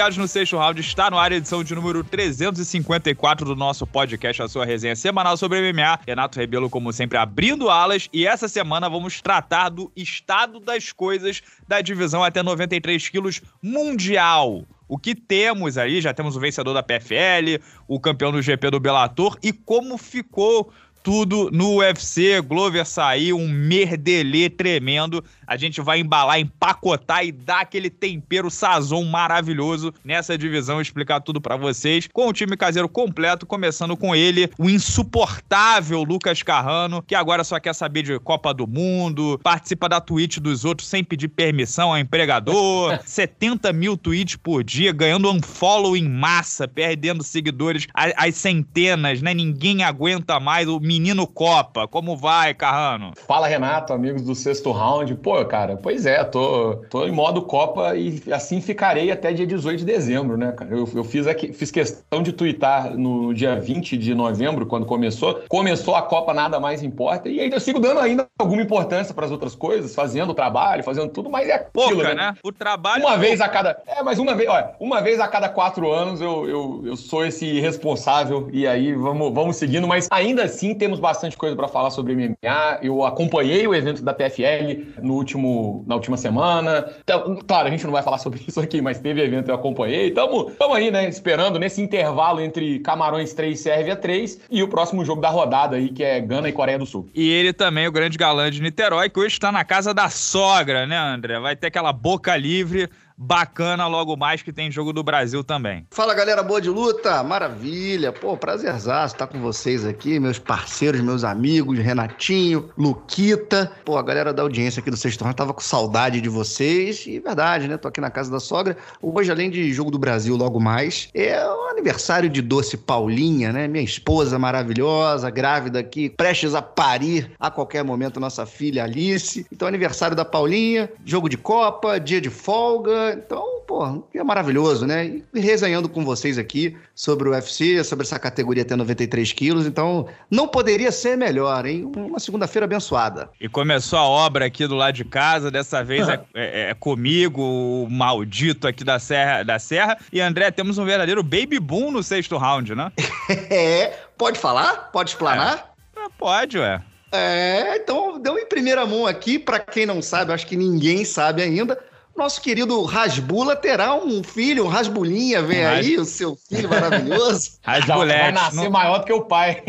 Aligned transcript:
ligados 0.00 0.16
no 0.16 0.26
sexto 0.26 0.56
round. 0.56 0.80
Está 0.80 1.10
no 1.10 1.18
ar 1.18 1.30
edição 1.30 1.62
de 1.62 1.74
número 1.74 2.02
354 2.02 3.44
do 3.44 3.54
nosso 3.54 3.86
podcast, 3.86 4.40
a 4.40 4.48
sua 4.48 4.64
resenha 4.64 4.96
semanal 4.96 5.36
sobre 5.36 5.60
MMA. 5.60 6.00
Renato 6.06 6.38
Rebelo, 6.38 6.70
como 6.70 6.90
sempre, 6.90 7.18
abrindo 7.18 7.68
alas. 7.68 8.08
E 8.10 8.26
essa 8.26 8.48
semana 8.48 8.88
vamos 8.88 9.20
tratar 9.20 9.68
do 9.68 9.92
estado 9.94 10.58
das 10.58 10.90
coisas 10.90 11.42
da 11.68 11.82
divisão 11.82 12.24
até 12.24 12.42
93 12.42 13.10
quilos 13.10 13.42
mundial. 13.62 14.64
O 14.88 14.96
que 14.96 15.14
temos 15.14 15.76
aí? 15.76 16.00
Já 16.00 16.14
temos 16.14 16.34
o 16.34 16.40
vencedor 16.40 16.72
da 16.72 16.82
PFL, 16.82 17.62
o 17.86 18.00
campeão 18.00 18.32
do 18.32 18.40
GP 18.40 18.70
do 18.70 18.80
Bellator 18.80 19.36
e 19.42 19.52
como 19.52 19.98
ficou 19.98 20.72
tudo 21.02 21.50
no 21.52 21.76
UFC. 21.76 22.40
Glover 22.40 22.86
saiu, 22.86 23.36
um 23.36 23.48
merdelê 23.48 24.48
tremendo. 24.48 25.24
A 25.50 25.56
gente 25.56 25.80
vai 25.80 25.98
embalar, 25.98 26.38
empacotar 26.38 27.24
e 27.24 27.32
dar 27.32 27.62
aquele 27.62 27.90
tempero 27.90 28.48
sazon 28.48 29.02
maravilhoso 29.02 29.92
nessa 30.04 30.38
divisão, 30.38 30.80
explicar 30.80 31.18
tudo 31.18 31.40
para 31.40 31.56
vocês. 31.56 32.08
Com 32.12 32.28
o 32.28 32.32
time 32.32 32.56
caseiro 32.56 32.88
completo, 32.88 33.44
começando 33.44 33.96
com 33.96 34.14
ele, 34.14 34.48
o 34.56 34.70
insuportável 34.70 36.04
Lucas 36.04 36.40
Carrano, 36.44 37.02
que 37.02 37.16
agora 37.16 37.42
só 37.42 37.58
quer 37.58 37.74
saber 37.74 38.04
de 38.04 38.16
Copa 38.20 38.54
do 38.54 38.64
Mundo, 38.64 39.40
participa 39.42 39.88
da 39.88 40.00
Twitch 40.00 40.38
dos 40.38 40.64
outros 40.64 40.88
sem 40.88 41.02
pedir 41.02 41.26
permissão 41.26 41.90
ao 41.90 41.98
empregador, 41.98 43.00
70 43.04 43.72
mil 43.72 43.96
tweets 43.96 44.36
por 44.36 44.62
dia, 44.62 44.92
ganhando 44.92 45.28
um 45.32 45.42
follow 45.42 45.96
em 45.96 46.08
massa, 46.08 46.68
perdendo 46.68 47.24
seguidores 47.24 47.88
às 47.92 48.36
centenas, 48.36 49.20
né? 49.20 49.34
Ninguém 49.34 49.82
aguenta 49.82 50.38
mais 50.38 50.68
o 50.68 50.78
menino 50.78 51.26
Copa. 51.26 51.88
Como 51.88 52.16
vai, 52.16 52.54
Carrano? 52.54 53.14
Fala, 53.26 53.48
Renato, 53.48 53.92
amigos 53.92 54.22
do 54.22 54.36
sexto 54.36 54.70
round. 54.70 55.12
Pô, 55.16 55.39
cara, 55.44 55.76
pois 55.76 56.06
é, 56.06 56.22
tô, 56.24 56.76
tô 56.88 57.04
em 57.04 57.12
modo 57.12 57.42
Copa 57.42 57.96
e 57.96 58.22
assim 58.32 58.60
ficarei 58.60 59.10
até 59.10 59.32
dia 59.32 59.46
18 59.46 59.80
de 59.80 59.84
dezembro, 59.84 60.36
né, 60.36 60.52
cara? 60.52 60.70
Eu, 60.70 60.88
eu 60.94 61.04
fiz, 61.04 61.26
aqui, 61.26 61.52
fiz 61.52 61.70
questão 61.70 62.22
de 62.22 62.32
twittar 62.32 62.96
no 62.96 63.32
dia 63.32 63.58
20 63.58 63.96
de 63.96 64.14
novembro, 64.14 64.66
quando 64.66 64.86
começou. 64.86 65.42
Começou 65.48 65.94
a 65.94 66.02
Copa, 66.02 66.34
nada 66.34 66.58
mais 66.58 66.82
importa. 66.82 67.28
E 67.28 67.40
ainda 67.40 67.56
eu 67.56 67.60
sigo 67.60 67.78
dando 67.78 68.00
ainda 68.00 68.26
alguma 68.38 68.62
importância 68.62 69.14
para 69.14 69.26
as 69.26 69.30
outras 69.30 69.54
coisas, 69.54 69.94
fazendo 69.94 70.30
o 70.30 70.34
trabalho, 70.34 70.82
fazendo 70.82 71.08
tudo, 71.10 71.30
mas 71.30 71.48
é 71.48 71.54
aquilo, 71.54 71.70
Pouca, 71.72 72.14
né? 72.14 72.14
né? 72.14 72.34
O 72.42 72.52
trabalho. 72.52 73.04
Uma 73.04 73.16
vez 73.16 73.40
a 73.40 73.48
cada. 73.48 73.80
É, 73.86 74.02
mas 74.02 74.18
uma 74.18 74.34
vez, 74.34 74.48
olha, 74.48 74.72
uma 74.80 75.00
vez 75.00 75.20
a 75.20 75.28
cada 75.28 75.48
quatro 75.48 75.90
anos 75.90 76.20
eu, 76.20 76.48
eu, 76.48 76.82
eu 76.86 76.96
sou 76.96 77.24
esse 77.24 77.60
responsável 77.60 78.48
e 78.52 78.66
aí 78.66 78.92
vamos, 78.92 79.32
vamos 79.32 79.56
seguindo, 79.56 79.86
mas 79.86 80.08
ainda 80.10 80.44
assim 80.44 80.74
temos 80.74 80.98
bastante 80.98 81.36
coisa 81.36 81.54
para 81.54 81.68
falar 81.68 81.90
sobre 81.90 82.14
MMA. 82.14 82.78
Eu 82.82 83.04
acompanhei 83.04 83.66
o 83.66 83.74
evento 83.74 84.02
da 84.02 84.12
PFL 84.12 85.00
no 85.02 85.14
último 85.14 85.29
último, 85.30 85.84
na 85.86 85.94
última 85.94 86.16
semana. 86.16 86.88
Então, 87.02 87.38
claro, 87.46 87.68
a 87.68 87.70
gente 87.70 87.84
não 87.84 87.92
vai 87.92 88.02
falar 88.02 88.18
sobre 88.18 88.40
isso 88.46 88.60
aqui, 88.60 88.80
mas 88.80 88.98
teve 88.98 89.20
evento 89.22 89.48
eu 89.48 89.54
acompanhei. 89.54 90.08
Estamos 90.08 90.52
aí, 90.74 90.90
né, 90.90 91.08
esperando 91.08 91.58
nesse 91.58 91.80
intervalo 91.80 92.40
entre 92.40 92.80
Camarões 92.80 93.32
3 93.32 93.58
e 93.58 93.62
Sérvia 93.62 93.96
3 93.96 94.40
e 94.50 94.62
o 94.62 94.68
próximo 94.68 95.04
jogo 95.04 95.20
da 95.20 95.30
rodada 95.30 95.76
aí, 95.76 95.88
que 95.88 96.02
é 96.02 96.20
Gana 96.20 96.48
e 96.48 96.52
Coreia 96.52 96.78
do 96.78 96.86
Sul. 96.86 97.08
E 97.14 97.30
ele 97.30 97.52
também, 97.52 97.86
o 97.86 97.92
grande 97.92 98.18
galã 98.18 98.50
de 98.50 98.60
Niterói, 98.60 99.08
que 99.08 99.20
hoje 99.20 99.34
está 99.34 99.52
na 99.52 99.64
casa 99.64 99.94
da 99.94 100.08
sogra, 100.08 100.86
né, 100.86 100.96
André? 100.96 101.38
Vai 101.38 101.56
ter 101.56 101.68
aquela 101.68 101.92
boca 101.92 102.36
livre 102.36 102.88
bacana 103.22 103.86
logo 103.86 104.16
mais 104.16 104.40
que 104.40 104.50
tem 104.50 104.70
jogo 104.70 104.94
do 104.94 105.02
Brasil 105.02 105.44
também. 105.44 105.86
Fala 105.90 106.14
galera 106.14 106.42
boa 106.42 106.58
de 106.58 106.70
luta, 106.70 107.22
maravilha, 107.22 108.10
pô, 108.12 108.34
prazerzaço 108.34 109.14
estar 109.14 109.26
com 109.26 109.38
vocês 109.38 109.84
aqui, 109.84 110.18
meus 110.18 110.38
parceiros, 110.38 111.02
meus 111.02 111.22
amigos, 111.22 111.78
Renatinho, 111.78 112.70
Luquita, 112.78 113.70
pô, 113.84 113.98
a 113.98 114.02
galera 114.02 114.32
da 114.32 114.40
audiência 114.40 114.80
aqui 114.80 114.90
do 114.90 114.96
Sexto 114.96 115.20
Round 115.20 115.36
tava 115.36 115.52
com 115.52 115.60
saudade 115.60 116.18
de 116.18 116.30
vocês. 116.30 117.04
E 117.06 117.20
verdade, 117.20 117.68
né, 117.68 117.76
tô 117.76 117.88
aqui 117.88 118.00
na 118.00 118.10
casa 118.10 118.30
da 118.30 118.40
sogra, 118.40 118.74
hoje 119.02 119.30
além 119.30 119.50
de 119.50 119.70
jogo 119.70 119.90
do 119.90 119.98
Brasil 119.98 120.34
logo 120.34 120.58
mais, 120.58 121.10
é 121.12 121.44
o 121.46 121.68
aniversário 121.68 122.30
de 122.30 122.40
Doce 122.40 122.78
Paulinha, 122.78 123.52
né, 123.52 123.68
minha 123.68 123.84
esposa 123.84 124.38
maravilhosa, 124.38 125.28
grávida 125.28 125.80
aqui, 125.80 126.08
prestes 126.08 126.54
a 126.54 126.62
parir 126.62 127.30
a 127.38 127.50
qualquer 127.50 127.84
momento 127.84 128.18
nossa 128.18 128.46
filha 128.46 128.84
Alice, 128.84 129.44
então 129.52 129.68
aniversário 129.68 130.16
da 130.16 130.24
Paulinha, 130.24 130.90
jogo 131.04 131.28
de 131.28 131.36
Copa, 131.36 132.00
dia 132.00 132.20
de 132.20 132.30
folga, 132.30 133.09
então, 133.14 133.62
pô, 133.66 134.04
é 134.14 134.22
maravilhoso, 134.22 134.86
né? 134.86 135.20
E 135.34 135.40
resenhando 135.40 135.88
com 135.88 136.04
vocês 136.04 136.38
aqui 136.38 136.76
sobre 136.94 137.28
o 137.28 137.32
UFC, 137.32 137.82
sobre 137.84 138.04
essa 138.04 138.18
categoria 138.18 138.62
até 138.62 138.74
93 138.74 139.32
quilos. 139.32 139.66
Então, 139.66 140.08
não 140.30 140.48
poderia 140.48 140.90
ser 140.90 141.16
melhor, 141.16 141.66
hein? 141.66 141.90
Uma 141.96 142.18
segunda-feira 142.18 142.64
abençoada. 142.64 143.30
E 143.40 143.48
começou 143.48 143.98
a 143.98 144.08
obra 144.08 144.46
aqui 144.46 144.66
do 144.66 144.74
lado 144.74 144.94
de 144.94 145.04
casa. 145.04 145.50
Dessa 145.50 145.82
vez 145.82 146.08
é, 146.08 146.20
é, 146.34 146.70
é, 146.70 146.74
comigo, 146.74 147.42
o 147.42 147.88
maldito 147.90 148.66
aqui 148.66 148.84
da 148.84 148.98
Serra, 148.98 149.42
da 149.42 149.58
Serra. 149.58 149.96
E, 150.12 150.20
André, 150.20 150.50
temos 150.50 150.78
um 150.78 150.84
verdadeiro 150.84 151.22
baby 151.22 151.58
boom 151.58 151.90
no 151.90 152.02
sexto 152.02 152.36
round, 152.36 152.74
né? 152.74 152.92
é. 153.50 153.98
Pode 154.16 154.38
falar? 154.38 154.90
Pode 154.92 155.10
explanar? 155.10 155.74
É. 155.96 156.08
Pode, 156.18 156.58
ué. 156.58 156.82
É, 157.12 157.76
então 157.76 158.20
deu 158.20 158.38
em 158.38 158.46
primeira 158.46 158.86
mão 158.86 159.06
aqui, 159.06 159.38
para 159.38 159.58
quem 159.58 159.84
não 159.84 160.00
sabe, 160.00 160.32
acho 160.32 160.46
que 160.46 160.56
ninguém 160.56 161.04
sabe 161.04 161.42
ainda 161.42 161.76
nosso 162.16 162.40
querido 162.40 162.82
Rasbula 162.82 163.56
terá 163.56 163.94
um 163.94 164.22
filho, 164.22 164.64
um 164.66 164.68
Rasbulinha, 164.68 165.42
vem 165.42 165.62
Ras... 165.62 165.78
aí, 165.78 165.96
o 165.96 166.04
seu 166.04 166.36
filho 166.36 166.68
maravilhoso. 166.68 167.52
Rasbulete. 167.64 168.20
Vai 168.20 168.32
nascer 168.32 168.56
não... 168.56 168.70
maior 168.70 168.98
do 168.98 169.04
que 169.04 169.12
o 169.12 169.22
pai. 169.22 169.62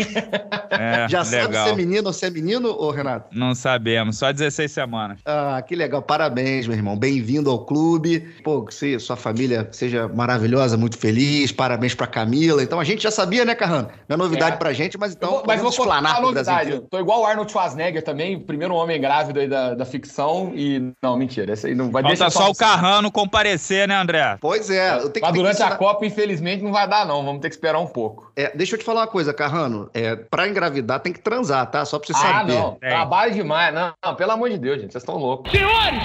É, 0.69 1.07
Já 1.09 1.21
legal. 1.21 1.25
sabe 1.25 1.55
se 1.55 1.69
é 1.69 1.75
menino 1.75 2.07
ou 2.07 2.13
se 2.13 2.25
é 2.25 2.29
menino, 2.29 2.69
ô 2.69 2.91
Renato? 2.91 3.27
Não 3.31 3.53
sabemos, 3.55 4.17
só 4.17 4.31
16 4.31 4.71
semanas. 4.71 5.19
Ah, 5.25 5.61
que 5.65 5.75
legal, 5.75 6.01
parabéns, 6.01 6.67
meu 6.67 6.75
irmão. 6.75 6.97
Bem-vindo 6.97 7.49
ao 7.49 7.65
clube. 7.65 8.19
Pô, 8.43 8.63
que 8.63 8.73
você, 8.73 8.99
sua 8.99 9.15
família 9.15 9.69
seja 9.71 10.07
maravilhosa, 10.07 10.77
muito 10.77 10.97
feliz. 10.97 11.51
Parabéns 11.51 11.93
pra 11.93 12.07
Camila. 12.07 12.63
Então 12.63 12.79
a 12.79 12.83
gente 12.83 13.03
já 13.03 13.11
sabia, 13.11 13.45
né, 13.45 13.55
Carrano? 13.55 13.89
Não 14.09 14.15
é 14.15 14.17
novidade 14.17 14.55
é. 14.55 14.57
pra 14.57 14.73
gente, 14.73 14.97
mas 14.97 15.13
então. 15.13 15.29
Eu 15.29 15.35
vou, 15.37 15.43
mas 15.47 15.61
vou 15.61 15.69
explanar 15.69 16.17
a 16.17 16.21
novidade. 16.21 16.81
Tô 16.89 16.99
igual 16.99 17.21
o 17.21 17.25
Arnold 17.25 17.51
Schwarzenegger 17.51 18.03
também, 18.03 18.39
primeiro 18.39 18.73
homem 18.73 18.99
grávido 18.99 19.39
aí 19.39 19.47
da, 19.47 19.73
da 19.73 19.85
ficção. 19.85 20.51
E. 20.55 20.91
Não, 21.01 21.15
mentira, 21.17 21.53
esse 21.53 21.67
aí 21.67 21.75
não 21.75 21.91
vai 21.91 22.03
deixar 22.03 22.30
só 22.31 22.49
o 22.49 22.55
Carrano 22.55 23.11
comparecer, 23.11 23.87
né, 23.87 23.95
André? 23.95 24.37
Pois 24.39 24.69
é. 24.69 24.97
Eu 24.97 25.09
tenho 25.09 25.25
Mas 25.25 25.33
durante 25.35 25.57
que 25.57 25.63
a 25.63 25.75
Copa, 25.75 26.05
infelizmente, 26.05 26.63
não 26.63 26.71
vai 26.71 26.87
dar, 26.87 27.05
não. 27.05 27.23
Vamos 27.23 27.41
ter 27.41 27.49
que 27.49 27.55
esperar 27.55 27.79
um 27.79 27.87
pouco. 27.87 28.31
É, 28.35 28.55
deixa 28.55 28.75
eu 28.75 28.79
te 28.79 28.85
falar 28.85 29.01
uma 29.01 29.07
coisa, 29.07 29.33
Carrano. 29.33 29.89
É, 29.93 30.15
pra 30.15 30.47
engravidar 30.47 30.99
tem 30.99 31.13
que 31.13 31.19
transar, 31.19 31.65
tá? 31.67 31.85
Só 31.85 31.99
pra 31.99 32.07
você 32.07 32.13
ah, 32.13 32.15
saber. 32.15 32.53
Ah, 32.53 32.55
não. 32.55 32.77
É. 32.81 32.89
Trabalho 32.89 33.33
demais. 33.33 33.73
Não, 33.73 33.93
não, 34.03 34.15
pelo 34.15 34.31
amor 34.31 34.49
de 34.49 34.57
Deus, 34.57 34.81
gente. 34.81 34.91
Vocês 34.91 35.03
estão 35.03 35.17
loucos. 35.17 35.51
Senhores, 35.51 35.99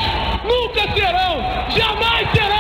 nunca 0.44 0.82
serão, 0.94 1.70
jamais 1.70 2.30
serão 2.32 2.55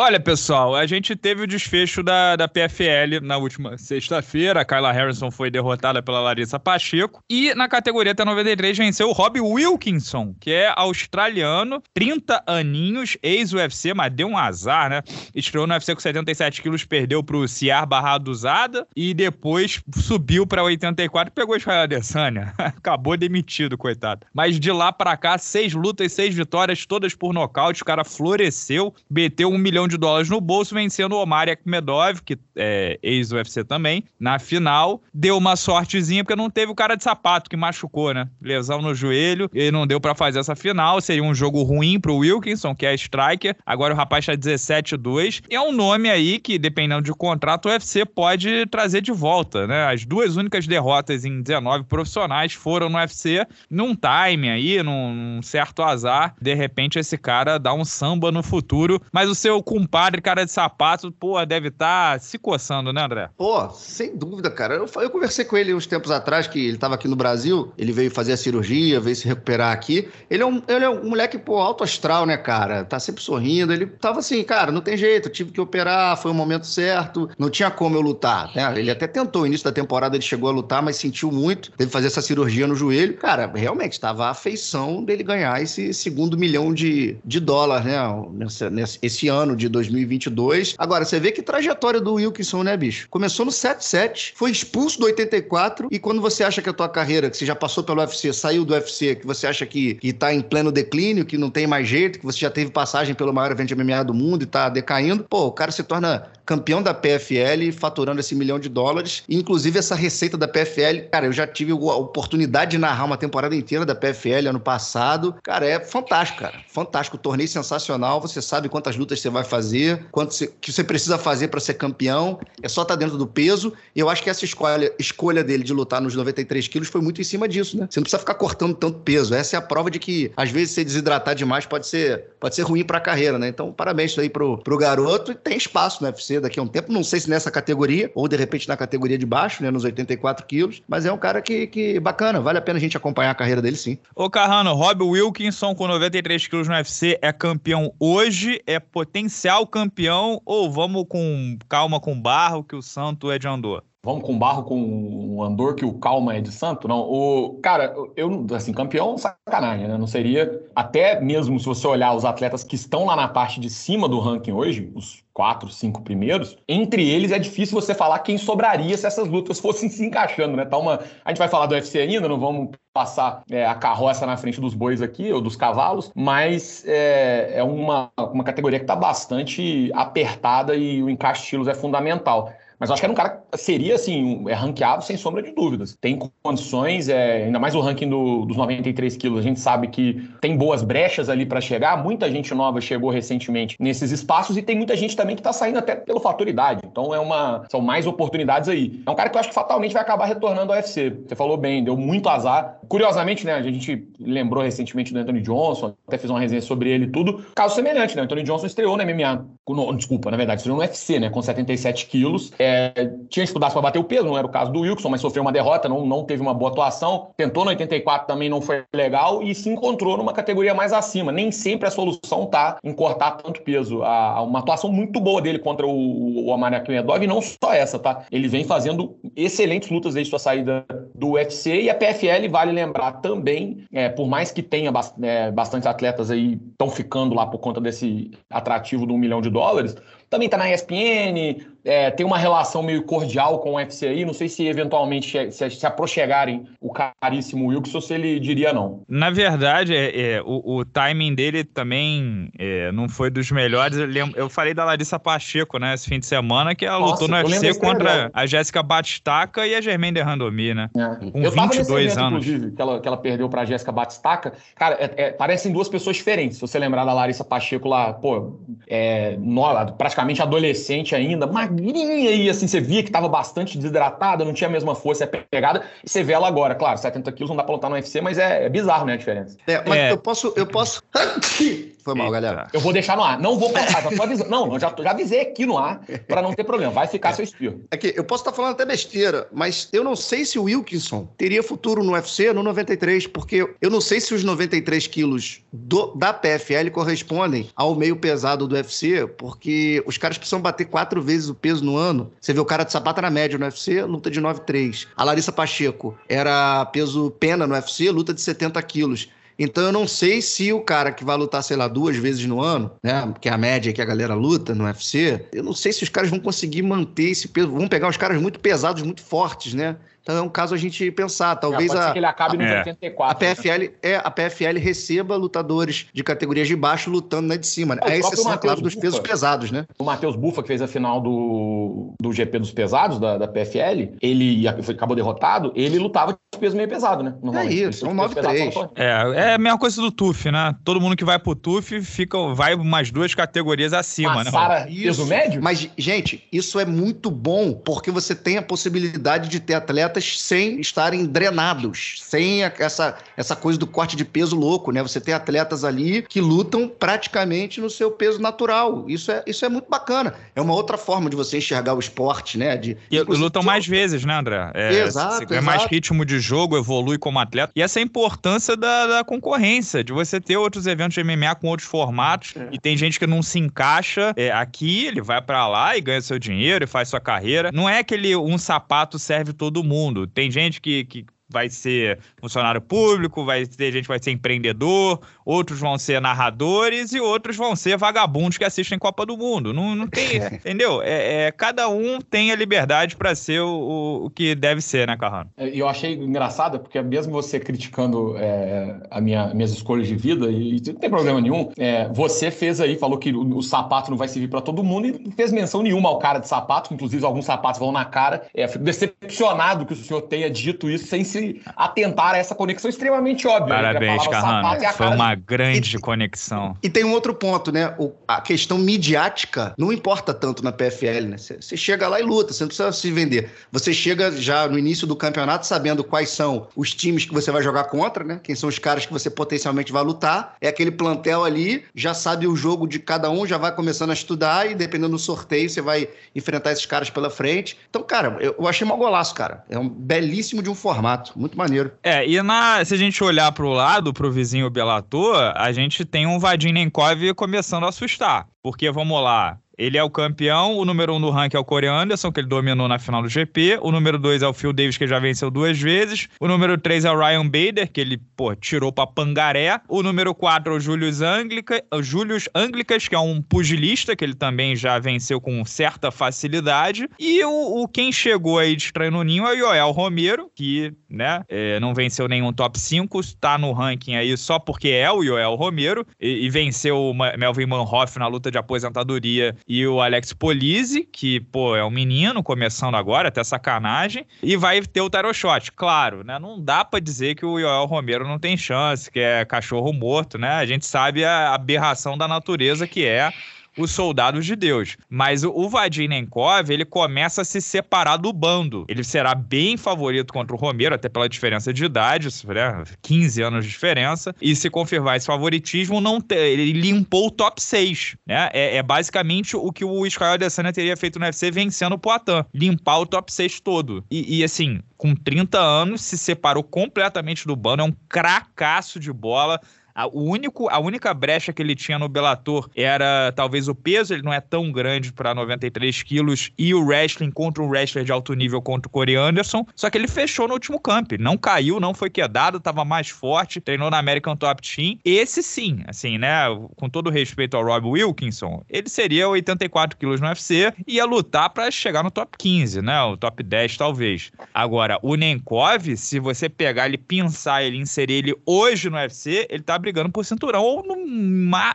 Olha, 0.00 0.20
pessoal, 0.20 0.76
a 0.76 0.86
gente 0.86 1.16
teve 1.16 1.42
o 1.42 1.46
desfecho 1.46 2.04
da, 2.04 2.36
da 2.36 2.46
PFL 2.46 3.20
na 3.20 3.36
última 3.36 3.76
sexta-feira. 3.76 4.60
A 4.60 4.64
Kyla 4.64 4.92
Harrison 4.92 5.28
foi 5.28 5.50
derrotada 5.50 6.00
pela 6.00 6.20
Larissa 6.20 6.56
Pacheco. 6.56 7.20
E 7.28 7.52
na 7.56 7.66
categoria 7.66 8.14
T93 8.14 8.76
venceu 8.76 9.08
o 9.08 9.12
Rob 9.12 9.40
Wilkinson, 9.40 10.36
que 10.38 10.52
é 10.52 10.72
australiano, 10.76 11.82
30 11.92 12.44
aninhos, 12.46 13.18
ex-UFC, 13.20 13.92
mas 13.92 14.12
deu 14.12 14.28
um 14.28 14.38
azar, 14.38 14.88
né? 14.88 15.02
Estreou 15.34 15.66
no 15.66 15.74
UFC 15.74 15.92
com 15.96 16.00
77 16.00 16.62
quilos, 16.62 16.84
perdeu 16.84 17.20
pro 17.20 17.48
Ciar 17.48 17.84
Barrado 17.84 18.30
Usada 18.30 18.86
e 18.94 19.12
depois 19.12 19.82
subiu 19.96 20.46
pra 20.46 20.62
84 20.62 21.32
e 21.32 21.34
pegou 21.34 21.56
a 21.56 21.58
Israel 21.58 21.82
Adesanya. 21.82 22.54
Acabou 22.56 23.16
demitido, 23.16 23.76
coitado. 23.76 24.24
Mas 24.32 24.60
de 24.60 24.70
lá 24.70 24.92
pra 24.92 25.16
cá, 25.16 25.36
seis 25.38 25.74
lutas, 25.74 26.12
seis 26.12 26.36
vitórias, 26.36 26.86
todas 26.86 27.16
por 27.16 27.34
nocaute. 27.34 27.82
O 27.82 27.84
cara 27.84 28.04
floresceu, 28.04 28.94
meteu 29.10 29.50
um 29.50 29.58
milhão 29.58 29.87
de 29.88 29.96
dólares 29.96 30.28
no 30.28 30.40
bolso, 30.40 30.74
vencendo 30.74 31.12
o 31.14 31.22
Omar 31.22 31.48
Akhmedov, 31.48 32.22
que 32.22 32.38
é 32.56 32.98
ex-UFC 33.02 33.64
também, 33.64 34.04
na 34.18 34.38
final. 34.38 35.02
Deu 35.12 35.36
uma 35.36 35.56
sortezinha, 35.56 36.22
porque 36.22 36.36
não 36.36 36.50
teve 36.50 36.70
o 36.70 36.74
cara 36.74 36.96
de 36.96 37.02
sapato 37.02 37.48
que 37.48 37.56
machucou, 37.56 38.12
né? 38.12 38.28
Lesão 38.40 38.82
no 38.82 38.94
joelho, 38.94 39.50
e 39.52 39.70
não 39.70 39.86
deu 39.86 40.00
para 40.00 40.14
fazer 40.14 40.38
essa 40.38 40.54
final. 40.54 41.00
Seria 41.00 41.22
um 41.22 41.34
jogo 41.34 41.62
ruim 41.62 41.98
pro 42.00 42.16
Wilkinson, 42.16 42.74
que 42.74 42.86
é 42.86 42.94
striker. 42.94 43.56
Agora 43.64 43.94
o 43.94 43.96
rapaz 43.96 44.26
tá 44.26 44.32
17-2. 44.32 45.42
E 45.50 45.54
é 45.54 45.60
um 45.60 45.72
nome 45.72 46.10
aí 46.10 46.38
que, 46.38 46.58
dependendo 46.58 47.02
de 47.02 47.12
contrato, 47.12 47.66
o 47.66 47.68
UFC 47.70 48.04
pode 48.04 48.66
trazer 48.66 49.00
de 49.00 49.12
volta, 49.12 49.66
né? 49.66 49.86
As 49.86 50.04
duas 50.04 50.36
únicas 50.36 50.66
derrotas 50.66 51.24
em 51.24 51.40
19 51.42 51.84
profissionais 51.84 52.52
foram 52.52 52.88
no 52.88 52.98
UFC, 52.98 53.46
num 53.70 53.94
time 53.94 54.50
aí, 54.50 54.82
num 54.82 55.40
certo 55.42 55.82
azar. 55.82 56.34
De 56.40 56.54
repente, 56.54 56.98
esse 56.98 57.16
cara 57.16 57.58
dá 57.58 57.72
um 57.72 57.84
samba 57.84 58.30
no 58.30 58.42
futuro. 58.42 59.00
Mas 59.12 59.28
o 59.28 59.34
seu 59.34 59.62
compadre, 59.78 60.20
cara 60.20 60.44
de 60.44 60.50
sapato, 60.50 61.12
pô, 61.12 61.44
deve 61.46 61.68
estar 61.68 62.14
tá 62.14 62.18
se 62.18 62.36
coçando, 62.36 62.92
né, 62.92 63.04
André? 63.04 63.30
Pô, 63.36 63.70
sem 63.70 64.16
dúvida, 64.16 64.50
cara. 64.50 64.74
Eu, 64.74 64.86
eu 65.00 65.10
conversei 65.10 65.44
com 65.44 65.56
ele 65.56 65.72
uns 65.72 65.86
tempos 65.86 66.10
atrás, 66.10 66.48
que 66.48 66.58
ele 66.58 66.74
estava 66.74 66.96
aqui 66.96 67.06
no 67.06 67.14
Brasil, 67.14 67.72
ele 67.78 67.92
veio 67.92 68.10
fazer 68.10 68.32
a 68.32 68.36
cirurgia, 68.36 68.98
veio 68.98 69.14
se 69.14 69.28
recuperar 69.28 69.72
aqui. 69.72 70.08
Ele 70.28 70.42
é 70.42 70.46
um, 70.46 70.60
ele 70.66 70.84
é 70.84 70.90
um 70.90 71.08
moleque, 71.08 71.38
pô, 71.38 71.58
alto 71.58 71.84
astral, 71.84 72.26
né, 72.26 72.36
cara? 72.36 72.84
Tá 72.84 72.98
sempre 72.98 73.22
sorrindo. 73.22 73.72
Ele 73.72 73.86
tava 73.86 74.18
assim, 74.18 74.42
cara, 74.42 74.72
não 74.72 74.80
tem 74.80 74.96
jeito, 74.96 75.28
tive 75.28 75.52
que 75.52 75.60
operar, 75.60 76.16
foi 76.16 76.32
o 76.32 76.34
momento 76.34 76.66
certo, 76.66 77.30
não 77.38 77.48
tinha 77.48 77.70
como 77.70 77.96
eu 77.96 78.00
lutar, 78.00 78.50
né? 78.56 78.78
Ele 78.78 78.90
até 78.90 79.06
tentou, 79.06 79.42
no 79.42 79.46
início 79.46 79.64
da 79.64 79.72
temporada 79.72 80.16
ele 80.16 80.24
chegou 80.24 80.50
a 80.50 80.52
lutar, 80.52 80.82
mas 80.82 80.96
sentiu 80.96 81.30
muito, 81.30 81.70
teve 81.72 81.86
que 81.86 81.92
fazer 81.92 82.08
essa 82.08 82.20
cirurgia 82.20 82.66
no 82.66 82.74
joelho. 82.74 83.16
Cara, 83.16 83.50
realmente, 83.54 83.92
estava 83.92 84.26
a 84.26 84.30
afeição 84.30 85.04
dele 85.04 85.22
ganhar 85.22 85.62
esse 85.62 85.94
segundo 85.94 86.36
milhão 86.36 86.74
de, 86.74 87.16
de 87.24 87.38
dólares, 87.38 87.86
né? 87.86 87.98
Nesse, 88.32 88.70
nesse, 88.70 88.98
esse 89.02 89.28
ano 89.28 89.54
de 89.54 89.67
de 89.68 89.72
2022. 89.72 90.74
Agora, 90.78 91.04
você 91.04 91.20
vê 91.20 91.32
que 91.32 91.42
trajetória 91.42 92.00
do 92.00 92.14
Wilkinson, 92.14 92.62
né, 92.62 92.76
bicho? 92.76 93.08
Começou 93.10 93.44
no 93.46 93.52
7-7, 93.52 94.32
foi 94.34 94.50
expulso 94.50 94.98
do 94.98 95.06
84 95.06 95.88
e 95.90 95.98
quando 95.98 96.20
você 96.20 96.42
acha 96.42 96.60
que 96.60 96.68
a 96.68 96.72
tua 96.72 96.88
carreira, 96.88 97.30
que 97.30 97.36
você 97.36 97.46
já 97.46 97.54
passou 97.54 97.84
pelo 97.84 98.00
UFC, 98.00 98.32
saiu 98.32 98.64
do 98.64 98.72
UFC, 98.72 99.16
que 99.16 99.26
você 99.26 99.46
acha 99.46 99.64
que, 99.66 99.94
que 99.94 100.12
tá 100.12 100.32
em 100.32 100.40
pleno 100.40 100.72
declínio, 100.72 101.24
que 101.24 101.38
não 101.38 101.50
tem 101.50 101.66
mais 101.66 101.86
jeito, 101.88 102.18
que 102.18 102.24
você 102.24 102.38
já 102.38 102.50
teve 102.50 102.70
passagem 102.70 103.14
pelo 103.14 103.32
maior 103.32 103.52
evento 103.52 103.68
de 103.68 103.74
MMA 103.74 104.04
do 104.04 104.14
mundo 104.14 104.42
e 104.42 104.46
tá 104.46 104.68
decaindo, 104.68 105.24
pô, 105.24 105.46
o 105.46 105.52
cara 105.52 105.70
se 105.70 105.82
torna 105.82 106.30
campeão 106.48 106.82
da 106.82 106.94
PFL, 106.94 107.70
faturando 107.78 108.20
esse 108.20 108.34
milhão 108.34 108.58
de 108.58 108.70
dólares. 108.70 109.22
Inclusive, 109.28 109.78
essa 109.78 109.94
receita 109.94 110.34
da 110.34 110.48
PFL, 110.48 111.10
cara, 111.12 111.26
eu 111.26 111.32
já 111.32 111.46
tive 111.46 111.72
a 111.72 111.74
oportunidade 111.74 112.70
de 112.70 112.78
narrar 112.78 113.04
uma 113.04 113.18
temporada 113.18 113.54
inteira 113.54 113.84
da 113.84 113.94
PFL 113.94 114.48
ano 114.48 114.58
passado. 114.58 115.34
Cara, 115.42 115.66
é 115.66 115.78
fantástico, 115.78 116.40
cara. 116.40 116.54
Fantástico. 116.66 117.18
Torneio 117.18 117.48
sensacional. 117.50 118.18
Você 118.22 118.40
sabe 118.40 118.70
quantas 118.70 118.96
lutas 118.96 119.20
você 119.20 119.28
vai 119.28 119.44
fazer, 119.48 120.06
quanto 120.12 120.34
você, 120.34 120.52
que 120.60 120.72
você 120.72 120.84
precisa 120.84 121.18
fazer 121.18 121.48
para 121.48 121.60
ser 121.60 121.74
campeão. 121.74 122.38
É 122.62 122.68
só 122.68 122.82
estar 122.82 122.94
tá 122.94 122.98
dentro 122.98 123.16
do 123.16 123.26
peso. 123.26 123.72
E 123.94 124.00
eu 124.00 124.08
acho 124.08 124.22
que 124.22 124.30
essa 124.30 124.44
escolha, 124.44 124.92
escolha 124.98 125.42
dele 125.42 125.64
de 125.64 125.72
lutar 125.72 126.00
nos 126.00 126.14
93 126.14 126.68
quilos 126.68 126.88
foi 126.88 127.00
muito 127.00 127.20
em 127.20 127.24
cima 127.24 127.48
disso, 127.48 127.76
né? 127.76 127.88
Você 127.90 127.98
não 127.98 128.04
precisa 128.04 128.20
ficar 128.20 128.34
cortando 128.34 128.74
tanto 128.74 128.98
peso. 129.00 129.34
Essa 129.34 129.56
é 129.56 129.58
a 129.58 129.62
prova 129.62 129.90
de 129.90 129.98
que, 129.98 130.30
às 130.36 130.50
vezes, 130.50 130.74
se 130.74 130.84
desidratar 130.84 131.34
demais 131.34 131.66
pode 131.66 131.86
ser, 131.86 132.26
pode 132.38 132.54
ser 132.54 132.62
ruim 132.62 132.84
para 132.84 132.98
a 132.98 133.00
carreira, 133.00 133.38
né? 133.38 133.48
Então, 133.48 133.72
parabéns 133.72 134.18
aí 134.18 134.28
pro, 134.28 134.58
pro 134.58 134.76
garoto. 134.76 135.32
E 135.32 135.34
tem 135.34 135.56
espaço 135.56 136.02
no 136.02 136.08
UFC 136.08 136.40
daqui 136.40 136.60
a 136.60 136.62
um 136.62 136.68
tempo. 136.68 136.92
Não 136.92 137.02
sei 137.02 137.20
se 137.20 137.30
nessa 137.30 137.50
categoria, 137.50 138.10
ou 138.14 138.28
de 138.28 138.36
repente 138.36 138.68
na 138.68 138.76
categoria 138.76 139.16
de 139.16 139.26
baixo, 139.26 139.62
né, 139.62 139.70
nos 139.70 139.84
84 139.84 140.46
quilos, 140.46 140.82
mas 140.88 141.06
é 141.06 141.12
um 141.12 141.18
cara 141.18 141.40
que, 141.40 141.66
que 141.66 142.00
bacana, 142.00 142.40
vale 142.40 142.58
a 142.58 142.62
pena 142.62 142.78
a 142.78 142.80
gente 142.80 142.96
acompanhar 142.96 143.30
a 143.30 143.34
carreira 143.34 143.62
dele 143.62 143.76
sim. 143.76 143.98
Ô 144.14 144.28
Carrano, 144.28 144.74
Rob 144.74 145.02
Wilkinson 145.02 145.74
com 145.74 145.86
93 145.86 146.46
quilos 146.46 146.68
no 146.68 146.74
UFC 146.74 147.18
é 147.22 147.32
campeão 147.32 147.92
hoje, 147.98 148.60
é 148.66 148.78
potencial 148.78 149.37
campeão 149.66 150.40
ou 150.44 150.70
vamos 150.70 151.04
com 151.08 151.58
calma 151.68 152.00
com 152.00 152.20
barro 152.20 152.64
que 152.64 152.74
o 152.76 152.82
santo 152.82 153.30
é 153.30 153.38
de 153.38 153.46
Andor? 153.48 153.84
Vamos 154.08 154.24
com 154.24 154.38
barro 154.38 154.62
com 154.62 154.80
um 154.80 155.42
Andor 155.42 155.74
que 155.74 155.84
o 155.84 155.92
calma 155.92 156.34
é 156.34 156.40
de 156.40 156.50
santo? 156.50 156.88
Não. 156.88 157.00
O, 157.00 157.58
cara, 157.62 157.94
eu, 158.16 158.46
assim, 158.56 158.72
campeão, 158.72 159.18
sacanagem, 159.18 159.86
né? 159.86 159.98
Não 159.98 160.06
seria. 160.06 160.62
Até 160.74 161.20
mesmo 161.20 161.60
se 161.60 161.66
você 161.66 161.86
olhar 161.86 162.14
os 162.14 162.24
atletas 162.24 162.64
que 162.64 162.74
estão 162.74 163.04
lá 163.04 163.14
na 163.14 163.28
parte 163.28 163.60
de 163.60 163.68
cima 163.68 164.08
do 164.08 164.18
ranking 164.18 164.52
hoje, 164.52 164.90
os 164.94 165.22
quatro, 165.34 165.68
cinco 165.68 166.00
primeiros, 166.00 166.56
entre 166.66 167.06
eles 167.06 167.32
é 167.32 167.38
difícil 167.38 167.78
você 167.78 167.94
falar 167.94 168.20
quem 168.20 168.38
sobraria 168.38 168.96
se 168.96 169.06
essas 169.06 169.28
lutas 169.28 169.60
fossem 169.60 169.90
se 169.90 170.02
encaixando, 170.02 170.56
né? 170.56 170.64
Tá 170.64 170.78
uma... 170.78 171.00
A 171.22 171.28
gente 171.28 171.38
vai 171.38 171.48
falar 171.48 171.66
do 171.66 171.74
UFC 171.74 171.98
ainda, 171.98 172.26
não 172.26 172.40
vamos 172.40 172.70
passar 172.94 173.42
é, 173.50 173.66
a 173.66 173.74
carroça 173.74 174.24
na 174.24 174.38
frente 174.38 174.58
dos 174.58 174.72
bois 174.72 175.02
aqui, 175.02 175.30
ou 175.30 175.42
dos 175.42 175.54
cavalos, 175.54 176.10
mas 176.14 176.82
é, 176.88 177.58
é 177.58 177.62
uma, 177.62 178.10
uma 178.18 178.42
categoria 178.42 178.78
que 178.78 178.84
está 178.84 178.96
bastante 178.96 179.92
apertada 179.94 180.74
e 180.74 181.02
o 181.02 181.10
encaixe 181.10 181.40
de 181.40 181.44
estilos 181.44 181.68
é 181.68 181.74
fundamental. 181.74 182.50
Mas 182.78 182.88
eu 182.88 182.94
acho 182.94 183.00
que 183.00 183.06
era 183.06 183.12
um 183.12 183.16
cara 183.16 183.42
seria, 183.54 183.94
assim, 183.94 184.44
é 184.48 184.54
ranqueado 184.54 185.04
sem 185.04 185.16
sombra 185.16 185.42
de 185.42 185.50
dúvidas. 185.52 185.96
Tem 186.00 186.18
condições, 186.42 187.08
é, 187.08 187.44
ainda 187.44 187.58
mais 187.58 187.74
o 187.74 187.80
ranking 187.80 188.08
do, 188.08 188.44
dos 188.44 188.56
93 188.56 189.16
quilos, 189.16 189.40
a 189.40 189.42
gente 189.42 189.60
sabe 189.60 189.88
que 189.88 190.28
tem 190.40 190.56
boas 190.56 190.82
brechas 190.82 191.28
ali 191.28 191.44
para 191.44 191.60
chegar. 191.60 192.02
Muita 192.02 192.30
gente 192.30 192.54
nova 192.54 192.80
chegou 192.80 193.10
recentemente 193.10 193.76
nesses 193.80 194.10
espaços 194.10 194.56
e 194.56 194.62
tem 194.62 194.76
muita 194.76 194.96
gente 194.96 195.16
também 195.16 195.34
que 195.34 195.40
está 195.40 195.52
saindo 195.52 195.78
até 195.78 195.96
pelo 195.96 196.20
fator 196.20 196.46
idade. 196.48 196.82
Então 196.84 197.14
é 197.14 197.18
uma, 197.18 197.64
são 197.68 197.80
mais 197.80 198.06
oportunidades 198.06 198.68
aí. 198.68 199.02
É 199.06 199.10
um 199.10 199.14
cara 199.14 199.28
que 199.28 199.36
eu 199.36 199.40
acho 199.40 199.48
que 199.48 199.54
fatalmente 199.54 199.92
vai 199.92 200.02
acabar 200.02 200.26
retornando 200.26 200.72
ao 200.72 200.78
UFC. 200.78 201.10
Você 201.26 201.34
falou 201.34 201.56
bem, 201.56 201.82
deu 201.82 201.96
muito 201.96 202.28
azar. 202.28 202.78
Curiosamente, 202.88 203.44
né, 203.44 203.54
a 203.54 203.62
gente 203.62 204.08
lembrou 204.18 204.62
recentemente 204.62 205.12
do 205.12 205.18
Anthony 205.18 205.40
Johnson, 205.40 205.94
até 206.06 206.16
fiz 206.18 206.30
uma 206.30 206.40
resenha 206.40 206.62
sobre 206.62 206.90
ele 206.90 207.04
e 207.04 207.10
tudo. 207.10 207.44
Caso 207.54 207.74
semelhante, 207.74 208.14
né? 208.14 208.22
O 208.22 208.24
Anthony 208.24 208.42
Johnson 208.42 208.66
estreou 208.66 208.96
no 208.96 209.04
MMA, 209.04 209.46
no, 209.68 209.94
desculpa, 209.94 210.30
na 210.30 210.36
verdade, 210.36 210.60
estreou 210.60 210.76
no 210.76 210.82
UFC, 210.82 211.18
né, 211.18 211.30
com 211.30 211.42
77 211.42 212.06
quilos. 212.06 212.52
É, 212.58 212.67
é, 212.68 213.10
tinha 213.30 213.44
dificuldade 213.44 213.72
para 213.72 213.82
bater 213.82 213.98
o 213.98 214.04
peso, 214.04 214.24
não 214.24 214.36
era 214.36 214.46
o 214.46 214.50
caso 214.50 214.70
do 214.70 214.80
Wilson, 214.80 215.08
mas 215.08 215.20
sofreu 215.20 215.42
uma 215.42 215.52
derrota, 215.52 215.88
não, 215.88 216.04
não 216.04 216.24
teve 216.24 216.42
uma 216.42 216.52
boa 216.52 216.70
atuação. 216.70 217.30
Tentou 217.36 217.64
no 217.64 217.70
84 217.70 218.26
também 218.26 218.48
não 218.48 218.60
foi 218.60 218.84
legal 218.94 219.42
e 219.42 219.54
se 219.54 219.70
encontrou 219.70 220.16
numa 220.16 220.32
categoria 220.32 220.74
mais 220.74 220.92
acima. 220.92 221.32
Nem 221.32 221.50
sempre 221.50 221.88
a 221.88 221.90
solução 221.90 222.46
tá 222.46 222.78
em 222.84 222.92
cortar 222.92 223.32
tanto 223.32 223.62
peso. 223.62 224.02
A, 224.02 224.42
uma 224.42 224.58
atuação 224.58 224.92
muito 224.92 225.18
boa 225.20 225.40
dele 225.40 225.58
contra 225.58 225.86
o, 225.86 226.46
o 226.46 226.52
Amarac 226.52 226.90
Medov, 226.90 227.22
e 227.22 227.26
não 227.26 227.40
só 227.40 227.72
essa, 227.72 227.98
tá? 227.98 228.24
Ele 228.30 228.48
vem 228.48 228.64
fazendo 228.64 229.16
excelentes 229.34 229.90
lutas 229.90 230.14
desde 230.14 230.30
sua 230.30 230.38
saída 230.38 230.84
do 231.14 231.32
UFC 231.32 231.82
e 231.82 231.90
a 231.90 231.94
PFL 231.94 232.48
vale 232.50 232.72
lembrar 232.72 233.12
também, 233.12 233.84
é, 233.92 234.08
por 234.08 234.26
mais 234.26 234.50
que 234.50 234.62
tenha 234.62 234.92
bast 234.92 235.14
é, 235.22 235.50
bastante 235.50 235.88
atletas 235.88 236.30
aí 236.30 236.58
estão 236.70 236.90
ficando 236.90 237.34
lá 237.34 237.46
por 237.46 237.58
conta 237.58 237.80
desse 237.80 238.30
atrativo 238.50 239.06
de 239.06 239.12
um 239.12 239.18
milhão 239.18 239.40
de 239.40 239.50
dólares, 239.50 239.96
também 240.30 240.46
está 240.46 240.58
na 240.58 240.70
ESPN, 240.70 241.64
é, 241.84 242.10
tem 242.10 242.24
uma 242.26 242.36
relação 242.36 242.57
meio 242.82 243.02
cordial 243.02 243.58
com 243.58 243.72
o 243.72 243.76
UFC 243.76 244.06
aí. 244.06 244.24
Não 244.24 244.34
sei 244.34 244.48
se 244.48 244.66
eventualmente 244.66 245.52
se, 245.52 245.70
se 245.70 245.86
aproxegarem 245.86 246.66
o 246.80 246.92
caríssimo 246.92 247.68
Wilkson, 247.68 248.00
se 248.00 248.14
ele 248.14 248.40
diria 248.40 248.72
não. 248.72 249.02
Na 249.08 249.30
verdade, 249.30 249.94
é, 249.94 250.34
é 250.34 250.42
o, 250.42 250.78
o, 250.78 250.84
timing 250.84 251.34
dele 251.34 251.64
também 251.64 252.50
é, 252.58 252.90
não 252.92 253.08
foi 253.08 253.30
dos 253.30 253.50
melhores. 253.50 253.98
Eu, 254.36 254.48
falei 254.48 254.74
da 254.74 254.84
Larissa 254.84 255.18
Pacheco, 255.18 255.78
né, 255.78 255.94
esse 255.94 256.08
fim 256.08 256.18
de 256.18 256.26
semana, 256.26 256.74
que 256.74 256.86
ela 256.86 256.98
Nossa, 256.98 257.24
lutou 257.24 257.28
no 257.28 257.36
UFC 257.36 257.78
contra 257.78 258.30
a 258.32 258.46
Jéssica 258.46 258.82
Batistaca 258.82 259.66
e 259.66 259.74
a 259.74 259.80
Germaine 259.80 260.14
de 260.14 260.22
Randomir, 260.22 260.74
né? 260.74 260.90
É. 260.96 261.30
Com 261.30 261.38
eu 261.40 261.50
22 261.50 261.90
evento, 261.90 262.18
anos. 262.20 262.46
Inclusive, 262.46 262.74
que 262.74 262.82
ela, 262.82 263.00
que 263.00 263.08
ela 263.08 263.16
perdeu 263.16 263.48
pra 263.48 263.64
Jéssica 263.64 263.92
Batistaca. 263.92 264.52
Cara, 264.74 264.96
é, 264.98 265.12
é, 265.16 265.30
parecem 265.30 265.72
duas 265.72 265.88
pessoas 265.88 266.16
diferentes. 266.16 266.56
Se 266.56 266.60
você 266.60 266.78
lembrar 266.78 267.04
da 267.04 267.12
Larissa 267.12 267.44
Pacheco 267.44 267.88
lá, 267.88 268.12
pô, 268.12 268.58
é, 268.86 269.36
no, 269.38 269.62
praticamente 269.92 270.42
adolescente 270.42 271.14
ainda, 271.14 271.46
magrinha 271.46 272.32
e 272.32 272.47
assim, 272.50 272.66
você 272.66 272.80
via 272.80 273.02
que 273.02 273.08
estava 273.08 273.28
bastante 273.28 273.76
desidratada, 273.76 274.44
não 274.44 274.52
tinha 274.52 274.68
a 274.68 274.72
mesma 274.72 274.94
força, 274.94 275.24
a 275.24 275.26
pegada, 275.26 275.84
e 276.04 276.08
você 276.08 276.22
vê 276.22 276.32
ela 276.32 276.48
agora. 276.48 276.74
Claro, 276.74 276.98
70 276.98 277.30
quilos 277.32 277.50
não 277.50 277.56
dá 277.56 277.64
pra 277.64 277.74
lutar 277.74 277.90
no 277.90 277.96
UFC, 277.96 278.20
mas 278.20 278.38
é, 278.38 278.64
é 278.64 278.68
bizarro, 278.68 279.06
né, 279.06 279.14
a 279.14 279.16
diferença. 279.16 279.56
É, 279.66 279.82
mas 279.86 279.98
é. 279.98 280.12
eu 280.12 280.18
posso, 280.18 280.52
eu 280.56 280.66
posso... 280.66 281.02
Foi 282.12 282.22
mal, 282.22 282.30
galera. 282.30 282.68
Eu 282.72 282.80
vou 282.80 282.92
deixar 282.92 283.16
no 283.16 283.22
ar. 283.22 283.38
Não 283.38 283.58
vou 283.58 283.70
passar, 283.70 284.02
já 284.02 284.10
tô 284.10 284.22
avisando. 284.22 284.50
Não, 284.50 284.72
eu 284.72 284.80
já, 284.80 284.94
já 284.98 285.10
avisei 285.10 285.40
aqui 285.40 285.66
no 285.66 285.78
ar 285.78 286.00
para 286.26 286.42
não 286.42 286.52
ter 286.52 286.64
problema. 286.64 286.92
Vai 286.92 287.06
ficar 287.06 287.30
é. 287.30 287.32
seu 287.34 287.44
espirro. 287.44 287.80
É 287.90 287.96
que 287.96 288.14
eu 288.16 288.24
posso 288.24 288.42
estar 288.42 288.52
falando 288.52 288.72
até 288.72 288.84
besteira, 288.84 289.48
mas 289.52 289.88
eu 289.92 290.02
não 290.02 290.16
sei 290.16 290.44
se 290.44 290.58
o 290.58 290.64
Wilkinson 290.64 291.28
teria 291.36 291.62
futuro 291.62 292.02
no 292.02 292.12
UFC 292.12 292.52
no 292.52 292.62
93, 292.62 293.26
porque 293.26 293.68
eu 293.80 293.90
não 293.90 294.00
sei 294.00 294.20
se 294.20 294.34
os 294.34 294.44
93 294.44 295.06
quilos 295.06 295.60
do, 295.72 296.14
da 296.14 296.32
PFL 296.32 296.90
correspondem 296.92 297.68
ao 297.74 297.94
meio 297.94 298.16
pesado 298.16 298.66
do 298.66 298.74
UFC, 298.74 299.26
porque 299.26 300.02
os 300.06 300.16
caras 300.18 300.38
precisam 300.38 300.60
bater 300.60 300.86
quatro 300.86 301.20
vezes 301.20 301.48
o 301.48 301.54
peso 301.54 301.84
no 301.84 301.96
ano. 301.96 302.32
Você 302.40 302.52
vê 302.52 302.60
o 302.60 302.64
cara 302.64 302.84
de 302.84 302.92
sapata 302.92 303.22
na 303.22 303.30
média 303.30 303.58
no 303.58 303.64
UFC, 303.64 304.02
luta 304.02 304.30
de 304.30 304.40
9,3. 304.40 305.06
A 305.16 305.24
Larissa 305.24 305.52
Pacheco 305.52 306.16
era 306.28 306.84
peso 306.86 307.30
pena 307.38 307.66
no 307.66 307.74
UFC, 307.74 308.10
luta 308.10 308.32
de 308.32 308.40
70 308.40 308.80
quilos. 308.82 309.28
Então 309.58 309.84
eu 309.84 309.92
não 309.92 310.06
sei 310.06 310.40
se 310.40 310.72
o 310.72 310.80
cara 310.80 311.10
que 311.10 311.24
vai 311.24 311.36
lutar, 311.36 311.62
sei 311.64 311.76
lá, 311.76 311.88
duas 311.88 312.16
vezes 312.16 312.46
no 312.46 312.60
ano, 312.62 312.90
né? 313.02 313.34
Que 313.40 313.48
é 313.48 313.52
a 313.52 313.58
média 313.58 313.92
que 313.92 314.00
a 314.00 314.04
galera 314.04 314.34
luta 314.34 314.74
no 314.74 314.84
UFC, 314.84 315.48
eu 315.52 315.64
não 315.64 315.74
sei 315.74 315.92
se 315.92 316.04
os 316.04 316.08
caras 316.08 316.30
vão 316.30 316.38
conseguir 316.38 316.82
manter 316.82 317.30
esse 317.30 317.48
peso. 317.48 317.72
Vão 317.72 317.88
pegar 317.88 318.08
os 318.08 318.16
caras 318.16 318.40
muito 318.40 318.60
pesados, 318.60 319.02
muito 319.02 319.22
fortes, 319.22 319.74
né? 319.74 319.96
Então 320.28 320.36
é 320.36 320.42
um 320.42 320.48
caso 320.50 320.74
a 320.74 320.78
gente 320.78 321.10
pensar. 321.10 321.56
Talvez 321.56 321.90
a, 321.90 322.12
que 322.12 322.18
ele 322.18 322.26
acabe 322.26 322.58
no 322.58 322.62
é. 322.62 322.80
84. 322.80 323.32
A 323.32 323.54
PFL, 323.54 323.68
né? 323.78 323.90
é, 324.02 324.16
a 324.16 324.30
PFL 324.30 324.78
receba 324.78 325.34
lutadores 325.36 326.06
de 326.12 326.22
categorias 326.22 326.68
de 326.68 326.76
baixo 326.76 327.10
lutando 327.10 327.48
na 327.48 327.56
de 327.56 327.66
cima. 327.66 327.94
Né? 327.94 328.02
É 328.04 328.18
exceção, 328.18 328.54
claro, 328.58 328.82
dos 328.82 328.94
pesos 328.94 329.18
pesados, 329.20 329.70
né? 329.70 329.86
O 329.98 330.04
Matheus 330.04 330.36
Bufa, 330.36 330.60
que 330.60 330.68
fez 330.68 330.82
a 330.82 330.86
final 330.86 331.18
do, 331.18 332.12
do 332.20 332.30
GP 332.30 332.58
dos 332.58 332.72
pesados, 332.72 333.18
da, 333.18 333.38
da 333.38 333.48
PFL, 333.48 334.16
ele 334.20 334.68
acabou 334.68 335.16
derrotado, 335.16 335.72
ele 335.74 335.98
lutava 335.98 336.32
de 336.32 336.60
peso 336.60 336.76
meio 336.76 336.88
pesado, 336.90 337.22
né? 337.22 337.34
É 337.54 337.64
isso, 337.64 338.06
um 338.06 338.14
9-3. 338.14 338.90
É, 338.96 339.50
é 339.50 339.54
a 339.54 339.58
mesma 339.58 339.78
coisa 339.78 340.02
do 340.02 340.12
TUF, 340.12 340.50
né? 340.50 340.74
Todo 340.84 341.00
mundo 341.00 341.16
que 341.16 341.24
vai 341.24 341.38
pro 341.38 341.54
TUF 341.54 342.02
fica, 342.02 342.38
vai 342.54 342.74
umas 342.74 343.10
duas 343.10 343.34
categorias 343.34 343.94
acima, 343.94 344.42
Uma 344.42 344.44
né? 344.44 344.86
Peso 344.86 345.24
médio? 345.24 345.62
Mas, 345.62 345.88
gente, 345.96 346.46
isso 346.52 346.78
é 346.78 346.84
muito 346.84 347.30
bom, 347.30 347.72
porque 347.72 348.10
você 348.10 348.34
tem 348.34 348.58
a 348.58 348.62
possibilidade 348.62 349.48
de 349.48 349.58
ter 349.58 349.72
atletas 349.72 350.17
atletas 350.18 350.40
sem 350.40 350.80
estarem 350.80 351.24
drenados, 351.26 352.16
sem 352.22 352.62
essa, 352.62 353.16
essa 353.36 353.56
coisa 353.56 353.78
do 353.78 353.86
corte 353.86 354.16
de 354.16 354.24
peso 354.24 354.56
louco, 354.56 354.90
né? 354.92 355.02
Você 355.02 355.20
tem 355.20 355.32
atletas 355.32 355.84
ali 355.84 356.22
que 356.22 356.40
lutam 356.40 356.88
praticamente 356.88 357.80
no 357.80 357.88
seu 357.88 358.10
peso 358.10 358.40
natural. 358.40 359.04
Isso 359.08 359.30
é, 359.30 359.42
isso 359.46 359.64
é 359.64 359.68
muito 359.68 359.88
bacana. 359.88 360.34
É 360.54 360.60
uma 360.60 360.74
outra 360.74 360.98
forma 360.98 361.30
de 361.30 361.36
você 361.36 361.58
enxergar 361.58 361.94
o 361.94 361.98
esporte, 361.98 362.58
né? 362.58 362.76
De, 362.76 362.96
e 363.10 363.20
lutam 363.20 363.62
mais 363.62 363.86
vezes, 363.86 364.24
né, 364.24 364.38
André? 364.38 364.70
É, 364.74 365.00
exato. 365.00 365.46
Você 365.46 365.60
mais 365.60 365.84
ritmo 365.84 366.24
de 366.24 366.38
jogo, 366.40 366.76
evolui 366.76 367.18
como 367.18 367.38
atleta. 367.38 367.72
E 367.74 367.82
essa 367.82 367.98
é 367.98 368.02
a 368.02 368.04
importância 368.04 368.76
da, 368.76 369.06
da 369.06 369.24
concorrência, 369.24 370.02
de 370.02 370.12
você 370.12 370.40
ter 370.40 370.56
outros 370.56 370.86
eventos 370.86 371.14
de 371.14 371.24
MMA 371.24 371.54
com 371.54 371.68
outros 371.68 371.88
formatos. 371.88 372.54
É. 372.56 372.68
E 372.72 372.78
tem 372.78 372.96
gente 372.96 373.18
que 373.18 373.26
não 373.26 373.42
se 373.42 373.58
encaixa 373.58 374.32
é, 374.36 374.50
aqui, 374.50 375.06
ele 375.06 375.20
vai 375.20 375.40
para 375.40 375.66
lá 375.68 375.96
e 375.96 376.00
ganha 376.00 376.20
seu 376.20 376.38
dinheiro 376.38 376.84
e 376.84 376.86
faz 376.86 377.08
sua 377.08 377.20
carreira. 377.20 377.70
Não 377.72 377.88
é 377.88 377.98
aquele 377.98 378.34
um 378.36 378.58
sapato 378.58 379.18
serve 379.18 379.52
todo 379.52 379.84
mundo 379.84 380.07
mundo. 380.08 380.26
Tem 380.26 380.50
gente 380.50 380.80
que, 380.80 381.04
que 381.04 381.26
vai 381.50 381.70
ser 381.70 382.18
funcionário 382.36 382.80
público, 382.80 383.44
vai 383.44 383.66
ter 383.66 383.90
gente 383.92 384.02
que 384.02 384.08
vai 384.08 384.22
ser 384.22 384.30
empreendedor, 384.30 385.20
outros 385.44 385.80
vão 385.80 385.98
ser 385.98 386.20
narradores 386.20 387.12
e 387.12 387.20
outros 387.20 387.56
vão 387.56 387.74
ser 387.74 387.96
vagabundos 387.96 388.58
que 388.58 388.64
assistem 388.64 388.98
Copa 388.98 389.24
do 389.24 389.36
Mundo. 389.36 389.72
Não, 389.72 389.94
não 389.94 390.06
tem, 390.06 390.36
entendeu? 390.52 391.00
É, 391.02 391.46
é, 391.46 391.52
cada 391.52 391.88
um 391.88 392.20
tem 392.20 392.52
a 392.52 392.56
liberdade 392.56 393.16
para 393.16 393.34
ser 393.34 393.60
o, 393.60 394.24
o, 394.26 394.30
que 394.30 394.54
deve 394.54 394.82
ser, 394.82 395.06
né, 395.06 395.16
Carrano? 395.16 395.50
É, 395.56 395.68
eu 395.68 395.88
achei 395.88 396.14
engraçado, 396.14 396.78
porque 396.78 397.00
mesmo 397.00 397.32
você 397.32 397.58
criticando 397.58 398.36
é, 398.36 398.96
a 399.10 399.20
minha, 399.20 399.54
minhas 399.54 399.72
escolhas 399.72 400.06
de 400.06 400.16
vida, 400.16 400.50
e, 400.50 400.76
e 400.76 400.82
não 400.92 401.00
tem 401.00 401.08
problema 401.08 401.40
nenhum, 401.40 401.70
é, 401.78 402.08
você 402.08 402.50
fez 402.50 402.80
aí, 402.80 402.98
falou 402.98 403.16
que 403.18 403.32
o, 403.32 403.56
o 403.56 403.62
sapato 403.62 404.10
não 404.10 404.18
vai 404.18 404.28
servir 404.28 404.48
para 404.48 404.60
todo 404.60 404.84
mundo 404.84 405.06
e 405.06 405.12
não 405.12 405.32
fez 405.32 405.50
menção 405.50 405.82
nenhuma 405.82 406.10
ao 406.10 406.18
cara 406.18 406.38
de 406.38 406.48
sapato, 406.48 406.92
inclusive 406.92 407.24
alguns 407.24 407.46
sapatos 407.46 407.80
vão 407.80 407.90
na 407.90 408.04
cara. 408.04 408.42
É, 408.54 408.68
fico 408.68 408.84
decepcionado 408.84 409.86
que 409.86 409.94
o 409.94 409.96
senhor 409.96 410.20
tenha 410.22 410.50
dito 410.50 410.90
isso 410.90 411.06
sem 411.06 411.24
se 411.24 411.37
atentar 411.76 412.34
a 412.34 412.38
essa 412.38 412.54
conexão 412.54 412.88
extremamente 412.88 413.46
óbvia. 413.46 413.74
Parabéns, 413.74 414.26
Carrano. 414.26 414.92
Foi 414.94 415.06
uma 415.06 415.34
grande 415.34 415.96
e, 415.96 416.00
conexão. 416.00 416.76
E, 416.82 416.86
e, 416.86 416.90
tem 416.90 417.04
um 417.04 417.12
outro 417.12 417.34
ponto, 417.34 417.72
né? 417.72 417.94
O, 417.98 418.12
a 418.26 418.40
questão 418.40 418.78
midiática 418.78 419.74
não 419.78 419.92
importa 419.92 420.32
tanto 420.34 420.62
na 420.62 420.72
PFL, 420.72 421.28
né? 421.28 421.36
Você 421.38 421.76
chega 421.76 422.08
lá 422.08 422.20
e 422.20 422.22
luta, 422.22 422.52
você 422.52 422.62
não 422.62 422.68
precisa 422.68 422.92
se 422.92 423.10
vender. 423.10 423.50
Você 423.72 423.92
chega 423.92 424.30
já 424.32 424.66
no 424.68 424.78
início 424.78 425.06
do 425.06 425.16
campeonato 425.16 425.66
sabendo 425.66 426.04
quais 426.04 426.30
são 426.30 426.68
os 426.76 426.94
times 426.94 427.24
que 427.24 427.34
você 427.34 427.50
vai 427.50 427.62
jogar 427.62 427.84
contra, 427.84 428.24
né? 428.24 428.40
Quem 428.42 428.54
são 428.54 428.68
os 428.68 428.78
caras 428.78 429.06
que 429.06 429.12
você 429.12 429.30
potencialmente 429.30 429.92
vai 429.92 430.02
lutar. 430.02 430.56
É 430.60 430.68
aquele 430.68 430.90
plantel 430.90 431.44
ali, 431.44 431.84
já 431.94 432.14
sabe 432.14 432.46
o 432.46 432.56
jogo 432.56 432.86
de 432.86 432.98
cada 432.98 433.30
um, 433.30 433.46
já 433.46 433.58
vai 433.58 433.74
começando 433.74 434.10
a 434.10 434.14
estudar 434.14 434.70
e 434.70 434.74
dependendo 434.74 435.12
do 435.12 435.18
sorteio 435.18 435.68
você 435.68 435.80
vai 435.80 436.08
enfrentar 436.34 436.72
esses 436.72 436.86
caras 436.86 437.10
pela 437.10 437.30
frente. 437.30 437.78
Então, 437.88 438.02
cara, 438.02 438.36
eu, 438.40 438.54
eu 438.58 438.66
achei 438.66 438.86
mal 438.86 438.96
golaço, 438.96 439.34
cara. 439.34 439.64
É 439.68 439.78
um 439.78 439.88
belíssimo 439.88 440.62
de 440.62 440.70
um 440.70 440.74
formato, 440.74 441.27
muito 441.36 441.56
maneiro. 441.56 441.92
É, 442.02 442.28
e 442.28 442.40
na, 442.42 442.84
se 442.84 442.94
a 442.94 442.96
gente 442.96 443.22
olhar 443.22 443.50
pro 443.52 443.70
lado, 443.70 444.12
pro 444.12 444.30
vizinho 444.30 444.70
Bellator, 444.70 445.52
a 445.56 445.72
gente 445.72 446.04
tem 446.04 446.26
um 446.26 446.38
Vadim 446.38 446.72
Nenkov 446.72 447.34
começando 447.34 447.84
a 447.84 447.88
assustar. 447.88 448.46
Porque, 448.62 448.90
vamos 448.90 449.22
lá, 449.22 449.58
ele 449.78 449.96
é 449.96 450.02
o 450.02 450.10
campeão, 450.10 450.76
o 450.76 450.84
número 450.84 451.14
um 451.14 451.20
do 451.20 451.30
ranking 451.30 451.56
é 451.56 451.60
o 451.60 451.64
Corey 451.64 451.88
Anderson, 451.88 452.32
que 452.32 452.40
ele 452.40 452.48
dominou 452.48 452.88
na 452.88 452.98
final 452.98 453.22
do 453.22 453.28
GP. 453.28 453.78
O 453.80 453.92
número 453.92 454.18
dois 454.18 454.42
é 454.42 454.48
o 454.48 454.52
Phil 454.52 454.72
Davis, 454.72 454.98
que 454.98 455.06
já 455.06 455.20
venceu 455.20 455.50
duas 455.50 455.78
vezes. 455.78 456.28
O 456.40 456.48
número 456.48 456.76
três 456.76 457.04
é 457.04 457.12
o 457.12 457.16
Ryan 457.16 457.44
Bader, 457.44 457.90
que 457.92 458.00
ele, 458.00 458.18
pô, 458.36 458.56
tirou 458.56 458.90
pra 458.90 459.06
pangaré. 459.06 459.80
O 459.88 460.02
número 460.02 460.34
quatro 460.34 460.74
é 460.74 460.76
o 460.76 460.80
Julius, 460.80 461.20
Anglica, 461.20 461.82
o 461.94 462.02
Julius 462.02 462.48
Anglicas, 462.52 463.06
que 463.06 463.14
é 463.14 463.18
um 463.20 463.40
pugilista, 463.40 464.16
que 464.16 464.24
ele 464.24 464.34
também 464.34 464.74
já 464.74 464.98
venceu 464.98 465.40
com 465.40 465.64
certa 465.64 466.10
facilidade. 466.10 467.08
E 467.16 467.44
o, 467.44 467.82
o 467.82 467.86
quem 467.86 468.10
chegou 468.10 468.58
aí 468.58 468.74
de 468.74 468.82
estranho 468.82 469.12
no 469.12 469.22
ninho 469.22 469.46
é 469.46 469.52
o 469.52 469.68
Yoel 469.68 469.92
Romero, 469.92 470.50
que, 470.56 470.92
né, 471.08 471.44
é, 471.48 471.78
não 471.78 471.94
venceu 471.94 472.26
nenhum 472.26 472.52
top 472.52 472.80
5, 472.80 473.20
tá 473.36 473.56
no 473.56 473.72
ranking 473.72 474.16
aí 474.16 474.36
só 474.36 474.58
porque 474.58 474.88
é 474.88 475.10
o 475.10 475.22
Yoel 475.22 475.54
Romero, 475.54 476.04
e, 476.20 476.46
e 476.46 476.50
venceu 476.50 476.98
o 476.98 477.14
Melvin 477.14 477.66
Manhoff 477.66 478.18
na 478.18 478.26
luta 478.26 478.50
de 478.50 478.58
aposentadoria 478.58 479.54
e 479.68 479.86
o 479.86 480.00
Alex 480.00 480.32
Polizzi, 480.32 481.04
que, 481.04 481.40
pô, 481.40 481.76
é 481.76 481.84
um 481.84 481.90
menino 481.90 482.42
começando 482.42 482.94
agora, 482.94 483.28
até 483.28 483.44
sacanagem, 483.44 484.26
e 484.42 484.56
vai 484.56 484.80
ter 484.80 485.02
o 485.02 485.10
Tyro 485.10 485.32
Shot. 485.34 485.72
Claro, 485.72 486.24
né? 486.24 486.38
Não 486.38 486.58
dá 486.58 486.84
para 486.84 487.00
dizer 487.00 487.34
que 487.34 487.44
o 487.44 487.60
Joel 487.60 487.84
Romero 487.84 488.26
não 488.26 488.38
tem 488.38 488.56
chance, 488.56 489.10
que 489.10 489.20
é 489.20 489.44
cachorro 489.44 489.92
morto, 489.92 490.38
né? 490.38 490.52
A 490.52 490.64
gente 490.64 490.86
sabe 490.86 491.22
a 491.24 491.52
aberração 491.52 492.16
da 492.16 492.26
natureza 492.26 492.86
que 492.86 493.04
é 493.04 493.30
os 493.78 493.90
soldados 493.90 494.44
de 494.44 494.56
Deus. 494.56 494.96
Mas 495.08 495.44
o 495.44 495.68
Vadim 495.68 496.08
Nenkov, 496.08 496.70
ele 496.70 496.84
começa 496.84 497.42
a 497.42 497.44
se 497.44 497.60
separar 497.60 498.16
do 498.16 498.32
bando. 498.32 498.84
Ele 498.88 499.04
será 499.04 499.34
bem 499.34 499.76
favorito 499.76 500.32
contra 500.32 500.54
o 500.54 500.58
Romero, 500.58 500.94
até 500.94 501.08
pela 501.08 501.28
diferença 501.28 501.72
de 501.72 501.84
idade, 501.84 502.28
né? 502.46 502.84
15 503.02 503.42
anos 503.42 503.64
de 503.64 503.70
diferença. 503.70 504.34
E 504.40 504.54
se 504.54 504.68
confirmar 504.68 505.16
esse 505.16 505.26
favoritismo, 505.26 506.00
não 506.00 506.20
te... 506.20 506.34
ele 506.34 506.72
limpou 506.72 507.28
o 507.28 507.30
top 507.30 507.62
6. 507.62 508.16
Né? 508.26 508.50
É, 508.52 508.76
é 508.76 508.82
basicamente 508.82 509.56
o 509.56 509.72
que 509.72 509.84
o 509.84 510.06
Israel 510.06 510.34
Adesanya 510.34 510.72
teria 510.72 510.96
feito 510.96 511.18
no 511.18 511.24
UFC 511.24 511.50
vencendo 511.50 511.92
o 511.92 511.98
Poitin. 511.98 512.44
Limpar 512.52 512.98
o 512.98 513.06
top 513.06 513.32
6 513.32 513.60
todo. 513.60 514.04
E, 514.10 514.38
e 514.38 514.44
assim, 514.44 514.80
com 514.96 515.14
30 515.14 515.58
anos, 515.58 516.02
se 516.02 516.18
separou 516.18 516.62
completamente 516.62 517.46
do 517.46 517.54
bando, 517.54 517.82
é 517.82 517.84
um 517.84 517.94
cracaço 518.08 518.98
de 518.98 519.12
bola, 519.12 519.60
a, 519.98 520.06
o 520.06 520.22
único, 520.22 520.68
a 520.68 520.78
única 520.78 521.12
brecha 521.12 521.52
que 521.52 521.60
ele 521.60 521.74
tinha 521.74 521.98
no 521.98 522.08
Bellator 522.08 522.70
era 522.76 523.32
talvez 523.34 523.66
o 523.66 523.74
peso, 523.74 524.14
ele 524.14 524.22
não 524.22 524.32
é 524.32 524.40
tão 524.40 524.70
grande 524.70 525.12
para 525.12 525.34
93 525.34 526.04
quilos, 526.04 526.52
e 526.56 526.72
o 526.72 526.84
wrestling 526.84 527.32
contra 527.32 527.60
um 527.60 527.68
wrestler 527.68 528.04
de 528.04 528.12
alto 528.12 528.32
nível 528.34 528.62
contra 528.62 528.86
o 528.86 528.90
Corey 528.90 529.16
Anderson. 529.16 529.66
Só 529.74 529.90
que 529.90 529.98
ele 529.98 530.06
fechou 530.06 530.46
no 530.46 530.54
último 530.54 530.78
camp, 530.78 531.12
não 531.18 531.36
caiu, 531.36 531.80
não 531.80 531.92
foi 531.92 532.08
quedado, 532.08 532.58
estava 532.58 532.84
mais 532.84 533.08
forte, 533.08 533.60
treinou 533.60 533.90
na 533.90 533.98
American 533.98 534.36
Top 534.36 534.62
Team. 534.62 534.98
Esse 535.04 535.42
sim, 535.42 535.80
assim, 535.88 536.16
né? 536.16 536.44
Com 536.76 536.88
todo 536.88 537.10
respeito 537.10 537.56
ao 537.56 537.64
Rob 537.64 537.88
Wilkinson, 537.88 538.62
ele 538.70 538.88
seria 538.88 539.28
84 539.28 539.98
quilos 539.98 540.20
no 540.20 540.28
UFC 540.28 540.72
e 540.86 540.94
ia 540.94 541.04
lutar 541.04 541.50
para 541.50 541.72
chegar 541.72 542.04
no 542.04 542.10
top 542.10 542.38
15, 542.38 542.82
né? 542.82 543.02
O 543.02 543.16
top 543.16 543.42
10 543.42 543.76
talvez. 543.76 544.30
Agora, 544.54 544.96
o 545.02 545.16
Nenkov, 545.16 545.96
se 545.96 546.20
você 546.20 546.48
pegar 546.48 546.86
ele, 546.86 546.98
pensar 546.98 547.64
ele, 547.64 547.78
inserir 547.78 548.14
ele 548.14 548.36
hoje 548.46 548.88
no 548.88 548.96
UFC, 548.96 549.46
ele 549.50 549.62
tá 549.64 549.74
brigando 549.88 550.10
por 550.10 550.24
cinturão, 550.24 550.62
ou 550.62 550.86
no, 550.86 550.96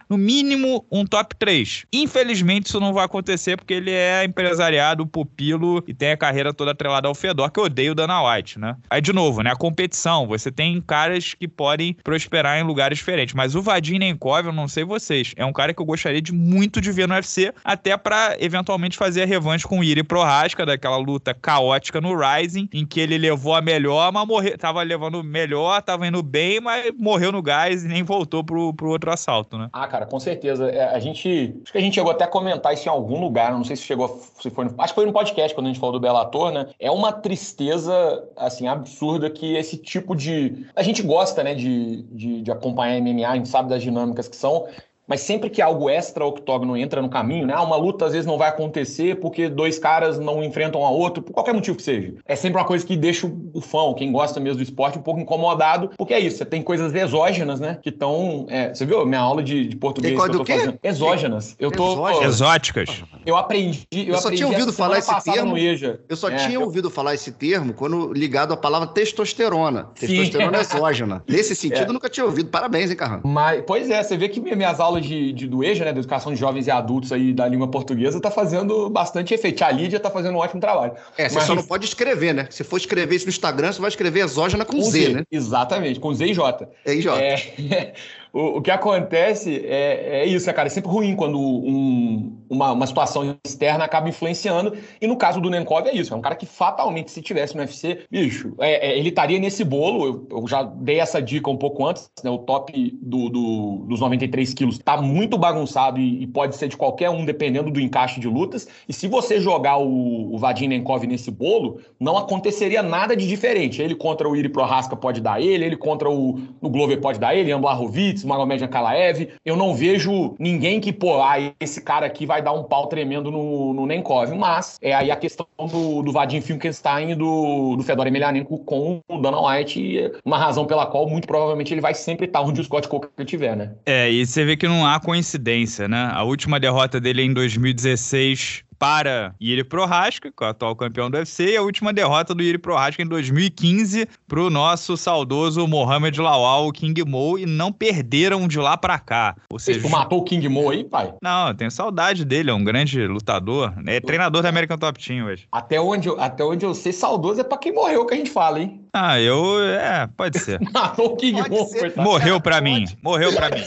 no 0.10 0.18
mínimo 0.18 0.86
um 0.92 1.04
top 1.04 1.36
3. 1.36 1.86
Infelizmente, 1.92 2.68
isso 2.68 2.80
não 2.80 2.94
vai 2.94 3.06
acontecer 3.06 3.58
porque 3.58 3.74
ele 3.74 3.90
é 3.90 4.24
empresariado, 4.24 5.08
pupilo 5.08 5.84
e 5.88 5.94
tem 5.94 6.12
a 6.12 6.18
carreira 6.18 6.54
toda 6.54 6.72
atrelada 6.72 7.08
ao 7.08 7.16
Fedor, 7.16 7.50
que 7.52 7.60
eu 7.60 7.64
odeio 7.64 7.94
o 7.94 7.96
Dana 7.96 8.22
White, 8.22 8.60
né? 8.60 8.78
Aí, 8.88 9.02
de 9.02 9.12
novo, 9.12 9.42
né? 9.42 9.52
A 9.52 9.56
competição. 9.56 10.28
Você 10.28 10.52
tem 10.52 10.80
caras 10.80 11.34
que 11.34 11.48
podem 11.48 11.96
prosperar 12.04 12.60
em 12.60 12.64
lugares 12.64 13.00
diferentes. 13.00 13.34
Mas 13.34 13.56
o 13.56 13.62
Vadim 13.62 13.98
Nenkov, 13.98 14.46
eu 14.46 14.54
não 14.54 14.68
sei 14.68 14.84
vocês, 14.84 15.34
é 15.36 15.44
um 15.44 15.54
cara 15.54 15.74
que 15.74 15.82
eu 15.82 15.86
gostaria 15.86 16.22
de 16.22 16.32
muito 16.32 16.80
de 16.80 16.92
ver 16.92 17.08
no 17.08 17.16
UFC, 17.16 17.52
até 17.64 17.98
para 17.98 18.38
eventualmente 18.40 18.96
fazer 18.96 19.24
a 19.24 19.26
revanche 19.26 19.66
com 19.66 19.80
o 19.80 19.84
Iri 19.84 20.04
Prohaska, 20.04 20.66
daquela 20.66 20.98
luta 20.98 21.34
caótica 21.34 22.00
no 22.00 22.16
Rising, 22.16 22.70
em 22.72 22.86
que 22.86 23.00
ele 23.00 23.18
levou 23.18 23.56
a 23.56 23.62
melhor, 23.62 24.12
mas 24.12 24.28
morreu, 24.28 24.58
tava 24.58 24.84
levando 24.84 25.24
melhor, 25.24 25.82
tava 25.82 26.06
indo 26.06 26.22
bem, 26.22 26.62
mas 26.62 26.92
morreu 26.98 27.32
no 27.32 27.42
gás 27.42 27.84
e 27.84 27.88
nem 27.88 28.03
voltou 28.04 28.44
pro, 28.44 28.74
pro 28.74 28.90
outro 28.90 29.12
assalto, 29.12 29.58
né? 29.58 29.70
Ah, 29.74 29.88
cara, 29.88 30.06
com 30.06 30.20
certeza. 30.20 30.70
É, 30.70 30.94
a 30.94 31.00
gente. 31.00 31.56
Acho 31.64 31.72
que 31.72 31.78
a 31.78 31.82
gente 31.82 31.96
chegou 31.96 32.12
até 32.12 32.26
a 32.26 32.28
comentar 32.28 32.74
isso 32.74 32.88
em 32.88 32.92
algum 32.92 33.20
lugar, 33.20 33.52
não 33.52 33.64
sei 33.64 33.76
se 33.76 33.84
chegou. 33.84 34.22
Se 34.40 34.50
foi 34.50 34.66
no, 34.66 34.76
acho 34.78 34.94
que 34.94 35.00
foi 35.00 35.06
no 35.06 35.14
podcast 35.14 35.56
quando 35.56 35.68
a 35.68 35.70
gente 35.70 35.80
falou 35.80 35.94
do 35.94 36.00
Bellator, 36.00 36.52
né? 36.52 36.68
É 36.80 36.92
uma 36.92 37.12
tristeza, 37.12 38.24
assim, 38.36 38.68
absurda 38.68 39.30
que 39.30 39.56
esse 39.56 39.78
tipo 39.78 40.16
de. 40.16 40.66
A 40.76 40.84
gente 40.84 41.02
gosta, 41.02 41.44
né, 41.44 41.56
de, 41.56 42.04
de, 42.04 42.42
de 42.42 42.52
acompanhar 42.52 43.02
MMA, 43.02 43.28
a 43.28 43.36
gente 43.36 43.50
sabe 43.50 43.70
das 43.70 43.82
dinâmicas 43.82 44.28
que 44.28 44.36
são. 44.36 44.68
Mas 45.08 45.22
sempre 45.22 45.50
que 45.50 45.62
algo 45.62 45.90
extra-octógono 45.90 46.78
entra 46.78 47.02
no 47.02 47.10
caminho, 47.10 47.46
né? 47.46 47.54
Ah, 47.56 47.62
uma 47.62 47.76
luta 47.76 48.06
às 48.06 48.14
vezes 48.14 48.26
não 48.26 48.38
vai 48.38 48.50
acontecer 48.50 49.20
porque 49.20 49.50
dois 49.50 49.78
caras 49.78 50.18
não 50.18 50.44
enfrentam 50.44 50.82
um 50.82 50.86
a 50.86 50.90
outro, 50.90 51.22
por 51.22 51.34
qualquer 51.34 51.54
motivo 51.54 51.78
que 51.78 51.84
seja. 51.84 52.14
É 52.26 52.36
sempre 52.36 52.60
uma 52.60 52.66
coisa 52.66 52.86
que 52.86 52.96
deixa 52.96 53.28
o 53.54 53.62
fã, 53.62 53.94
quem 53.94 54.12
gosta 54.12 54.40
mesmo 54.40 54.58
do 54.58 54.64
esporte, 54.64 54.98
um 54.98 55.02
pouco 55.02 55.20
incomodado, 55.20 55.92
porque 55.98 56.14
é 56.14 56.20
isso, 56.20 56.38
você 56.38 56.46
tem 56.46 56.62
coisas 56.62 56.94
exógenas, 56.94 57.60
né? 57.60 57.80
Que 57.82 57.90
estão. 57.90 58.46
É, 58.50 58.74
você 58.74 58.86
viu 58.86 59.06
minha 59.06 59.20
aula 59.20 59.44
de, 59.44 59.68
de 59.68 59.76
português 59.76 60.16
que 60.16 60.22
eu 60.22 60.32
tô 60.32 60.46
fazendo? 60.46 60.80
Exógenas. 60.82 61.56
Eu 61.60 61.72
tô. 61.72 62.24
Exóticas. 62.24 63.04
Eu 63.26 63.36
aprendi. 63.36 63.86
Eu, 63.92 64.06
eu 64.06 64.14
só 64.16 64.28
aprendi 64.28 64.38
tinha 64.38 64.48
ouvido 64.48 64.74
falar 64.74 64.98
esse 65.00 65.24
termo. 65.24 65.56
Eu 65.58 66.16
só 66.16 66.30
é, 66.30 66.36
tinha 66.36 66.56
eu... 66.56 66.62
ouvido 66.62 66.90
falar 66.90 67.14
esse 67.14 67.32
termo 67.32 67.74
quando 67.74 68.14
ligado 68.14 68.54
à 68.54 68.58
palavra 68.58 68.88
testosterona. 68.88 69.90
Testosterona 69.96 70.60
exógena. 70.60 71.24
Nesse 71.28 71.56
sentido, 71.56 71.90
é. 71.90 71.94
nunca 71.94 72.10
tinha 72.10 72.26
ouvido. 72.26 72.50
Parabéns, 72.50 72.90
hein, 72.90 72.98
Carrão? 72.98 73.22
Mas, 73.24 73.64
pois 73.66 73.90
é, 73.90 74.02
você 74.02 74.18
vê 74.18 74.30
que 74.30 74.40
minhas 74.40 74.80
aulas 74.80 74.93
de, 75.00 75.34
de 75.34 75.48
do 75.48 75.64
EJA, 75.64 75.86
né, 75.86 75.94
da 75.94 76.00
Educação 76.00 76.34
de 76.34 76.40
Jovens 76.40 76.68
e 76.68 76.72
Adultos 76.72 77.12
aí 77.12 77.34
da 77.34 77.48
língua 77.48 77.68
portuguesa, 77.68 78.20
tá 78.20 78.32
fazendo 78.32 78.90
bastante 78.90 79.34
efeito. 79.34 79.64
A 79.64 79.72
Lídia 79.72 80.00
tá 80.00 80.10
fazendo 80.10 80.36
um 80.36 80.40
ótimo 80.40 80.60
trabalho. 80.60 80.94
É, 81.18 81.30
você 81.30 81.36
Mas... 81.36 81.46
só 81.46 81.56
não 81.56 81.64
pode 81.64 81.86
escrever, 81.86 82.34
né? 82.34 82.48
Se 82.50 82.64
for 82.64 82.78
escrever 82.78 83.16
isso 83.16 83.26
no 83.26 83.30
Instagram, 83.30 83.72
você 83.72 83.82
vai 83.82 83.90
escrever 83.90 84.22
exógena 84.22 84.66
com, 84.66 84.78
com 84.78 84.84
Z, 84.84 85.02
Z, 85.02 85.10
né? 85.10 85.24
Exatamente, 85.32 86.00
com 86.00 86.14
Z 86.14 86.26
e 86.26 86.34
J. 86.34 86.70
É, 86.86 86.94
e 86.94 87.02
J. 87.02 87.22
É... 87.22 87.94
O, 88.34 88.58
o 88.58 88.62
que 88.64 88.72
acontece 88.72 89.64
é, 89.64 90.22
é 90.22 90.26
isso, 90.26 90.50
é, 90.50 90.54
cara. 90.54 90.68
É 90.68 90.70
sempre 90.70 90.90
ruim 90.90 91.16
quando 91.16 91.40
um, 91.40 92.36
uma, 92.50 92.72
uma 92.72 92.88
situação 92.88 93.38
externa 93.46 93.86
acaba 93.86 94.10
influenciando. 94.10 94.76
E 95.00 95.06
no 95.06 95.16
caso 95.16 95.40
do 95.40 95.52
Nenkov 95.52 95.88
é 95.88 95.96
isso. 95.96 96.14
É 96.14 96.18
um 96.18 96.22
cara 96.22 96.36
que 96.36 96.48
fatalmente, 96.48 97.12
se 97.12 97.22
tivesse 97.22 97.56
no 97.56 97.62
UFC, 97.62 98.00
bicho, 98.10 98.56
é, 98.60 98.90
é, 98.90 98.98
ele 98.98 99.10
estaria 99.10 99.38
nesse 99.40 99.64
bolo. 99.64 100.28
Eu, 100.32 100.40
eu, 100.40 100.48
já 100.48 100.64
dei 100.64 101.00
essa 101.00 101.22
dica 101.22 101.48
um 101.48 101.58
pouco 101.58 101.86
antes, 101.86 102.10
né? 102.24 102.32
O 102.32 102.40
top 102.40 102.98
do, 103.00 103.30
do, 103.30 103.86
dos 103.88 104.00
93 104.00 104.52
quilos 104.56 104.80
tá 104.80 105.00
muito 105.00 105.38
bagunçado 105.38 106.00
e, 106.00 106.24
e, 106.24 106.28
pode 106.28 106.56
ser 106.56 106.68
de 106.68 106.76
qualquer 106.76 107.12
um, 107.12 107.24
dependendo 107.24 107.70
do 107.70 107.80
encaixe 107.80 108.20
de 108.20 108.28
lutas. 108.28 108.68
E 108.90 108.94
se 108.94 109.08
você 109.08 109.40
jogar 109.40 109.78
o, 109.78 110.34
o 110.34 110.38
Vadim 110.40 110.68
Nenkov 110.68 111.06
nesse 111.06 111.30
bolo, 111.30 111.82
não 112.00 112.18
aconteceria 112.18 112.82
nada 112.82 113.16
de 113.16 113.28
diferente. 113.28 113.80
Ele 113.80 113.94
contra 113.94 114.28
o 114.28 114.36
Iri 114.36 114.50
Prohaska 114.50 114.96
pode 114.96 115.22
dar 115.22 115.40
ele, 115.40 115.66
ele 115.66 115.78
contra 115.78 116.10
o, 116.10 116.40
o 116.60 116.70
Glover 116.70 117.00
pode 117.00 117.20
dar 117.20 117.36
ele, 117.36 117.54
Ravlovich, 117.54 118.23
Magomed 118.28 118.64
Ankalaev. 118.64 119.30
Eu 119.46 119.56
não 119.56 119.74
vejo 119.74 120.36
ninguém 120.40 120.80
que, 120.80 120.92
pô, 120.92 121.22
ah, 121.22 121.36
esse 121.60 121.82
cara 121.82 122.06
aqui 122.06 122.26
vai 122.26 122.42
dar 122.42 122.54
um 122.54 122.64
pau 122.64 122.88
tremendo 122.88 123.32
no, 123.32 123.74
no 123.74 123.86
Nenkov. 123.86 124.34
Mas 124.36 124.78
é 124.82 124.94
aí 124.94 125.12
a 125.12 125.16
questão 125.16 125.48
do, 125.60 126.02
do 126.02 126.12
Vadim 126.12 126.42
Finkenstein 126.42 127.12
e 127.12 127.16
do, 127.16 127.76
do 127.76 127.84
Fedor 127.84 128.08
Emelianenko 128.08 128.60
com 128.60 129.00
o 129.10 129.18
Dana 129.18 129.40
White, 129.40 130.12
uma 130.26 130.38
razão 130.38 130.66
pela 130.66 130.86
qual 130.86 131.08
muito 131.08 131.28
provavelmente 131.28 131.74
ele 131.74 131.82
vai 131.82 131.94
sempre 131.94 132.26
estar 132.26 132.42
onde 132.42 132.62
o 132.62 132.64
Scott 132.64 132.88
Coker 132.88 133.10
estiver, 133.20 133.56
né? 133.56 133.72
É, 133.86 134.12
e 134.12 134.26
você 134.26 134.46
vê 134.46 134.56
que 134.56 134.68
não 134.68 134.86
há 134.86 135.00
coincidência, 135.00 135.88
né? 135.88 136.10
A 136.12 136.24
última 136.24 136.60
derrota 136.60 137.00
dele 137.00 137.22
é 137.22 137.26
em 137.26 137.34
2016 137.34 138.64
para 138.84 139.34
Yuri 139.42 139.64
Prohaska, 139.64 140.30
que 140.30 140.44
é 140.44 140.46
o 140.46 140.50
atual 140.50 140.76
campeão 140.76 141.10
do 141.10 141.16
UFC, 141.16 141.52
e 141.52 141.56
a 141.56 141.62
última 141.62 141.94
derrota 141.94 142.36
do 142.36 142.44
Yuri 142.44 142.58
Prohaska 142.58 143.02
em 143.02 143.08
2015 143.08 144.10
para 144.28 144.42
o 144.42 144.50
nosso 144.50 144.98
saudoso 144.98 145.66
Mohamed 145.66 146.20
Lawal, 146.20 146.68
o 146.68 146.72
King 146.74 147.02
Mo, 147.06 147.40
e 147.40 147.46
não 147.46 147.72
perderam 147.72 148.46
de 148.46 148.60
lá 148.60 148.76
para 148.76 149.00
cá. 149.00 149.38
Ou 149.50 149.58
seja, 149.58 149.80
tu 149.80 149.90
matou 149.90 150.20
o 150.20 150.24
King 150.26 150.50
Mo 150.50 150.70
aí, 150.70 150.84
pai? 150.84 151.14
Não, 151.22 151.48
eu 151.48 151.54
tenho 151.54 151.72
saudade 151.72 152.26
dele, 152.26 152.50
é 152.50 152.54
um 152.54 152.62
grande 152.62 153.08
lutador. 153.08 153.74
É 153.88 154.02
treinador 154.02 154.42
da 154.42 154.50
American 154.50 154.78
Top 154.78 155.02
Team 155.02 155.28
hoje. 155.28 155.48
Até 155.50 155.80
onde, 155.80 156.10
eu, 156.10 156.20
até 156.20 156.44
onde 156.44 156.66
eu 156.66 156.76
sei, 156.76 156.92
saudoso 156.92 157.40
é 157.40 157.44
para 157.46 157.58
quem 157.60 157.74
morreu 157.74 158.06
que 158.06 158.14
a 158.14 158.18
gente 158.18 158.32
fala, 158.32 158.60
hein? 158.60 158.82
Ah, 158.92 159.18
eu. 159.18 159.64
É, 159.64 160.10
pode 160.18 160.40
ser. 160.40 160.60
matou 160.74 161.14
o 161.14 161.16
King 161.16 161.42
pode 161.42 161.56
Mo, 161.56 161.66
ser, 161.68 161.94
Morreu 161.96 162.42
para 162.42 162.60
mim. 162.60 162.84
Morreu 163.02 163.34
para 163.34 163.50
mim. 163.50 163.64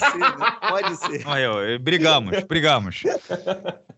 Pode 0.69 0.97
ser. 0.97 1.25
Morreu. 1.25 1.79
Brigamos, 1.81 2.45
brigamos. 2.45 3.03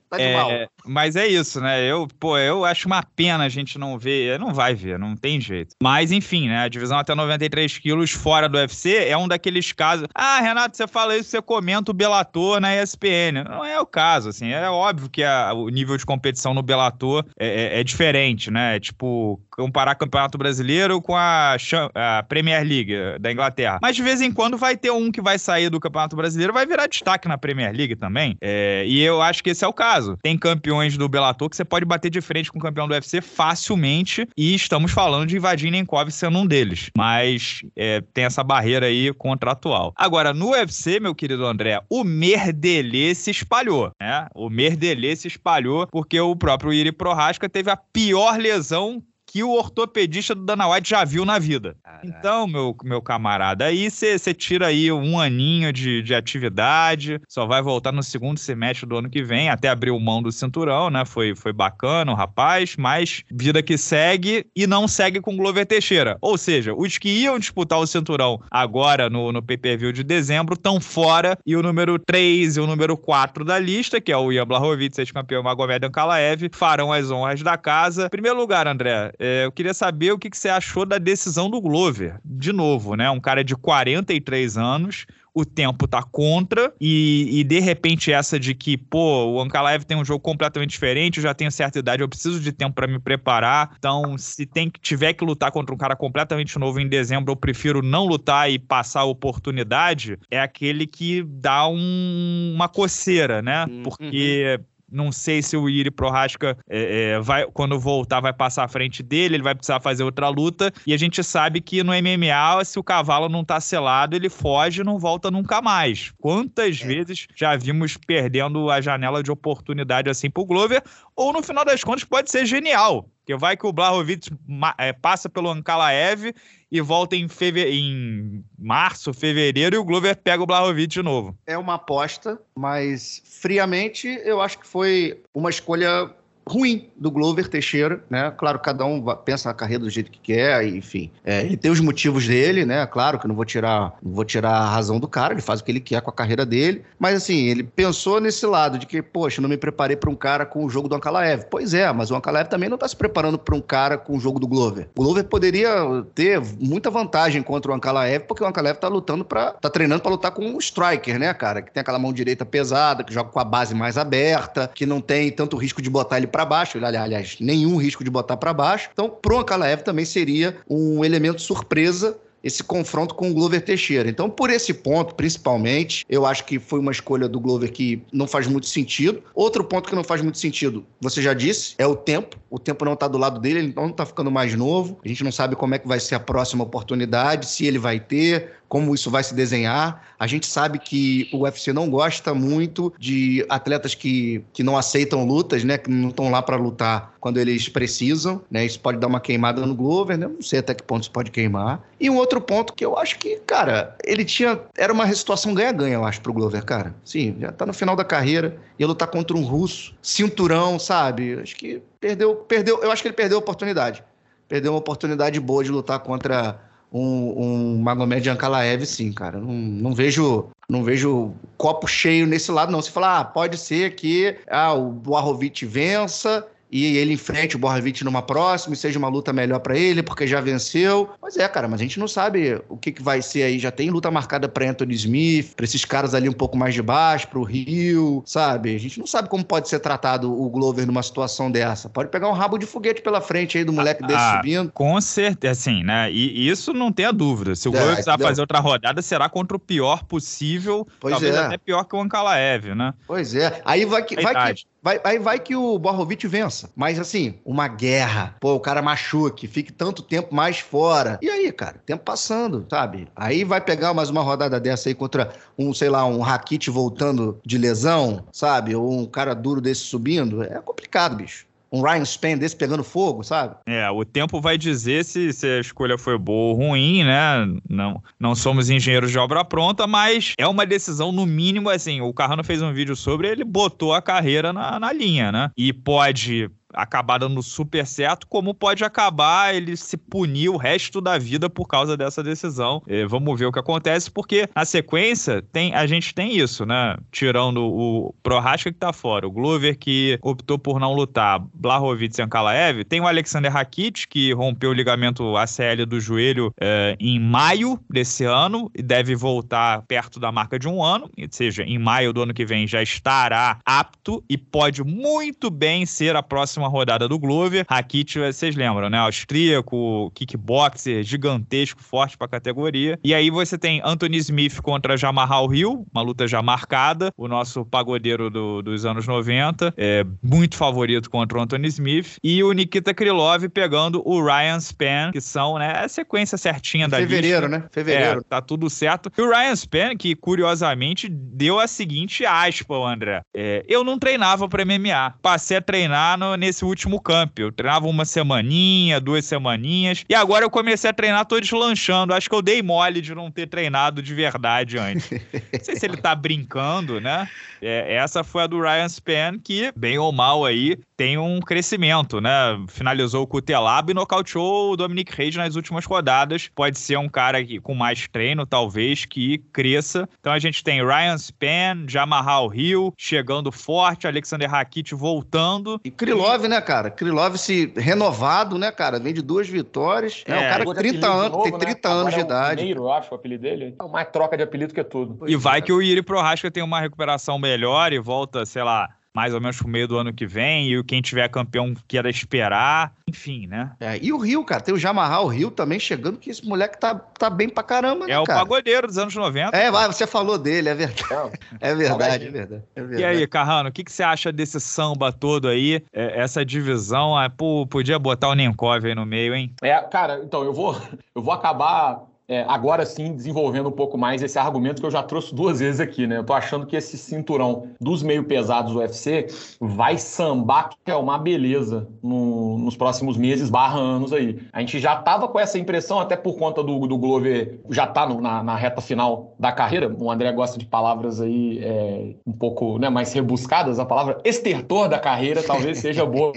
Tá 0.09 0.17
de 0.17 0.23
é, 0.23 0.37
mal. 0.37 0.51
Mas 0.87 1.17
é 1.17 1.27
isso, 1.27 1.61
né? 1.61 1.83
Eu, 1.85 2.09
pô, 2.19 2.39
eu 2.39 2.65
acho 2.65 2.87
uma 2.87 3.03
pena 3.03 3.45
a 3.45 3.49
gente 3.49 3.79
não 3.79 3.99
ver. 3.99 4.39
Não 4.39 4.55
vai 4.55 4.75
ver, 4.75 4.99
não 4.99 5.15
tem 5.15 5.41
jeito. 5.41 5.75
Mas, 5.83 6.11
enfim, 6.11 6.49
né? 6.49 6.61
A 6.61 6.69
divisão 6.69 6.99
até 6.99 7.15
93 7.15 7.79
quilos 7.79 8.11
fora 8.11 8.49
do 8.49 8.57
UFC 8.57 8.97
é 9.07 9.17
um 9.17 9.29
daqueles 9.29 9.71
casos. 9.73 10.09
Ah, 10.15 10.41
Renato, 10.41 10.77
você 10.77 10.87
fala 10.87 11.17
isso, 11.17 11.31
você 11.31 11.43
comenta 11.43 11.91
o 11.91 11.95
Bellator 11.95 12.61
na 12.61 12.75
ESPN. 12.75 13.45
Não 13.49 13.65
é 13.65 13.79
o 13.79 13.87
caso, 13.87 14.31
assim. 14.31 14.51
É 14.51 14.69
óbvio 14.71 15.11
que 15.11 15.23
a, 15.23 15.53
o 15.53 15.69
nível 15.69 15.97
de 15.97 16.07
competição 16.07 16.55
no 16.55 16.63
Bellator 16.63 17.25
é, 17.39 17.77
é, 17.77 17.81
é 17.81 17.85
diferente, 17.85 18.51
né? 18.51 18.77
É 18.77 18.81
tipo, 18.81 19.39
comparar 19.51 19.95
Campeonato 19.95 20.39
Brasileiro 20.39 21.03
com 21.03 21.15
a, 21.15 21.57
a, 21.95 22.23
Premier 22.23 22.67
League 22.67 22.95
da 23.21 23.31
Inglaterra. 23.31 23.79
Mas 23.83 23.95
de 23.95 24.03
vez 24.03 24.23
em 24.23 24.33
quando 24.33 24.57
vai 24.57 24.77
ter 24.77 24.91
um 24.91 25.13
que 25.13 25.21
vai 25.21 25.39
sair 25.39 25.69
do 25.69 25.81
Campeonato 25.81 26.17
Brasileiro, 26.17 26.53
vai 26.53 26.65
virar 26.65 26.87
destaque 26.87 27.29
na 27.29 27.37
Premier 27.37 27.75
League 27.75 27.97
também. 27.97 28.37
É, 28.41 28.85
e 28.87 29.03
eu 29.03 29.21
acho 29.21 29.43
que 29.43 29.51
esse 29.51 29.65
é 29.65 29.69
o 29.69 29.73
caso 29.73 29.98
caso, 29.99 30.17
tem 30.23 30.39
campeões 30.39 30.97
do 30.97 31.09
Bellator 31.09 31.51
que 31.51 31.57
você 31.57 31.65
pode 31.65 31.85
bater 31.85 32.11
de 32.11 32.21
frente 32.21 32.51
com 32.51 32.59
o 32.59 32.63
campeão 32.63 32.87
do 32.87 32.95
UFC 32.95 33.21
facilmente 33.21 34.27
e 34.37 34.55
estamos 34.55 34.93
falando 34.93 35.27
de 35.27 35.39
Vadim 35.39 35.71
Nenkov 35.71 36.11
sendo 36.11 36.39
um 36.39 36.47
deles. 36.47 36.91
Mas 36.97 37.63
é, 37.77 38.01
tem 38.15 38.25
essa 38.25 38.45
barreira 38.45 38.87
aí 38.87 39.13
contratual. 39.15 39.93
Agora, 39.97 40.33
no 40.33 40.51
UFC, 40.51 41.01
meu 41.01 41.15
querido 41.15 41.45
André, 41.45 41.81
o 41.91 42.05
Merdelê 42.05 43.15
se 43.15 43.31
espalhou, 43.31 43.91
né? 44.01 44.27
O 44.35 44.49
Merdelê 44.49 45.17
se 45.17 45.29
espalhou 45.29 45.87
porque 45.89 46.21
o 46.21 46.37
próprio 46.37 46.73
Iri 46.73 46.93
Prohaska 46.93 47.49
teve 47.49 47.71
a 47.71 47.77
pior 47.77 48.39
lesão 48.39 49.03
que 49.29 49.45
o 49.45 49.53
ortopedista 49.53 50.35
do 50.35 50.43
Dana 50.43 50.67
White 50.67 50.89
já 50.89 51.05
viu 51.05 51.25
na 51.25 51.39
vida. 51.39 51.77
Então, 52.03 52.47
meu, 52.47 52.75
meu 52.83 53.03
camarada, 53.03 53.67
aí 53.67 53.91
você 53.91 54.33
tira 54.33 54.69
aí 54.69 54.91
um 54.91 55.21
aninho 55.21 55.71
de, 55.71 56.03
de 56.03 56.15
atividade, 56.15 57.21
só 57.29 57.45
vai 57.45 57.61
voltar 57.61 57.93
no 57.93 58.03
segundo 58.03 58.39
semestre 58.39 58.87
do 58.87 58.97
ano 58.97 59.11
que 59.11 59.23
vem, 59.23 59.51
até 59.51 59.69
abrir 59.69 59.91
o 59.91 60.01
mão 60.01 60.23
do 60.23 60.33
cinturão, 60.33 60.89
né? 60.89 61.05
Foi, 61.05 61.37
foi 61.37 61.53
bacana 61.53 62.13
o 62.13 62.15
rapaz, 62.15 62.75
mas 62.79 63.23
vida 63.31 63.63
que 63.63 63.77
segue 63.77 64.47
e 64.57 64.67
não 64.67 64.89
segue 64.89 65.21
com 65.21 65.37
Glover 65.37 65.67
Teixeira. 65.67 66.17
Ou 66.23 66.39
seja, 66.39 66.73
os 66.75 66.97
que 66.97 67.11
iam 67.11 67.39
disputar 67.39 67.79
o 67.79 67.87
cinturão 67.87 68.41
agora 68.51 69.11
no, 69.11 69.31
no 69.31 69.43
pay-per-view 69.43 69.93
de 69.93 70.03
dezembro 70.03 70.55
estão 70.55 70.81
fora 70.81 71.37
e 71.45 71.55
o 71.55 71.63
número 71.63 71.99
3 71.99 72.57
e 72.57 72.61
o 72.61 72.67
número 72.67 72.97
4 72.97 73.45
da 73.45 73.59
lista, 73.59 74.01
que 74.01 74.11
é 74.11 74.17
o 74.17 74.33
Ian 74.33 74.47
Blachowicz, 74.47 74.99
ex-campeão 74.99 75.43
Magomed 75.43 75.85
Ankalaev, 75.85 76.49
farão 76.53 76.93
as 76.93 77.11
honras 77.11 77.43
da 77.43 77.59
casa. 77.59 78.09
Primeiro 78.09 78.39
lugar, 78.39 78.67
André, 78.67 79.13
é, 79.19 79.45
eu 79.45 79.53
queria 79.53 79.75
saber 79.75 80.13
o 80.13 80.19
que, 80.19 80.31
que 80.31 80.39
você 80.39 80.49
achou 80.49 80.87
da 80.87 80.99
decisão 80.99 81.51
do 81.51 81.61
Glover. 81.61 82.19
De 82.25 82.53
novo, 82.53 82.95
né? 82.95 83.11
Um 83.11 83.21
cara 83.21 83.43
de 83.43 83.57
43 83.57 84.57
anos, 84.57 85.07
o 85.35 85.45
tempo 85.45 85.87
tá 85.87 86.03
contra 86.03 86.73
e, 86.81 87.41
e, 87.41 87.45
de 87.45 87.61
repente 87.61 88.13
essa 88.13 88.39
de 88.39 88.55
que, 88.55 88.77
pô, 88.77 89.27
o 89.27 89.41
Ankalaev 89.41 89.85
tem 89.85 89.97
um 89.97 90.05
jogo 90.05 90.21
completamente 90.21 90.71
diferente, 90.71 91.19
eu 91.19 91.23
já 91.23 91.35
tenho 91.35 91.51
certa 91.51 91.79
idade, 91.79 92.03
eu 92.03 92.09
preciso 92.09 92.41
de 92.41 92.53
tempo 92.53 92.75
para 92.75 92.87
me 92.87 92.99
preparar. 92.99 93.75
Então, 93.79 94.19
se 94.19 94.47
tem 94.47 94.69
que 94.71 94.81
tiver 94.81 95.13
que 95.13 95.25
lutar 95.25 95.53
contra 95.53 95.75
um 95.75 95.79
cara 95.79 95.95
completamente 95.95 96.59
novo 96.59 96.81
em 96.81 96.89
dezembro, 96.89 97.33
eu 97.33 97.37
prefiro 97.37 97.83
não 97.83 98.05
lutar 98.05 98.51
e 98.51 98.59
passar 98.59 99.01
a 99.01 99.05
oportunidade. 99.05 100.19
É 100.31 100.41
aquele 100.41 100.87
que 100.87 101.23
dá 101.23 101.69
um, 101.69 102.53
uma 102.55 102.69
coceira, 102.69 103.43
né? 103.43 103.65
Uhum. 103.67 103.83
Porque 103.83 104.61
não 104.91 105.13
sei 105.13 105.43
se 105.43 105.57
o 105.57 105.69
Iri 105.69 105.91
Prohaska 105.91 106.57
é, 106.69 107.13
é, 107.13 107.21
vai, 107.21 107.47
quando 107.47 107.79
voltar, 107.79 108.21
vai 108.21 108.33
passar 108.33 108.65
à 108.65 108.69
frente 108.69 109.03
dele, 109.03 109.37
ele 109.37 109.43
vai 109.43 109.55
precisar 109.55 109.81
fazer 109.81 110.03
outra 110.03 110.29
luta. 110.29 110.73
E 110.87 110.95
a 110.95 110.97
gente 110.97 111.23
sabe 111.23 111.61
que 111.61 111.83
no 111.83 111.93
MMA, 111.93 112.65
se 112.65 112.79
o 112.79 112.83
cavalo 112.83 113.29
não 113.29 113.45
tá 113.45 113.61
selado, 113.61 114.17
ele 114.17 114.29
foge 114.29 114.81
e 114.81 114.85
não 114.85 114.99
volta 114.99 115.31
nunca 115.31 115.61
mais. 115.61 116.13
Quantas 116.19 116.81
é. 116.81 116.87
vezes 116.87 117.27
já 117.35 117.57
vimos 117.57 117.97
perdendo 117.97 118.71
a 118.71 118.81
janela 118.81 119.23
de 119.23 119.31
oportunidade 119.31 120.09
assim 120.09 120.31
pro 120.31 120.45
Glover? 120.45 120.83
Ou 121.15 121.33
no 121.33 121.43
final 121.43 121.65
das 121.65 121.85
contas, 121.85 122.05
pode 122.05 122.31
ser 122.31 122.47
genial. 122.47 123.09
Que 123.27 123.37
vai 123.37 123.59
que 123.59 123.67
o 123.67 123.73
Blahovic 123.73 124.31
é, 124.79 124.93
passa 124.93 125.29
pelo 125.29 125.51
Ankalaev 125.51 126.33
e 126.71 126.81
volta 126.81 127.17
em, 127.17 127.29
feve... 127.29 127.65
em 127.65 128.45
março, 128.59 129.13
fevereiro, 129.13 129.77
e 129.77 129.79
o 129.79 129.85
Glover 129.85 130.17
pega 130.17 130.43
o 130.43 130.47
Blahovic 130.47 130.89
de 130.89 131.03
novo. 131.03 131.37
É 131.47 131.57
uma 131.57 131.75
aposta, 131.75 132.41
mas 132.55 133.23
friamente 133.25 134.09
eu 134.25 134.41
acho 134.41 134.59
que 134.59 134.67
foi 134.67 135.23
uma 135.35 135.51
escolha 135.51 136.11
ruim 136.49 136.89
do 136.97 137.11
Glover 137.11 137.49
Teixeira, 137.49 138.03
né? 138.11 138.33
Claro, 138.37 138.59
cada 138.59 138.85
um 138.85 139.05
pensa 139.25 139.49
na 139.49 139.55
carreira 139.55 139.85
do 139.85 139.91
jeito 139.91 140.11
que 140.11 140.19
quer, 140.19 140.67
enfim. 140.67 141.11
É, 141.25 141.43
ele 141.43 141.57
tem 141.57 141.71
os 141.71 141.81
motivos 141.81 142.27
dele, 142.27 142.65
né? 142.65 142.85
Claro 142.87 143.19
que 143.19 143.29
não 143.29 143.35
vou 143.35 143.45
tirar, 143.45 143.95
não 144.03 144.13
vou 144.13 144.25
tirar 144.25 144.51
a 144.51 144.69
razão 144.69 144.99
do 144.99 145.07
cara, 145.07 145.35
ele 145.35 145.43
faz 145.43 145.61
o 145.61 145.65
que 145.65 145.71
ele 145.71 145.81
quer 145.81 146.01
com 146.01 146.11
a 146.11 146.13
carreira 146.13 146.45
dele, 146.45 146.83
mas 146.99 147.17
assim, 147.17 147.47
ele 147.47 147.63
pensou 147.63 148.21
nesse 148.21 148.47
lado 148.47 148.79
de 148.79 148.87
que, 148.87 149.03
poxa, 149.03 149.41
não 149.41 149.49
me 149.49 149.57
preparei 149.57 149.97
para 149.97 150.11
um 150.11 150.15
cara 150.15 150.45
com 150.45 150.65
o 150.65 150.71
jogo 150.71 150.89
do 150.89 150.95
Ankalaev. 150.95 151.45
Pois 151.51 151.75
é, 151.75 151.93
mas 151.93 152.11
o 152.11 152.17
Ankalaev 152.17 152.49
também 152.49 152.69
não 152.69 152.77
está 152.77 152.89
se 152.89 152.97
preparando 152.97 153.39
para 153.39 153.55
um 153.55 153.61
cara 153.61 153.99
com 153.99 154.17
o 154.17 154.21
jogo 154.21 154.39
do 154.39 154.47
Glover. 154.47 154.89
O 154.97 155.03
Glover 155.03 155.25
poderia 155.25 155.71
ter 156.15 156.41
muita 156.59 156.91
vantagem 156.91 157.43
contra 157.43 157.71
o 157.71 157.75
Ankalaev, 157.75 158.25
porque 158.25 158.43
o 158.43 158.47
Ankalaev 158.47 158.79
tá 158.79 158.89
lutando 158.89 159.25
para 159.25 159.53
tá 159.53 159.71
treinando 159.71 160.03
para 160.03 160.11
lutar 160.11 160.31
com 160.31 160.55
o 160.55 160.59
striker, 160.59 161.19
né, 161.19 161.33
cara, 161.35 161.63
que 161.63 161.73
tem 161.73 161.81
aquela 161.81 161.99
mão 161.99 162.13
direita 162.13 162.45
pesada, 162.45 163.05
que 163.05 163.13
joga 163.13 163.31
com 163.31 163.41
a 163.41 163.45
base 163.45 163.75
mais 163.75 163.99
aberta, 163.99 164.71
que 164.75 164.87
não 164.87 165.01
tem 165.01 165.31
tanto 165.31 165.57
risco 165.57 165.83
de 165.83 165.91
botar 165.91 166.17
ele 166.17 166.27
para 166.39 166.45
baixo, 166.45 166.79
aliás, 166.79 167.37
nenhum 167.41 167.77
risco 167.77 168.05
de 168.05 168.11
botar 168.11 168.37
para 168.37 168.53
baixo. 168.53 168.89
Então, 168.93 169.11
pro 169.11 169.41
Ankalaev 169.41 169.83
também 169.83 170.05
seria 170.05 170.57
um 170.71 171.05
elemento 171.05 171.43
surpresa 171.43 172.17
esse 172.45 172.63
confronto 172.63 173.15
com 173.17 173.31
o 173.31 173.35
Glover 173.35 173.61
Teixeira. 173.61 174.09
Então, 174.09 174.31
por 174.31 174.49
esse 174.49 174.73
ponto, 174.73 175.15
principalmente, 175.15 176.05
eu 176.09 176.25
acho 176.25 176.45
que 176.45 176.61
foi 176.61 176.79
uma 176.79 176.93
escolha 176.93 177.29
do 177.29 177.41
Glover 177.41 177.73
que 177.73 178.01
não 178.13 178.29
faz 178.29 178.47
muito 178.47 178.67
sentido. 178.67 179.23
Outro 179.35 179.65
ponto 179.65 179.89
que 179.89 179.95
não 179.95 180.05
faz 180.05 180.23
muito 180.23 180.39
sentido, 180.39 180.87
você 181.01 181.21
já 181.21 181.35
disse, 181.35 181.75
é 181.79 181.87
o 181.87 181.97
tempo. 181.97 182.37
O 182.49 182.59
tempo 182.59 182.85
não 182.85 182.93
está 182.93 183.09
do 183.09 183.19
lado 183.19 183.41
dele, 183.41 183.59
ele 183.59 183.73
não 183.75 183.89
está 183.89 184.07
ficando 184.07 184.31
mais 184.31 184.55
novo. 184.55 184.99
A 185.05 185.09
gente 185.09 185.25
não 185.25 185.33
sabe 185.33 185.57
como 185.57 185.75
é 185.75 185.79
que 185.79 185.89
vai 185.89 185.99
ser 185.99 186.15
a 186.15 186.21
próxima 186.21 186.63
oportunidade, 186.63 187.47
se 187.47 187.67
ele 187.67 187.79
vai 187.79 187.99
ter, 187.99 188.53
como 188.69 188.95
isso 188.95 189.11
vai 189.11 189.25
se 189.25 189.35
desenhar. 189.35 190.05
A 190.19 190.27
gente 190.27 190.47
sabe 190.47 190.79
que 190.79 191.29
o 191.33 191.39
UFC 191.39 191.73
não 191.73 191.89
gosta 191.89 192.35
muito 192.35 192.93
de 192.99 193.45
atletas 193.49 193.95
que, 193.95 194.45
que 194.53 194.63
não 194.63 194.77
aceitam 194.77 195.25
lutas, 195.25 195.65
né? 195.65 195.79
Que 195.79 195.91
não 195.91 196.11
estão 196.11 196.31
lá 196.31 196.43
para 196.43 196.57
lutar 196.57 197.15
quando 197.21 197.39
eles 197.39 197.69
precisam, 197.69 198.43
né? 198.51 198.65
Isso 198.65 198.79
pode 198.79 198.99
dar 198.99 199.07
uma 199.07 199.21
queimada 199.21 199.65
no 199.65 199.75
Glover, 199.75 200.19
né? 200.19 200.29
Não 200.29 200.43
sei 200.43 200.59
até 200.59 200.75
que 200.75 200.83
ponto 200.83 201.03
isso 201.03 201.11
pode 201.11 201.31
queimar. 201.31 201.83
E 201.99 202.11
um 202.11 202.17
outro 202.17 202.41
ponto 202.41 202.73
que 202.75 202.85
eu 202.85 202.99
acho 202.99 203.19
que, 203.19 203.37
cara, 203.47 203.97
ele 204.05 204.25
tinha. 204.25 204.61
Era 204.77 204.93
uma 204.93 205.07
situação 205.15 205.55
ganha-ganha, 205.55 205.95
eu 205.95 206.05
acho, 206.05 206.21
pro 206.21 206.33
Glover, 206.33 206.65
cara. 206.65 206.95
Sim, 207.05 207.37
já 207.41 207.51
tá 207.53 207.65
no 207.65 207.73
final 207.73 207.97
da 207.97 208.05
carreira, 208.05 208.59
ia 208.79 208.87
lutar 208.87 209.09
contra 209.09 209.37
um 209.37 209.43
russo, 209.43 209.95
cinturão, 210.03 210.79
sabe? 210.79 211.39
Acho 211.41 211.57
que 211.57 211.83
perdeu, 212.01 212.37
perdeu. 212.37 212.83
Eu 212.83 212.91
acho 212.91 213.03
que 213.03 213.09
ele 213.09 213.17
perdeu 213.17 213.39
a 213.39 213.41
oportunidade. 213.41 214.05
Perdeu 214.49 214.73
uma 214.73 214.79
oportunidade 214.79 215.39
boa 215.41 215.63
de 215.63 215.71
lutar 215.71 215.99
contra 216.01 216.59
um, 216.93 217.43
um 217.43 217.79
Magomed 217.79 218.29
Ankalaev, 218.29 218.85
sim, 218.85 219.13
cara. 219.13 219.39
Não, 219.39 219.53
não 219.53 219.95
vejo 219.95 220.49
não 220.69 220.85
vejo 220.85 221.33
copo 221.57 221.87
cheio 221.87 222.27
nesse 222.27 222.51
lado, 222.51 222.71
não. 222.71 222.83
Se 222.83 222.91
falar, 222.91 223.21
ah, 223.21 223.25
pode 223.25 223.57
ser 223.57 223.95
que 223.95 224.37
ah, 224.49 224.75
o 224.75 225.17
Arrovic 225.17 225.65
vença 225.65 226.47
e 226.71 226.97
ele 226.97 227.15
enfrente 227.15 227.57
o 227.57 227.59
Borravich 227.59 228.05
numa 228.05 228.23
próxima 228.23 228.75
e 228.75 228.77
seja 228.77 228.99
uma 228.99 229.09
luta 229.09 229.33
melhor 229.33 229.59
para 229.61 229.77
ele, 229.77 230.03
porque 230.03 230.27
já 230.27 230.41
venceu. 230.41 231.11
Mas 231.21 231.37
é, 231.37 231.49
cara, 231.49 231.67
mas 231.67 231.81
a 231.81 231.83
gente 231.83 231.99
não 231.99 232.09
sabe 232.09 232.61
o 232.69 232.77
que, 232.77 232.93
que 232.93 233.03
vai 233.03 233.23
ser 233.23 233.43
aí. 233.43 233.59
Já 233.59 233.71
tem 233.71 233.91
luta 233.91 234.11
marcada 234.11 234.49
para 234.49 234.69
Anthony 234.69 234.95
Smith, 234.95 235.55
para 235.55 235.65
esses 235.65 235.85
caras 235.85 236.15
ali 236.15 236.29
um 236.29 236.33
pouco 236.33 236.57
mais 236.57 236.75
de 236.75 236.83
baixo, 236.83 237.29
pro 237.29 237.43
Rio, 237.43 238.23
sabe? 238.27 238.75
A 238.75 238.79
gente 238.79 238.99
não 238.99 239.07
sabe 239.07 239.29
como 239.29 239.45
pode 239.45 239.69
ser 239.69 239.81
tratado 239.81 240.31
o 240.31 240.49
Glover 240.51 240.87
numa 240.87 241.03
situação 241.03 241.51
dessa. 241.51 241.89
Pode 241.89 242.11
pegar 242.11 242.29
um 242.29 242.33
rabo 242.35 242.59
de 242.59 242.67
foguete 242.67 243.01
pela 243.01 243.21
frente 243.21 243.57
aí 243.57 243.65
do 243.65 243.73
moleque 243.73 244.03
desse 244.03 244.19
ah, 244.19 244.37
subindo. 244.37 244.71
Com 244.73 245.01
certeza, 245.01 245.53
assim, 245.53 245.83
né? 245.83 246.11
E 246.13 246.49
isso 246.49 246.73
não 246.73 246.93
tem 246.93 247.07
a 247.07 247.13
dúvida. 247.13 247.55
Se 247.55 247.69
o 247.69 247.71
é, 247.71 247.73
Glover 247.73 247.95
precisar 247.95 248.19
fazer 248.19 248.41
outra 248.41 248.61
rodada, 248.61 249.01
será 249.01 249.29
contra 249.29 249.57
o 249.57 249.61
pior 249.61 250.05
possível. 250.05 250.87
Pois 251.01 251.13
talvez 251.13 251.35
é. 251.35 251.39
até 251.39 251.59
pior 251.59 251.85
que 251.85 251.97
o 251.97 252.01
Ankalaev, 252.01 252.75
né? 252.75 252.93
Pois 253.07 253.35
é. 253.35 253.61
Aí 253.65 253.85
vai 253.85 254.05
que, 254.05 254.21
vai 254.21 254.55
que 254.55 254.67
Vai, 254.89 255.01
aí 255.05 255.19
vai 255.19 255.39
que 255.39 255.55
o 255.55 255.79
Borrovic 255.79 256.27
vença. 256.27 256.71
Mas 256.75 256.99
assim, 256.99 257.35
uma 257.45 257.69
guerra. 257.69 258.35
Pô, 258.41 258.55
o 258.55 258.61
cara 258.61 258.81
machuque, 258.81 259.47
fique 259.47 259.71
tanto 259.71 260.03
tempo 260.03 260.35
mais 260.35 260.61
fora. 260.61 261.19
E 261.21 261.29
aí, 261.29 261.53
cara, 261.53 261.83
tempo 261.85 262.03
passando, 262.03 262.67
sabe? 262.71 263.07
Aí 263.15 263.45
vai 263.45 263.61
pegar 263.61 263.93
mais 263.93 264.09
uma 264.09 264.23
rodada 264.23 264.59
dessa 264.59 264.89
aí 264.89 264.95
contra 264.95 265.31
um, 265.59 265.75
sei 265.75 265.91
lá, 265.91 266.07
um 266.07 266.21
Rakit 266.21 266.71
voltando 266.71 267.39
de 267.45 267.59
lesão, 267.59 268.25
sabe? 268.33 268.75
Ou 268.75 269.01
um 269.01 269.05
cara 269.05 269.35
duro 269.35 269.61
desse 269.61 269.83
subindo. 269.83 270.43
É 270.43 270.59
complicado, 270.63 271.17
bicho 271.17 271.48
um 271.71 271.83
Ryan 271.83 272.05
Span 272.05 272.39
desse 272.39 272.57
pegando 272.57 272.83
fogo, 272.83 273.23
sabe? 273.23 273.57
É, 273.67 273.89
o 273.91 274.05
tempo 274.05 274.41
vai 274.41 274.57
dizer 274.57 275.05
se, 275.05 275.33
se, 275.33 275.47
a 275.47 275.61
escolha 275.61 275.99
foi 275.99 276.19
boa 276.19 276.53
ou 276.53 276.55
ruim, 276.55 277.05
né? 277.05 277.47
Não, 277.69 278.03
não 278.19 278.35
somos 278.35 278.71
engenheiros 278.71 279.11
de 279.11 279.19
obra 279.19 279.45
pronta, 279.45 279.87
mas 279.87 280.33
é 280.39 280.47
uma 280.47 280.65
decisão, 280.65 281.13
no 281.13 281.27
mínimo, 281.27 281.69
assim, 281.69 282.01
o 282.01 282.13
Carrano 282.13 282.45
fez 282.45 282.63
um 282.63 282.73
vídeo 282.73 282.97
sobre, 282.97 283.29
ele 283.29 283.45
botou 283.45 283.93
a 283.93 284.03
carreira 284.03 284.53
na, 284.53 284.81
na 284.81 284.93
linha, 284.93 285.31
né? 285.31 285.51
E 285.57 285.73
pode 285.73 286.51
acabar 286.73 287.19
dando 287.19 287.43
super 287.43 287.87
certo, 287.87 288.27
como 288.27 288.55
pode 288.55 288.85
acabar 288.85 289.55
ele 289.55 289.77
se 289.77 289.97
punir 289.97 290.49
o 290.49 290.57
resto 290.57 291.01
da 291.01 291.19
vida 291.19 291.49
por 291.49 291.67
causa 291.67 291.97
dessa 291.97 292.23
decisão. 292.23 292.83
E 292.87 293.05
vamos 293.07 293.39
ver 293.39 293.47
o 293.47 293.53
que 293.53 293.59
acontece, 293.59 294.11
porque 294.11 294.49
na 294.55 294.65
sequência 294.65 295.43
tem, 295.53 295.75
a 295.75 295.87
gente 295.87 296.15
tem 296.15 296.37
isso, 296.37 296.67
né? 296.67 296.97
Tirando 297.11 297.65
o 297.65 298.15
Prohaska 298.23 298.73
que 298.73 298.79
tá 298.79 298.93
fora, 298.93 299.27
o 299.27 299.31
Glover 299.31 299.79
que 299.79 300.19
optou 300.23 300.59
por 300.59 300.79
não 300.79 300.93
lutar, 300.93 301.41
Blahovic 301.55 302.19
e 302.19 302.23
Ankalaev, 302.23 302.85
tem 302.85 303.01
o 303.01 303.07
Alexander 303.07 303.53
Rakit 303.53 304.07
que 304.09 304.33
rompeu 304.33 304.71
o 304.71 304.75
ligamento 304.75 305.37
ACL 305.37 305.87
do 305.87 306.01
joelho 306.01 306.53
é, 306.61 306.97
em 307.01 307.19
maio 307.19 307.79
desse 307.89 308.25
ano 308.25 308.71
e 308.75 308.83
deve 308.83 309.15
voltar 309.15 309.83
perto 309.83 310.21
da 310.21 310.31
marca 310.31 310.59
de 310.59 310.69
um 310.69 310.83
ano, 310.83 311.11
ou 311.19 311.29
seja, 311.31 311.63
em 311.63 311.79
maio 311.79 312.13
do 312.13 312.23
ano 312.23 312.35
que 312.35 312.45
vem 312.45 312.67
já 312.67 312.83
estará 312.83 313.59
apto 313.65 314.23
e 314.29 314.37
pode 314.37 314.85
muito 314.85 315.51
bem 315.51 315.87
ser 315.87 316.17
a 316.17 316.23
próxima 316.23 316.58
próxima 316.59 316.69
rodada 316.69 317.09
do 317.09 317.19
Glover. 317.19 317.65
Rakit, 317.69 318.19
vocês 318.19 318.57
lembram, 318.57 318.91
né? 318.91 318.99
Austríaco, 318.99 320.11
kickboxer, 320.15 321.03
gigantesco, 321.05 321.81
forte 321.83 322.19
pra 322.19 322.27
categoria. 322.27 322.99
E 323.05 323.15
aí 323.15 323.31
você 323.31 323.57
tem 323.57 323.81
Anthony 323.85 324.17
Smith 324.19 324.61
contra 324.61 324.97
Jamarral 324.97 325.53
Hill, 325.55 325.87
uma 325.93 326.03
luta 326.03 326.27
já 326.27 326.43
marcada. 326.43 327.13
O 327.17 327.29
nosso 327.29 327.65
pagodeiro 327.65 328.29
do, 328.29 328.61
dos 328.63 328.85
anos 328.85 329.07
90, 329.07 329.73
é 329.77 330.05
muito 330.23 330.57
favorito 330.57 331.09
contra 331.09 331.39
o 331.39 331.41
Anthony 331.41 331.69
Smith. 331.69 332.17
E 332.23 332.43
o 332.43 332.53
Nikita 332.53 332.93
Krylov 332.93 333.49
pegando 333.49 334.03
o 334.05 334.23
Ryan 334.23 334.59
Span, 334.59 335.11
que 335.13 335.21
são, 335.21 335.59
né, 335.59 335.85
a 335.85 335.89
sequência 335.89 336.37
certinha 336.37 336.89
da 336.89 336.97
Fevereiro, 336.99 337.47
lista. 337.47 337.59
né? 337.59 337.65
Fevereiro. 337.71 338.21
É, 338.21 338.25
tá 338.29 338.41
tudo 338.41 338.69
certo. 338.69 339.13
E 339.17 339.23
o 339.23 339.31
Ryan 339.31 339.55
Span, 339.55 339.97
que 339.97 340.17
curiosamente 340.17 341.09
deu 341.09 341.61
a 341.61 341.69
seguinte 341.69 342.27
aspa, 342.27 342.75
André. 342.75 343.21
É, 343.35 343.65
eu 343.69 343.85
não 343.85 343.99
treinava 343.99 344.49
para 344.49 344.65
MMA. 344.65 345.15
Passei 345.23 345.59
a 345.59 345.63
treinar 345.63 346.19
no, 346.19 346.37
nesse 346.49 346.65
último 346.65 347.01
camp. 347.01 347.39
Eu 347.39 347.53
treinava 347.53 347.87
uma 347.87 348.05
semaninha, 348.05 349.01
duas 349.01 349.25
semaninhas, 349.25 350.05
e 350.09 350.15
agora 350.15 350.45
eu 350.45 350.51
comecei 350.51 350.91
a 350.91 350.93
treinar, 350.93 351.25
tô 351.27 351.39
deslanchando. 351.39 352.15
Acho 352.15 352.29
que 352.29 352.35
eu 352.35 352.43
dei 352.43 352.63
mole 352.63 353.01
de 353.01 353.15
não 353.15 353.31
ter 353.31 353.47
treinado 353.47 354.03
de 354.03 354.15
verdade 354.15 354.79
antes. 354.79 355.11
Não 355.59 355.65
sei 355.65 355.77
se 355.77 355.87
ele 355.87 355.97
tá 355.97 356.15
brincando, 356.15 357.01
né? 357.01 357.29
É, 357.61 357.95
essa 357.95 358.25
foi 358.25 358.43
a 358.43 358.47
do 358.47 358.61
Ryan 358.61 358.89
Span, 358.89 359.39
que, 359.39 359.73
bem 359.77 359.99
ou 359.99 360.13
mal 360.13 360.45
aí, 360.45 360.79
tem 360.99 361.17
um 361.17 361.39
crescimento, 361.39 362.21
né? 362.21 362.61
Finalizou 362.67 363.27
o 363.31 363.41
Telab 363.41 363.89
e 363.89 363.95
nocauteou 363.95 364.73
o 364.73 364.77
Dominic 364.77 365.15
Reis 365.15 365.37
nas 365.37 365.55
últimas 365.55 365.85
rodadas. 365.85 366.51
Pode 366.53 366.77
ser 366.77 366.99
um 366.99 367.09
cara 367.09 367.43
que, 367.45 367.61
com 367.61 367.73
mais 367.73 368.09
treino, 368.09 368.45
talvez, 368.45 369.05
que 369.05 369.39
cresça. 369.53 370.09
Então 370.19 370.33
a 370.33 370.41
gente 370.41 370.65
tem 370.65 370.85
Ryan 370.85 371.17
Span, 371.17 371.87
Jamarral 371.87 372.53
Hill 372.53 372.93
chegando 372.99 373.53
forte, 373.53 374.09
Alexander 374.09 374.51
Rakit 374.51 374.93
voltando. 374.97 375.81
E 375.85 375.91
Krylov, 375.91 376.49
né, 376.49 376.61
cara? 376.61 376.91
Krylov 376.91 377.37
se 377.39 377.73
renovado, 377.77 378.59
né, 378.59 378.73
cara? 378.73 378.99
Vem 378.99 379.15
de 379.15 379.23
duas 379.23 379.49
vitórias. 379.49 380.25
É, 380.27 380.33
é 380.33 380.37
um 380.37 380.51
cara 380.51 380.65
de 380.65 380.75
30 380.75 381.07
anos, 381.07 381.31
novo, 381.31 381.45
tem 381.45 381.59
30 381.59 381.89
né? 381.89 381.95
anos 381.95 382.15
de 382.15 382.21
é 382.21 382.23
idade. 382.25 382.57
Primeiro, 382.57 382.91
acho, 382.91 383.13
o 383.13 383.15
apelido 383.15 383.43
dele. 383.43 383.77
É 383.81 383.89
mais 383.89 384.09
troca 384.11 384.37
de 384.37 384.43
apelido 384.43 384.75
que 384.75 384.83
tudo. 384.83 385.31
E 385.31 385.37
vai 385.37 385.61
é. 385.61 385.63
que 385.63 385.73
o 385.73 385.81
Iri 385.81 386.03
Prohaska 386.03 386.51
tem 386.51 386.63
uma 386.65 386.81
recuperação 386.81 387.39
melhor 387.39 387.93
e 387.93 388.01
volta, 388.01 388.45
sei 388.45 388.65
lá, 388.65 388.89
mais 389.19 389.35
ou 389.35 389.41
menos 389.41 389.57
pro 389.57 389.67
meio 389.67 389.89
do 389.89 389.99
ano 389.99 390.15
que 390.15 390.25
vem, 390.25 390.73
e 390.73 390.85
quem 390.85 391.03
tiver 391.03 391.29
campeão 391.29 391.75
queira 391.89 392.09
esperar, 392.09 392.93
enfim, 393.09 393.49
né? 393.49 393.73
É, 393.81 393.99
e 394.01 394.13
o 394.13 394.19
Rio, 394.19 394.45
cara, 394.45 394.61
tem 394.61 394.73
o 394.73 394.79
Jamarral 394.79 395.25
o 395.25 395.29
Rio 395.29 395.51
também 395.51 395.81
chegando, 395.81 396.19
que 396.19 396.31
esse 396.31 396.47
moleque 396.47 396.79
tá, 396.79 396.95
tá 396.95 397.29
bem 397.29 397.49
pra 397.49 397.65
caramba, 397.65 398.07
né, 398.07 398.13
É 398.13 398.19
o 398.21 398.23
pagodeiro 398.23 398.87
dos 398.87 398.97
anos 398.97 399.17
90. 399.17 399.57
É, 399.57 399.73
vai, 399.73 399.89
você 399.89 400.07
falou 400.07 400.39
dele, 400.39 400.69
é 400.69 400.75
verdade. 400.75 400.99
É 401.61 401.75
verdade, 401.75 402.27
é 402.27 402.31
verdade, 402.31 402.63
é 402.77 402.81
verdade. 402.81 403.03
E 403.03 403.05
aí, 403.05 403.27
Carrano, 403.27 403.71
o 403.71 403.73
que, 403.73 403.83
que 403.83 403.91
você 403.91 404.05
acha 404.05 404.31
desse 404.31 404.61
samba 404.61 405.11
todo 405.11 405.49
aí, 405.49 405.83
é, 405.93 406.21
essa 406.21 406.45
divisão? 406.45 407.17
Ah, 407.17 407.29
pô, 407.29 407.67
podia 407.67 407.99
botar 407.99 408.29
o 408.29 408.35
Nenkov 408.35 408.87
aí 408.87 408.95
no 408.95 409.05
meio, 409.05 409.35
hein? 409.35 409.53
É, 409.61 409.77
cara, 409.81 410.21
então, 410.23 410.45
eu 410.45 410.53
vou, 410.53 410.81
eu 411.13 411.21
vou 411.21 411.35
acabar 411.35 412.03
é, 412.29 412.45
agora 412.47 412.85
sim 412.85 413.15
desenvolvendo 413.15 413.71
um 413.71 413.73
pouco 413.73 413.97
mais 413.97 414.23
esse 414.23 414.39
argumento 414.39 414.81
que 414.81 414.87
eu 414.87 414.91
já 414.91 415.03
trouxe 415.03 415.35
duas 415.35 415.61
vezes 415.61 415.81
aqui, 415.81 416.07
né? 416.07 416.19
Eu 416.19 416.25
tô 416.25 416.35
achando 416.35 416.67
que 416.67 416.77
esse 416.77 416.99
cinturão 416.99 417.69
dos 417.81 418.03
meio 418.03 418.23
pesados 418.25 418.75
do 418.75 418.81
UFC 418.81 419.29
vai 419.59 419.97
sambar 419.97 420.69
que 420.69 420.91
é 420.91 420.95
uma 420.95 421.17
beleza 421.17 421.89
no, 422.03 422.59
nos 422.59 422.77
próximos 422.77 423.17
meses, 423.17 423.49
barra 423.49 423.79
anos 423.79 424.13
aí. 424.13 424.39
A 424.53 424.61
gente 424.61 424.79
já 424.79 424.97
tava 424.97 425.27
com 425.27 425.41
essa 425.41 425.59
impressão, 425.59 425.99
até 425.99 426.17
por 426.17 426.37
conta 426.37 426.63
do, 426.63 426.87
do 426.87 426.99
Glover 426.99 427.61
já 427.71 427.87
tá 427.87 428.07
no, 428.07 428.21
na, 428.21 428.43
na, 428.43 428.57
reta 428.57 428.83
final 428.83 429.35
da 429.39 429.51
carreira. 429.51 429.95
O 429.99 430.11
André 430.11 430.31
gosta 430.33 430.59
de 430.59 430.67
palavras 430.67 431.23
aí 431.23 431.59
é, 431.63 432.15
um 432.27 432.33
pouco 432.33 432.79
né, 432.79 432.91
mais 432.91 433.11
rebuscadas. 433.13 433.79
A 433.79 433.87
palavra 433.87 434.19
estertor 434.23 434.89
da 434.89 434.99
carreira 434.99 435.43
talvez 435.43 435.79
seja 435.81 436.05
boa 436.05 436.35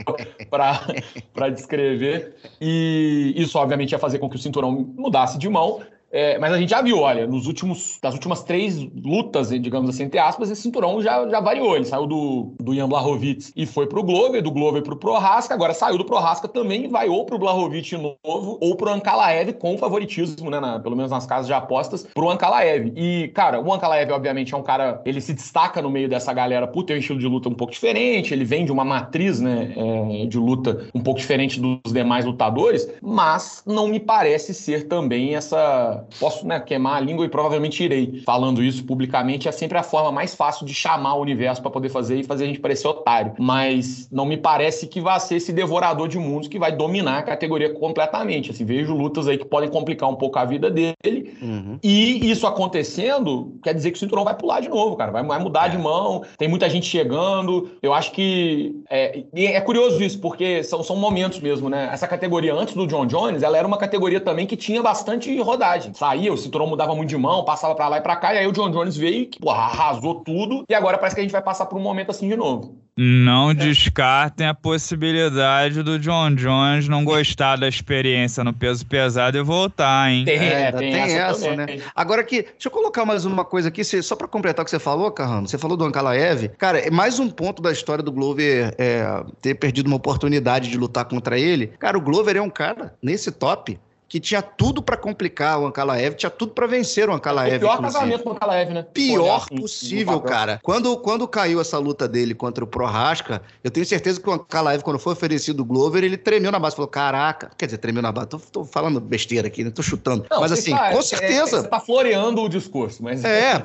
para 0.50 1.50
descrever. 1.50 2.36
E 2.62 3.34
isso, 3.36 3.58
obviamente, 3.58 3.92
ia 3.92 4.00
fazer 4.00 4.20
com 4.20 4.30
que 4.30 4.38
o 4.38 4.40
cinturão 4.40 4.72
mudasse 4.72 5.38
de 5.38 5.50
mão. 5.50 5.81
É, 6.12 6.38
mas 6.38 6.52
a 6.52 6.58
gente 6.60 6.70
já 6.70 6.82
viu, 6.82 7.00
olha, 7.00 7.26
nos 7.26 7.48
últimos, 7.48 7.98
das 8.02 8.14
últimas 8.14 8.44
três 8.44 8.78
lutas, 9.04 9.50
digamos 9.50 9.90
assim, 9.90 10.04
entre 10.04 10.20
aspas, 10.20 10.52
esse 10.52 10.62
cinturão 10.62 11.02
já, 11.02 11.28
já 11.28 11.40
variou. 11.40 11.76
Ele 11.76 11.86
saiu 11.86 12.06
do, 12.06 12.54
do 12.60 12.74
Ian 12.74 12.90
Blachowicz 12.90 13.54
e 13.56 13.66
foi 13.66 13.88
pro 13.88 14.04
Glover, 14.04 14.42
do 14.42 14.52
Glover 14.52 14.84
pro 14.84 14.96
Prohaska, 14.96 15.54
agora 15.54 15.74
saiu 15.74 15.98
do 15.98 16.06
Prohaska 16.06 16.48
também 16.48 16.86
e 16.86 16.88
vai 16.88 17.08
ou 17.08 17.26
pro 17.26 17.40
Blachowicz 17.40 17.88
de 17.88 17.98
novo 17.98 18.58
ou 18.62 18.76
pro 18.76 18.92
Ankalaev 18.92 19.54
com 19.54 19.78
favoritismo, 19.78 20.50
né, 20.50 20.60
na, 20.60 20.80
pelo 20.80 20.96
menos 20.96 21.12
nas 21.12 21.26
casas 21.26 21.48
de 21.48 21.54
apostas, 21.54 22.06
pro 22.14 22.30
Ankalaev. 22.30 22.92
E, 22.96 23.30
cara, 23.30 23.62
o 23.62 23.74
Ankalaev, 23.74 24.12
obviamente, 24.12 24.54
é 24.54 24.58
um 24.58 24.64
cara, 24.64 25.02
ele 25.06 25.22
se 25.22 25.34
destaca 25.34 25.82
no 25.82 25.90
meio 25.90 26.10
dessa 26.10 26.34
galera 26.34 26.68
por 26.68 26.84
ter 26.84 26.96
um 26.96 26.98
estilo 26.98 27.20
de 27.20 27.28
luta 27.28 27.48
um 27.48 27.54
pouco 27.54 27.72
diferente, 27.72 28.34
ele 28.34 28.44
vem 28.44 28.66
de 28.66 28.72
uma 28.72 28.84
matriz, 28.84 29.40
né, 29.40 29.74
é, 29.76 30.26
de 30.26 30.38
luta 30.38 30.88
um 30.94 31.02
pouco 31.02 31.20
diferente 31.20 31.60
dos 31.60 31.94
demais 31.94 32.26
lutadores, 32.26 32.90
mas 33.02 33.64
não 33.66 33.88
me 33.88 34.00
parece 34.00 34.54
ser 34.54 34.88
também 34.88 35.36
essa 35.36 36.01
posso 36.20 36.46
né, 36.46 36.60
queimar 36.60 36.96
a 36.96 37.00
língua 37.00 37.26
e 37.26 37.30
provavelmente 37.30 37.84
irei. 37.84 38.22
Falando 38.26 38.64
isso 38.64 38.84
publicamente 38.84 39.48
é 39.48 39.52
sempre 39.52 39.78
a 39.78 39.84
forma 39.84 40.12
mais 40.12 40.36
fácil 40.36 40.66
de 40.66 40.74
chamar 40.74 41.16
o 41.16 41.22
universo 41.22 41.62
para 41.62 41.72
poder 41.72 41.90
fazer 41.90 42.18
e 42.18 42.24
fazer 42.24 42.46
a 42.46 42.48
gente 42.48 42.60
parecer 42.60 42.88
otário. 42.88 43.34
Mas 43.40 44.08
não 44.12 44.26
me 44.26 44.38
parece 44.38 44.88
que 44.88 45.02
vai 45.02 45.20
ser 45.20 45.36
esse 45.36 45.52
devorador 45.52 46.08
de 46.08 46.18
mundos 46.18 46.48
que 46.48 46.60
vai 46.60 46.72
dominar 46.72 47.20
a 47.20 47.24
categoria 47.24 47.74
completamente. 47.74 48.52
Assim, 48.52 48.66
vejo 48.66 48.94
lutas 48.96 49.28
aí 49.28 49.38
que 49.38 49.46
podem 49.46 49.70
complicar 49.70 50.10
um 50.10 50.16
pouco 50.16 50.38
a 50.40 50.46
vida 50.46 50.70
dele. 50.70 51.38
Uhum. 51.42 51.80
E 51.84 52.30
isso 52.30 52.48
acontecendo, 52.48 53.58
quer 53.64 53.74
dizer 53.74 53.92
que 53.92 53.98
o 53.98 54.00
cinturão 54.00 54.24
vai 54.24 54.36
pular 54.36 54.60
de 54.60 54.70
novo, 54.70 54.96
cara. 54.96 55.12
Vai, 55.12 55.24
vai 55.24 55.40
mudar 55.40 55.68
é. 55.68 55.70
de 55.70 55.78
mão. 55.78 56.24
Tem 56.38 56.48
muita 56.48 56.70
gente 56.70 56.86
chegando. 56.86 57.72
Eu 57.82 57.94
acho 57.94 58.12
que. 58.12 58.76
É, 58.90 59.24
é 59.34 59.62
curioso 59.62 60.02
isso, 60.04 60.20
porque 60.20 60.64
são, 60.64 60.84
são 60.84 60.96
momentos 60.96 61.40
mesmo, 61.40 61.70
né? 61.70 61.90
Essa 61.92 62.08
categoria 62.08 62.54
antes 62.54 62.74
do 62.74 62.88
John 62.88 63.06
Jones, 63.06 63.44
ela 63.44 63.58
era 63.58 63.68
uma 63.68 63.78
categoria 63.78 64.20
também 64.20 64.46
que 64.46 64.56
tinha 64.56 64.82
bastante 64.82 65.40
rodagem 65.42 65.91
saía, 65.94 66.32
o 66.32 66.38
cinturão 66.38 66.68
mudava 66.68 66.96
muito 66.96 67.10
de 67.10 67.18
mão, 67.18 67.44
passava 67.44 67.76
para 67.76 67.88
lá 67.88 67.98
e 67.98 68.02
para 68.02 68.16
cá, 68.16 68.34
e 68.34 68.40
aí 68.40 68.48
o 68.48 68.52
John 68.52 68.70
Jones 68.70 68.98
veio, 68.98 69.28
que 69.28 69.40
porra, 69.40 69.64
arrasou 69.64 70.16
tudo, 70.16 70.64
e 70.70 70.74
agora 70.74 70.98
parece 70.98 71.16
que 71.16 71.22
a 71.22 71.24
gente 71.24 71.32
vai 71.32 71.42
passar 71.42 71.66
por 71.66 71.78
um 71.78 71.82
momento 71.82 72.12
assim 72.12 72.28
de 72.28 72.36
novo. 72.36 72.82
Não 72.98 73.54
descartem 73.54 74.48
a 74.48 74.54
possibilidade 74.54 75.82
do 75.82 75.98
John 75.98 76.36
Jones 76.36 76.90
não 76.90 77.06
gostar 77.06 77.56
da 77.56 77.68
experiência 77.68 78.44
no 78.44 78.54
peso 78.54 78.86
pesado 78.86 79.38
e 79.38 79.42
voltar, 79.42 80.12
hein? 80.12 80.26
Tem, 80.26 80.38
é, 80.38 80.72
tem, 80.72 80.92
tem 80.92 81.02
essa, 81.02 81.48
essa 81.48 81.56
né? 81.56 81.80
Agora 81.96 82.22
aqui, 82.22 82.44
deixa 82.44 82.68
eu 82.68 82.72
colocar 82.72 83.06
mais 83.06 83.26
uma 83.26 83.46
coisa 83.46 83.70
aqui, 83.70 83.84
só 83.84 84.16
para 84.16 84.28
completar 84.28 84.62
o 84.62 84.66
que 84.66 84.72
você 84.72 84.80
falou, 84.80 85.10
Carrano. 85.10 85.48
Você 85.48 85.58
falou 85.58 85.78
do 85.78 85.86
Ankalaev. 85.86 86.50
Cara, 86.58 86.80
é 86.80 86.92
mais 86.92 87.18
um 87.18 87.30
ponto 87.30 87.62
da 87.62 87.72
história 87.72 88.04
do 88.04 88.12
Glover 88.12 88.76
é, 88.78 89.24
ter 89.42 89.56
perdido 89.56 89.88
uma 89.88 89.96
oportunidade 89.96 90.70
de 90.70 90.78
lutar 90.78 91.06
contra 91.06 91.40
ele. 91.40 91.68
Cara, 91.80 91.98
o 91.98 92.02
Glover 92.02 92.36
é 92.36 92.42
um 92.42 92.50
cara, 92.50 92.94
nesse 93.02 93.32
top, 93.32 93.80
que 94.12 94.20
tinha 94.20 94.42
tudo 94.42 94.82
para 94.82 94.98
complicar 94.98 95.58
o 95.58 95.66
Ankalaev, 95.66 96.16
tinha 96.16 96.30
tudo 96.30 96.52
para 96.52 96.68
vencer 96.68 97.10
o 97.10 97.14
Ankalaev. 97.14 97.56
O 97.56 97.60
pior 97.62 97.76
inclusive. 97.76 97.94
casamento 97.94 98.24
com 98.24 98.30
o 98.32 98.34
Ankalaev, 98.34 98.74
né? 98.74 98.86
Pior 98.94 99.48
possível, 99.48 100.20
cara. 100.20 100.60
Quando, 100.62 100.98
quando 100.98 101.26
caiu 101.26 101.62
essa 101.62 101.78
luta 101.78 102.10
dele 102.10 102.36
contra 102.36 102.62
o 102.62 102.68
Prohaska, 102.68 103.42
eu 103.64 103.72
tenho 103.72 103.86
certeza 103.86 104.20
que 104.20 104.30
o 104.30 104.34
Ankalaev, 104.34 104.84
quando 104.84 105.00
foi 105.00 105.14
oferecido 105.14 105.62
o 105.62 105.66
Glover, 105.66 106.04
ele 106.04 106.18
tremeu 106.18 106.52
na 106.52 106.60
base, 106.60 106.76
falou, 106.76 106.90
caraca, 106.90 107.52
quer 107.58 107.68
dizer, 107.68 107.78
tremeu 107.78 108.02
na 108.02 108.12
base, 108.12 108.28
tô, 108.28 108.38
tô 108.38 108.66
falando 108.66 109.00
besteira 109.00 109.48
aqui, 109.48 109.64
né? 109.64 109.72
Tô 109.72 109.82
chutando. 109.82 110.26
Não, 110.30 110.42
mas 110.42 110.52
assim, 110.52 110.72
tá, 110.72 110.92
com 110.92 111.02
certeza. 111.02 111.56
É, 111.56 111.60
é, 111.60 111.62
você 111.62 111.68
tá 111.70 111.80
floreando 111.80 112.42
o 112.42 112.50
discurso, 112.50 113.02
mas... 113.02 113.24
É, 113.24 113.64